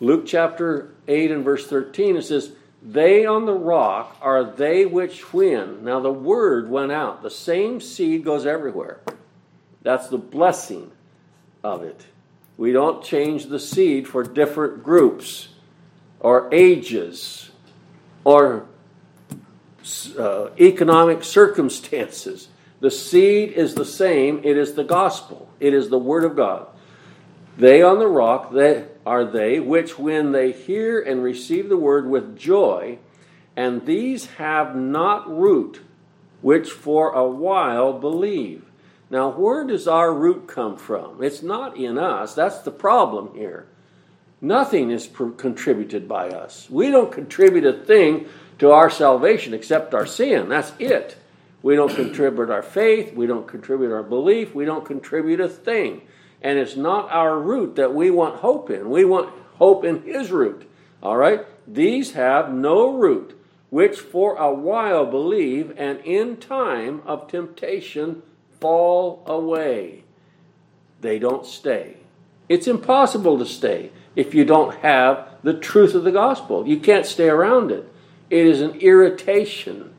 Luke 0.00 0.24
chapter 0.26 0.94
8 1.06 1.30
and 1.30 1.44
verse 1.44 1.66
13, 1.66 2.16
it 2.16 2.22
says, 2.22 2.52
They 2.82 3.26
on 3.26 3.44
the 3.44 3.52
rock 3.52 4.16
are 4.22 4.44
they 4.44 4.86
which 4.86 5.32
win. 5.32 5.84
Now 5.84 6.00
the 6.00 6.12
word 6.12 6.70
went 6.70 6.90
out. 6.90 7.22
The 7.22 7.30
same 7.30 7.80
seed 7.80 8.24
goes 8.24 8.46
everywhere. 8.46 9.00
That's 9.82 10.08
the 10.08 10.18
blessing 10.18 10.90
of 11.62 11.82
it. 11.82 12.06
We 12.56 12.72
don't 12.72 13.04
change 13.04 13.46
the 13.46 13.60
seed 13.60 14.08
for 14.08 14.22
different 14.22 14.82
groups 14.82 15.48
or 16.18 16.48
ages 16.52 17.50
or 18.24 18.66
uh, 20.18 20.48
economic 20.58 21.24
circumstances. 21.24 22.48
The 22.80 22.90
seed 22.90 23.52
is 23.52 23.74
the 23.74 23.84
same. 23.84 24.40
It 24.44 24.56
is 24.56 24.74
the 24.74 24.84
gospel. 24.84 25.48
It 25.58 25.74
is 25.74 25.88
the 25.90 25.98
word 25.98 26.24
of 26.24 26.36
God. 26.36 26.66
They 27.56 27.82
on 27.82 27.98
the 27.98 28.06
rock, 28.06 28.52
they 28.52 28.86
are 29.06 29.24
they 29.24 29.60
which 29.60 29.98
when 29.98 30.32
they 30.32 30.52
hear 30.52 31.00
and 31.00 31.22
receive 31.22 31.68
the 31.68 31.76
word 31.76 32.08
with 32.08 32.38
joy, 32.38 32.98
and 33.56 33.86
these 33.86 34.26
have 34.36 34.76
not 34.76 35.28
root, 35.28 35.80
which 36.42 36.70
for 36.70 37.12
a 37.12 37.28
while 37.28 37.92
believe. 37.92 38.64
Now, 39.10 39.30
where 39.30 39.64
does 39.64 39.88
our 39.88 40.14
root 40.14 40.46
come 40.46 40.76
from? 40.76 41.22
It's 41.22 41.42
not 41.42 41.76
in 41.76 41.98
us. 41.98 42.34
That's 42.34 42.60
the 42.60 42.70
problem 42.70 43.34
here. 43.34 43.66
Nothing 44.40 44.90
is 44.90 45.08
contributed 45.36 46.08
by 46.08 46.28
us. 46.28 46.68
We 46.70 46.90
don't 46.90 47.12
contribute 47.12 47.66
a 47.66 47.84
thing 47.84 48.26
to 48.58 48.70
our 48.70 48.88
salvation 48.88 49.52
except 49.52 49.94
our 49.94 50.06
sin. 50.06 50.48
That's 50.48 50.72
it. 50.78 51.16
We 51.62 51.76
don't 51.76 51.94
contribute 51.94 52.50
our 52.50 52.62
faith. 52.62 53.12
We 53.12 53.26
don't 53.26 53.46
contribute 53.46 53.92
our 53.92 54.02
belief. 54.02 54.54
We 54.54 54.64
don't 54.64 54.84
contribute 54.84 55.40
a 55.40 55.48
thing. 55.48 56.02
And 56.42 56.58
it's 56.58 56.76
not 56.76 57.10
our 57.10 57.38
root 57.38 57.76
that 57.76 57.94
we 57.94 58.10
want 58.10 58.36
hope 58.36 58.70
in. 58.70 58.90
We 58.90 59.04
want 59.04 59.32
hope 59.56 59.84
in 59.84 60.02
His 60.02 60.30
root. 60.30 60.68
All 61.02 61.16
right? 61.16 61.46
These 61.66 62.12
have 62.12 62.52
no 62.52 62.92
root, 62.92 63.38
which 63.68 63.98
for 63.98 64.36
a 64.36 64.52
while 64.52 65.06
believe, 65.06 65.72
and 65.76 66.00
in 66.00 66.36
time 66.36 67.02
of 67.06 67.28
temptation 67.28 68.22
fall 68.60 69.22
away. 69.26 70.04
They 71.00 71.18
don't 71.18 71.46
stay. 71.46 71.96
It's 72.48 72.66
impossible 72.66 73.38
to 73.38 73.46
stay 73.46 73.92
if 74.16 74.34
you 74.34 74.44
don't 74.44 74.76
have 74.78 75.28
the 75.42 75.54
truth 75.54 75.94
of 75.94 76.04
the 76.04 76.12
gospel. 76.12 76.66
You 76.66 76.78
can't 76.78 77.06
stay 77.06 77.28
around 77.28 77.70
it. 77.70 77.90
It 78.28 78.46
is 78.46 78.60
an 78.60 78.74
irritation. 78.80 79.94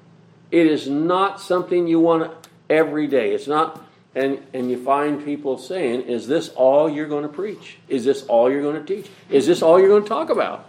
It 0.52 0.68
is 0.68 0.88
not 0.88 1.39
something 1.39 1.88
you 1.88 2.00
want 2.00 2.32
every 2.70 3.08
day. 3.08 3.34
It's 3.34 3.48
not, 3.48 3.81
and, 4.14 4.45
and 4.53 4.70
you 4.70 4.84
find 4.84 5.24
people 5.24 5.57
saying, 5.57 6.01
Is 6.01 6.28
this 6.28 6.49
all 6.49 6.89
you're 6.89 7.07
going 7.07 7.24
to 7.24 7.30
preach? 7.30 7.78
Is 7.88 8.03
this 8.03 8.24
all 8.24 8.51
you're 8.51 8.62
going 8.62 8.84
to 8.84 8.95
teach? 8.95 9.09
Is 9.30 9.47
this 9.47 9.62
all 9.62 9.80
you're 9.80 9.89
going 9.89 10.03
to 10.03 10.09
talk 10.09 10.30
about? 10.30 10.68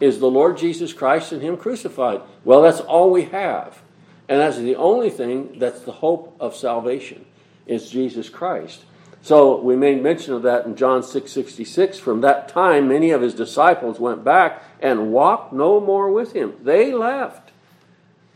Is 0.00 0.18
the 0.18 0.30
Lord 0.30 0.56
Jesus 0.56 0.92
Christ 0.92 1.32
and 1.32 1.42
Him 1.42 1.56
crucified? 1.56 2.22
Well, 2.44 2.62
that's 2.62 2.80
all 2.80 3.10
we 3.10 3.24
have. 3.26 3.80
And 4.28 4.40
that's 4.40 4.58
the 4.58 4.76
only 4.76 5.10
thing 5.10 5.58
that's 5.58 5.82
the 5.82 5.92
hope 5.92 6.36
of 6.40 6.54
salvation, 6.54 7.26
is 7.66 7.90
Jesus 7.90 8.28
Christ. 8.28 8.84
So 9.22 9.60
we 9.60 9.76
made 9.76 10.02
mention 10.02 10.34
of 10.34 10.42
that 10.42 10.64
in 10.66 10.76
John 10.76 11.02
6:66. 11.02 11.98
From 11.98 12.22
that 12.22 12.48
time, 12.48 12.88
many 12.88 13.10
of 13.10 13.20
his 13.20 13.34
disciples 13.34 14.00
went 14.00 14.24
back 14.24 14.62
and 14.80 15.12
walked 15.12 15.52
no 15.52 15.80
more 15.80 16.10
with 16.10 16.32
him. 16.32 16.54
They 16.62 16.92
left. 16.92 17.50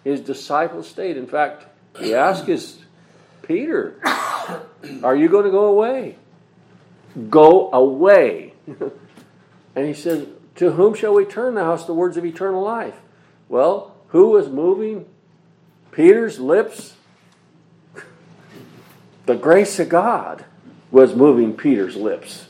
His 0.02 0.20
disciples 0.20 0.86
stayed. 0.86 1.16
In 1.16 1.26
fact, 1.26 1.66
he 1.98 2.14
asked 2.14 2.46
his 2.46 2.83
Peter, 3.46 4.00
Are 5.02 5.16
you 5.16 5.28
going 5.28 5.44
to 5.44 5.50
go 5.50 5.66
away? 5.66 6.16
Go 7.30 7.70
away. 7.72 8.54
and 8.66 9.86
he 9.86 9.94
says, 9.94 10.26
To 10.56 10.72
whom 10.72 10.94
shall 10.94 11.14
we 11.14 11.24
turn 11.24 11.54
the 11.54 11.64
house 11.64 11.86
the 11.86 11.94
words 11.94 12.16
of 12.16 12.24
eternal 12.24 12.62
life? 12.62 12.96
Well, 13.48 13.94
who 14.08 14.30
was 14.30 14.48
moving 14.48 15.06
Peter's 15.90 16.38
lips? 16.38 16.94
The 19.26 19.36
grace 19.36 19.78
of 19.78 19.88
God 19.88 20.44
was 20.90 21.14
moving 21.14 21.54
Peter's 21.54 21.96
lips. 21.96 22.48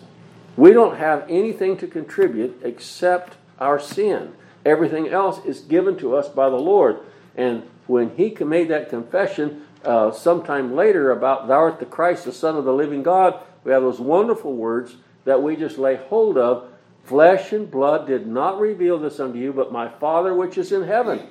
We 0.57 0.72
don't 0.72 0.97
have 0.97 1.24
anything 1.28 1.76
to 1.76 1.86
contribute 1.86 2.61
except 2.64 3.36
our 3.61 3.78
sin. 3.78 4.32
Everything 4.66 5.09
else 5.09 5.45
is 5.45 5.61
given 5.61 5.97
to 5.99 6.16
us 6.16 6.28
by 6.28 6.51
the 6.51 6.57
Lord. 6.57 6.99
And 7.36 7.62
when 7.86 8.16
he 8.16 8.34
made 8.45 8.68
that 8.70 8.90
confession 8.90 9.64
uh, 9.85 10.12
sometime 10.12 10.74
later 10.74 11.11
about, 11.11 11.49
Thou 11.49 11.55
art 11.55 11.78
the 11.78 11.87
Christ, 11.87 12.24
the 12.24 12.32
Son 12.32 12.57
of 12.57 12.64
the 12.64 12.72
living 12.72 13.03
God, 13.03 13.41
we 13.64 13.72
have 13.72 13.82
those 13.82 14.01
wonderful 14.01 14.55
words 14.55 14.97
that 15.24 15.43
we 15.43 15.57
just 15.57 15.78
lay 15.78 15.97
hold 15.97 16.37
of. 16.37 16.68
Flesh 17.05 17.53
and 17.53 17.70
blood 17.70 18.07
did 18.07 18.26
not 18.26 18.59
reveal 18.59 18.99
this 18.99 19.20
unto 19.20 19.39
you, 19.39 19.53
but 19.53 19.72
my 19.72 19.89
Father 19.89 20.35
which 20.35 20.57
is 20.57 20.72
in 20.72 20.85
heaven. 20.85 21.28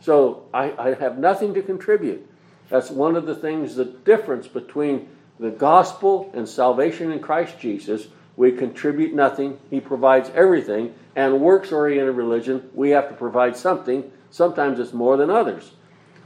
So 0.00 0.46
I, 0.52 0.72
I 0.78 0.94
have 0.94 1.18
nothing 1.18 1.54
to 1.54 1.62
contribute. 1.62 2.28
That's 2.68 2.90
one 2.90 3.16
of 3.16 3.26
the 3.26 3.34
things, 3.34 3.74
the 3.74 3.84
difference 3.84 4.48
between 4.48 5.08
the 5.38 5.50
gospel 5.50 6.30
and 6.34 6.48
salvation 6.48 7.10
in 7.10 7.20
Christ 7.20 7.58
Jesus, 7.58 8.08
we 8.36 8.52
contribute 8.52 9.14
nothing. 9.14 9.58
He 9.70 9.80
provides 9.80 10.30
everything. 10.34 10.94
And 11.16 11.40
works 11.40 11.72
oriented 11.72 12.16
religion, 12.16 12.68
we 12.74 12.90
have 12.90 13.08
to 13.08 13.14
provide 13.14 13.56
something. 13.56 14.10
Sometimes 14.30 14.80
it's 14.80 14.92
more 14.92 15.16
than 15.16 15.30
others. 15.30 15.70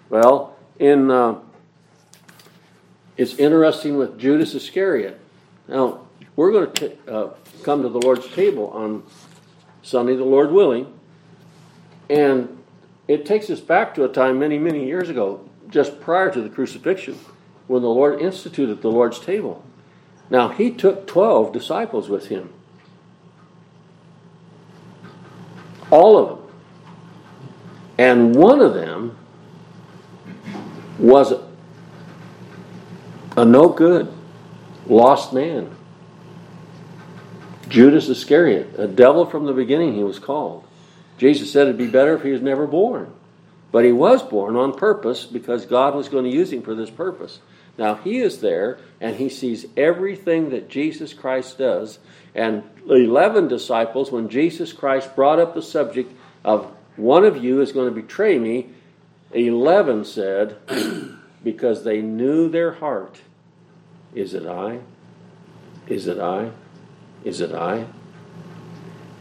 Well, 0.09 0.57
in 0.79 1.11
uh, 1.11 1.41
it's 3.19 3.35
interesting 3.35 3.97
with 3.97 4.17
Judas 4.19 4.55
Iscariot. 4.55 5.21
Now, 5.67 6.07
we're 6.37 6.53
going 6.53 6.73
to 6.73 6.89
t- 6.89 6.95
uh, 7.09 7.31
come 7.65 7.83
to 7.83 7.89
the 7.89 7.99
Lord's 7.99 8.29
table 8.29 8.69
on 8.69 9.03
Sunday, 9.83 10.15
the 10.15 10.25
Lord 10.25 10.53
willing. 10.53 10.93
And 12.09 12.63
it 13.09 13.27
takes 13.27 13.51
us 13.51 13.61
back 13.61 13.97
to 13.97 14.05
a 14.05 14.09
time 14.09 14.39
many, 14.39 14.57
many 14.57 14.87
years 14.87 15.09
ago, 15.09 15.49
just 15.69 16.01
prior 16.01 16.31
to 16.31 16.41
the 16.41 16.49
crucifixion 16.49 17.19
when 17.67 17.83
the 17.83 17.89
Lord 17.89 18.23
instituted 18.23 18.83
the 18.83 18.89
Lord's 18.89 19.19
table. 19.19 19.65
Now, 20.31 20.51
he 20.51 20.71
took 20.71 21.09
12 21.09 21.53
disciples 21.53 22.09
with 22.09 22.29
him. 22.29 22.53
All 25.91 26.17
of 26.17 26.29
them. 26.29 26.49
And 27.99 28.37
one 28.37 28.61
of 28.61 28.75
them 28.75 29.19
was 31.01 31.33
a 33.39 33.45
no 33.45 33.69
good, 33.69 34.13
lost 34.87 35.33
man. 35.33 35.75
Judas 37.69 38.09
Iscariot, 38.09 38.75
a 38.79 38.89
devil 38.89 39.27
from 39.27 39.47
the 39.47 39.53
beginning, 39.53 39.95
he 39.95 40.03
was 40.03 40.19
called. 40.19 40.65
Jesus 41.19 41.53
said 41.53 41.63
it'd 41.63 41.77
be 41.77 41.87
better 41.87 42.15
if 42.15 42.23
he 42.23 42.31
was 42.31 42.41
never 42.41 42.67
born. 42.67 43.13
But 43.71 43.85
he 43.85 43.93
was 43.93 44.23
born 44.23 44.57
on 44.57 44.73
purpose 44.73 45.25
because 45.27 45.67
God 45.67 45.95
was 45.95 46.09
going 46.09 46.25
to 46.25 46.31
use 46.31 46.53
him 46.53 46.63
for 46.63 46.75
this 46.75 46.91
purpose. 46.91 47.41
Now 47.77 47.95
he 47.97 48.19
is 48.19 48.41
there 48.41 48.79
and 49.01 49.17
he 49.17 49.29
sees 49.29 49.67
everything 49.77 50.51
that 50.51 50.71
Jesus 50.71 51.13
Christ 51.13 51.59
does. 51.59 51.99
And 52.35 52.63
the 52.87 52.95
11 52.95 53.49
disciples, 53.49 54.11
when 54.11 54.29
Jesus 54.29 54.73
Christ 54.73 55.15
brought 55.15 55.39
up 55.39 55.55
the 55.55 55.63
subject 55.63 56.13
of 56.45 56.73
one 56.97 57.25
of 57.25 57.43
you 57.43 57.61
is 57.61 57.73
going 57.73 57.89
to 57.89 58.03
betray 58.03 58.39
me, 58.39 58.71
11 59.33 60.07
said, 60.07 60.57
because 61.45 61.85
they 61.85 62.01
knew 62.01 62.49
their 62.49 62.73
heart, 62.73 63.21
Is 64.15 64.35
it 64.35 64.47
I? 64.47 64.81
Is 65.87 66.07
it 66.07 66.19
I? 66.19 66.51
Is 67.25 67.41
it 67.41 67.55
I? 67.55 67.87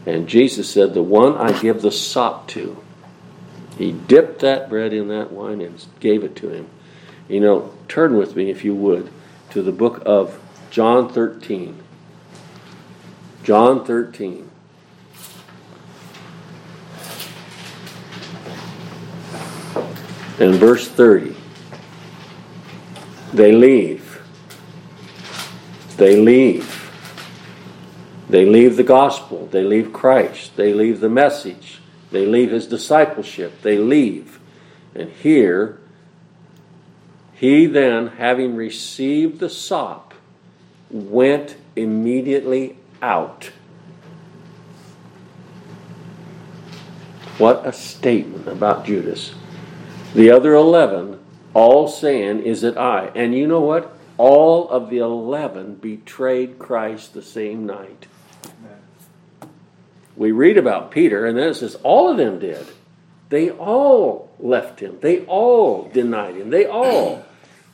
And 0.06 0.28
Jesus 0.28 0.70
said, 0.70 0.94
The 0.94 1.02
one 1.02 1.36
I 1.36 1.58
give 1.60 1.82
the 1.82 1.92
sop 1.92 2.48
to. 2.48 2.82
He 3.76 3.92
dipped 3.92 4.40
that 4.40 4.68
bread 4.68 4.92
in 4.92 5.08
that 5.08 5.30
wine 5.30 5.60
and 5.60 5.84
gave 6.00 6.24
it 6.24 6.34
to 6.36 6.48
him. 6.48 6.68
You 7.28 7.40
know, 7.40 7.72
turn 7.88 8.16
with 8.16 8.34
me, 8.34 8.50
if 8.50 8.64
you 8.64 8.74
would, 8.74 9.10
to 9.50 9.62
the 9.62 9.72
book 9.72 10.02
of 10.04 10.40
John 10.70 11.12
13. 11.12 11.82
John 13.44 13.84
13. 13.84 14.50
And 20.40 20.54
verse 20.54 20.88
30. 20.88 21.34
They 23.32 23.52
leave. 23.52 24.07
They 25.98 26.16
leave. 26.16 26.90
They 28.30 28.46
leave 28.46 28.76
the 28.76 28.84
gospel. 28.84 29.48
They 29.50 29.64
leave 29.64 29.92
Christ. 29.92 30.56
They 30.56 30.72
leave 30.72 31.00
the 31.00 31.08
message. 31.08 31.80
They 32.12 32.24
leave 32.24 32.52
his 32.52 32.66
discipleship. 32.66 33.62
They 33.62 33.78
leave. 33.78 34.38
And 34.94 35.10
here 35.10 35.80
he 37.34 37.66
then, 37.66 38.08
having 38.08 38.54
received 38.54 39.40
the 39.40 39.50
sop, 39.50 40.14
went 40.90 41.56
immediately 41.74 42.76
out. 43.02 43.50
What 47.38 47.66
a 47.66 47.72
statement 47.72 48.46
about 48.48 48.86
Judas. 48.86 49.34
The 50.14 50.30
other 50.30 50.54
11, 50.54 51.18
all 51.54 51.88
saying, 51.88 52.42
Is 52.42 52.64
it 52.64 52.76
I? 52.76 53.10
And 53.14 53.34
you 53.34 53.46
know 53.46 53.60
what? 53.60 53.97
All 54.18 54.68
of 54.68 54.90
the 54.90 54.98
11 54.98 55.76
betrayed 55.76 56.58
Christ 56.58 57.14
the 57.14 57.22
same 57.22 57.64
night. 57.64 58.06
We 60.16 60.32
read 60.32 60.58
about 60.58 60.90
Peter, 60.90 61.24
and 61.24 61.38
then 61.38 61.48
it 61.48 61.54
says, 61.54 61.76
All 61.76 62.10
of 62.10 62.16
them 62.16 62.38
did. 62.40 62.66
They 63.28 63.50
all 63.50 64.30
left 64.38 64.80
him. 64.80 64.98
They 65.00 65.24
all 65.26 65.88
denied 65.88 66.36
him. 66.36 66.50
They 66.50 66.66
all 66.66 67.24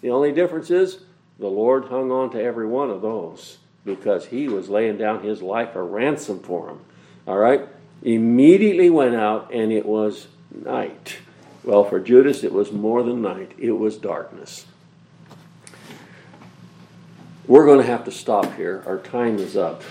the 0.05 0.11
only 0.11 0.33
difference 0.33 0.71
is 0.71 0.99
the 1.39 1.47
Lord 1.47 1.87
hung 1.87 2.11
on 2.11 2.29
to 2.33 2.43
every 2.43 2.67
one 2.67 2.91
of 2.91 3.01
those 3.01 3.57
because 3.87 4.27
he 4.27 4.49
was 4.49 4.69
laying 4.69 4.99
down 4.99 5.23
his 5.23 5.41
life 5.41 5.75
a 5.75 5.83
ransom 5.83 6.41
for 6.41 6.67
them. 6.67 6.81
All 7.27 7.39
right? 7.39 7.67
Immediately 8.03 8.91
went 8.91 9.15
out 9.15 9.51
and 9.51 9.73
it 9.73 9.87
was 9.87 10.27
night. 10.51 11.17
Well, 11.65 11.85
for 11.85 12.01
Judas, 12.01 12.45
it 12.45 12.53
was 12.53 12.71
more 12.71 13.03
than 13.03 13.23
night, 13.23 13.53
it 13.57 13.73
was 13.73 13.97
darkness. 13.97 14.67
We're 17.47 17.67
going 17.67 17.81
to 17.81 17.87
have 17.87 18.05
to 18.05 18.11
stop 18.11 18.55
here. 18.57 18.83
Our 18.87 18.99
time 18.99 19.39
is 19.39 19.57
up. 19.57 19.83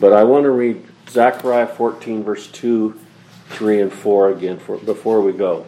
But 0.00 0.12
I 0.12 0.24
want 0.24 0.44
to 0.44 0.50
read 0.50 0.86
Zechariah 1.08 1.66
14, 1.66 2.24
verse 2.24 2.46
2, 2.48 2.98
3, 3.50 3.80
and 3.82 3.92
4 3.92 4.30
again 4.30 4.58
for, 4.58 4.78
before 4.78 5.20
we 5.20 5.32
go. 5.32 5.66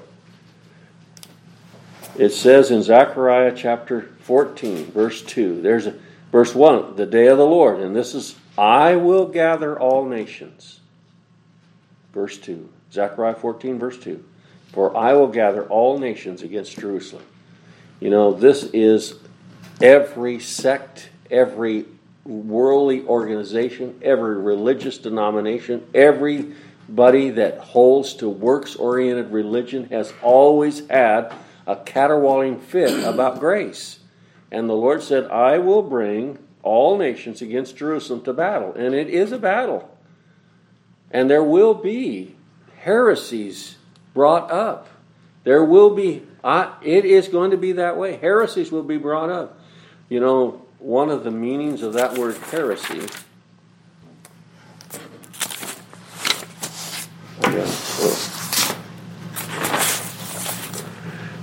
It 2.17 2.31
says 2.31 2.71
in 2.71 2.83
Zechariah 2.83 3.55
chapter 3.57 4.03
14, 4.21 4.93
verse 4.93 5.23
2, 5.23 5.61
there's 5.63 5.87
a, 5.87 5.95
verse 6.31 6.55
1, 6.55 6.97
the 6.97 7.07
day 7.07 7.27
of 7.27 7.39
the 7.39 7.47
Lord, 7.47 7.81
and 7.81 7.97
this 7.97 8.15
is, 8.15 8.37
I 8.57 8.97
will 8.97 9.27
gather 9.27 9.79
all 9.79 10.07
nations. 10.07 10.81
Verse 12.13 12.39
2, 12.39 12.69
Zechariah 12.93 13.35
14, 13.35 13.79
verse 13.79 13.99
2, 13.99 14.23
for 14.73 14.95
I 14.97 15.15
will 15.15 15.29
gather 15.29 15.65
all 15.65 15.99
nations 15.99 16.43
against 16.43 16.79
Jerusalem. 16.79 17.25
You 18.01 18.11
know, 18.11 18.33
this 18.33 18.65
is 18.65 19.15
every 19.81 20.41
sect, 20.41 21.09
every 21.31 21.87
worldly 22.25 23.05
organization, 23.05 23.99
every 24.03 24.37
religious 24.37 24.99
denomination, 24.99 25.87
everybody 25.95 27.31
that 27.31 27.59
holds 27.59 28.15
to 28.15 28.29
works 28.29 28.77
oriented 28.77 29.33
religion 29.33 29.89
has 29.89 30.13
always 30.23 30.87
had 30.89 31.35
a 31.67 31.77
caterwauling 31.77 32.61
fit 32.61 33.05
about 33.05 33.41
grace. 33.41 33.99
And 34.51 34.69
the 34.69 34.75
Lord 34.75 35.03
said, 35.03 35.31
I 35.31 35.59
will 35.59 35.83
bring 35.83 36.39
all 36.63 36.99
nations 36.99 37.43
against 37.43 37.77
Jerusalem 37.77 38.23
to 38.23 38.33
battle. 38.33 38.75
And 38.75 38.95
it 38.95 39.09
is 39.09 39.33
a 39.33 39.39
battle. 39.39 39.89
And 41.11 41.31
there 41.31 41.43
will 41.43 41.75
be 41.75 42.37
heresies 42.81 43.77
brought 44.15 44.51
up. 44.51 44.89
There 45.45 45.65
will 45.65 45.95
be, 45.95 46.23
uh, 46.45 46.73
it 46.83 47.05
is 47.05 47.29
going 47.29 47.51
to 47.51 47.57
be 47.57 47.73
that 47.73 47.97
way. 47.97 48.17
Heresies 48.17 48.71
will 48.71 48.83
be 48.83 48.97
brought 48.97 49.31
up. 49.31 49.59
You 50.13 50.21
know, 50.21 50.61
one 50.79 51.09
of 51.09 51.25
the 51.25 51.31
meanings 51.31 51.81
of 51.81 51.95
that 51.95 52.19
word 52.19 52.37
heresy. 52.37 53.09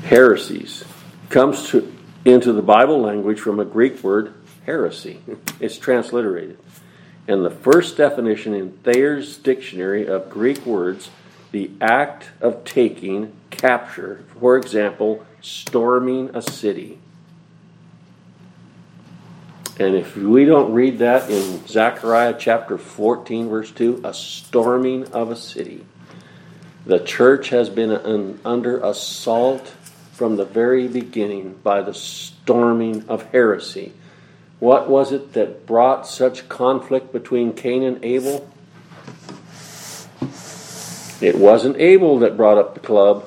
Heresies 0.04 0.84
comes 1.30 1.68
to, 1.70 1.92
into 2.24 2.54
the 2.54 2.62
Bible 2.62 3.02
language 3.02 3.40
from 3.40 3.60
a 3.60 3.66
Greek 3.66 4.04
word 4.04 4.36
heresy. 4.68 5.20
It's 5.60 5.80
transliterated. 5.80 6.60
And 7.28 7.44
the 7.44 7.50
first 7.50 7.98
definition 7.98 8.54
in 8.54 8.74
Thayer's 8.84 9.38
dictionary 9.38 10.06
of 10.06 10.30
Greek 10.30 10.64
words, 10.64 11.10
the 11.52 11.72
act 11.82 12.30
of 12.40 12.66
taking, 12.66 13.34
capture, 13.50 14.26
for 14.40 14.56
example, 14.58 15.26
storming 15.42 16.30
a 16.36 16.44
city. 16.44 17.00
And 19.80 19.96
if 19.96 20.18
we 20.18 20.44
don't 20.44 20.74
read 20.74 21.00
that 21.00 21.30
in 21.30 21.66
Zechariah 21.66 22.36
chapter 22.38 22.78
14, 22.78 23.48
verse 23.48 23.72
2, 23.72 24.02
a 24.04 24.14
storming 24.14 25.06
of 25.14 25.32
a 25.32 25.38
city. 25.38 25.86
The 26.86 27.00
church 27.00 27.50
has 27.50 27.70
been 27.70 27.92
an, 27.92 28.40
under 28.44 28.80
assault 28.82 29.74
from 30.12 30.36
the 30.36 30.44
very 30.44 30.90
beginning 30.90 31.60
by 31.64 31.82
the 31.82 31.94
storming 31.94 33.08
of 33.08 33.24
heresy. 33.32 33.94
What 34.60 34.90
was 34.90 35.14
it 35.14 35.32
that 35.34 35.66
brought 35.66 36.06
such 36.06 36.50
conflict 36.50 37.14
between 37.14 37.54
Cain 37.54 37.84
and 37.84 38.04
Abel? 38.04 38.50
It 41.22 41.38
wasn't 41.38 41.78
Abel 41.78 42.20
that 42.20 42.36
brought 42.36 42.58
up 42.58 42.74
the 42.74 42.82
club, 42.82 43.26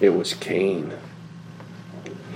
it 0.00 0.10
was 0.10 0.34
Cain. 0.34 0.92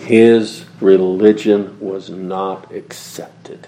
His 0.05 0.65
religion 0.81 1.79
was 1.81 2.11
not 2.11 2.73
accepted. 2.73 3.67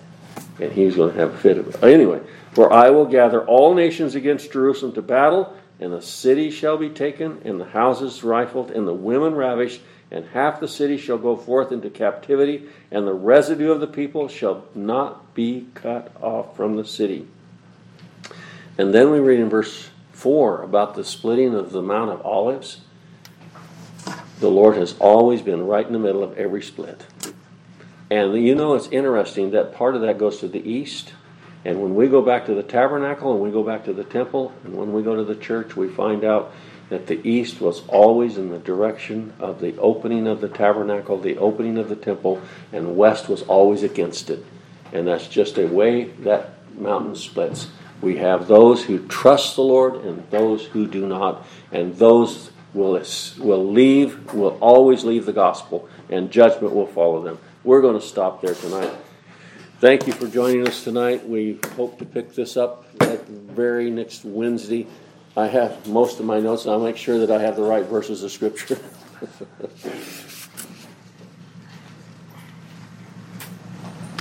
And 0.61 0.71
he's 0.73 0.97
going 0.97 1.13
to 1.13 1.19
have 1.19 1.35
a 1.35 1.39
fit 1.39 1.59
of 1.59 1.69
it. 1.69 1.83
Anyway, 1.83 2.21
for 2.53 2.73
I 2.73 2.91
will 2.91 3.07
gather 3.07 3.45
all 3.45 3.75
nations 3.75 4.15
against 4.15 4.53
Jerusalem 4.53 4.93
to 4.93 5.03
battle, 5.03 5.57
and 5.81 5.93
the 5.93 6.03
city 6.03 6.51
shall 6.51 6.77
be 6.77 6.89
taken, 6.89 7.41
and 7.45 7.61
the 7.61 7.67
houses 7.67 8.23
rifled, 8.23 8.71
and 8.71 8.87
the 8.87 8.95
women 8.95 9.35
ravished, 9.35 9.81
and 10.11 10.27
half 10.27 10.61
the 10.61 10.69
city 10.69 10.97
shall 10.97 11.19
go 11.19 11.37
forth 11.37 11.73
into 11.73 11.91
captivity, 11.91 12.69
and 12.91 13.07
the 13.07 13.15
residue 13.15 13.71
of 13.71 13.81
the 13.81 13.87
people 13.87 14.29
shall 14.29 14.65
not 14.75 15.35
be 15.35 15.67
cut 15.75 16.11
off 16.23 16.57
from 16.57 16.77
the 16.77 16.85
city. 16.85 17.27
And 18.79 18.95
then 18.95 19.11
we 19.11 19.21
read 19.21 19.41
in 19.41 19.49
verse 19.49 19.89
4 20.13 20.63
about 20.63 20.95
the 20.95 21.05
splitting 21.05 21.55
of 21.55 21.73
the 21.73 21.83
Mount 21.83 22.11
of 22.11 22.25
Olives 22.25 22.81
the 24.41 24.51
Lord 24.51 24.77
has 24.77 24.95
always 24.99 25.43
been 25.43 25.67
right 25.67 25.87
in 25.87 25.93
the 25.93 25.99
middle 25.99 26.23
of 26.23 26.37
every 26.39 26.63
split. 26.63 27.07
And 28.11 28.35
you 28.41 28.55
know, 28.55 28.75
it's 28.75 28.89
interesting 28.89 29.51
that 29.53 29.75
part 29.75 29.95
of 29.95 30.03
that 30.03 30.19
goes 30.19 30.39
to 30.41 30.49
the 30.49 30.69
east. 30.69 31.13
And 31.65 31.83
when 31.83 31.95
we 31.95 32.07
go 32.07 32.23
back 32.23 32.47
to 32.47 32.55
the 32.55 32.63
tabernacle 32.63 33.33
and 33.33 33.43
we 33.43 33.51
go 33.51 33.65
back 33.65 33.85
to 33.87 33.93
the 33.93 34.05
temple, 34.05 34.53
and 34.65 34.75
when 34.75 34.93
we 34.93 35.03
go 35.03 35.17
to 35.17 35.25
the 35.25 35.35
church, 35.35 35.75
we 35.75 35.89
find 35.89 36.23
out 36.23 36.53
that 36.89 37.09
the 37.09 37.29
east 37.29 37.61
was 37.61 37.83
always 37.89 38.39
in 38.39 38.51
the 38.51 38.59
direction 38.59 39.33
of 39.41 39.61
the 39.61 39.77
opening 39.79 40.29
of 40.29 40.41
the 40.41 40.49
tabernacle, 40.49 41.19
the 41.19 41.37
opening 41.39 41.79
of 41.79 41.89
the 41.89 41.97
temple, 41.97 42.41
and 42.73 42.97
west 42.97 43.29
was 43.29 43.43
always 43.43 43.83
against 43.83 44.31
it. 44.31 44.45
And 44.93 45.09
that's 45.09 45.27
just 45.27 45.59
a 45.59 45.67
way 45.67 46.05
that 46.21 46.51
mountain 46.79 47.17
splits. 47.17 47.69
We 48.01 48.19
have 48.19 48.47
those 48.47 48.85
who 48.85 49.05
trust 49.09 49.57
the 49.57 49.63
Lord 49.63 50.05
and 50.05 50.31
those 50.31 50.67
who 50.67 50.87
do 50.87 51.09
not, 51.09 51.45
and 51.73 51.97
those 51.97 52.51
will, 52.77 53.03
will 53.39 53.73
leave, 53.73 54.33
will 54.33 54.59
always 54.61 55.05
leave 55.05 55.27
the 55.27 55.33
gospel, 55.33 55.89
and 56.11 56.31
judgment 56.31 56.75
will 56.75 56.87
follow 56.87 57.23
them. 57.23 57.39
We're 57.65 57.81
going 57.81 57.99
to 57.99 58.07
stop 58.07 58.43
there 58.43 58.55
tonight. 58.55 58.93
Thank 59.81 60.07
you 60.07 60.13
for 60.13 60.29
joining 60.29 60.67
us 60.69 60.85
tonight. 60.85 61.29
We 61.29 61.59
hope 61.77 61.99
to 61.99 62.05
pick 62.05 62.35
this 62.35 62.57
up 62.57 62.87
at 63.01 63.27
very 63.27 63.91
next 63.91 64.25
Wednesday. 64.25 64.87
I 65.37 65.49
have 65.49 65.87
most 65.87 66.21
of 66.21 66.27
my 66.27 66.41
notes, 66.41 66.65
and 66.65 66.73
I'll 66.73 66.81
make 66.81 66.97
sure 66.97 67.19
that 67.19 67.31
I 67.31 67.43
have 67.43 67.57
the 67.57 67.63
right 67.63 67.85
verses 67.85 68.23
of 68.23 68.31
Scripture. 68.31 68.79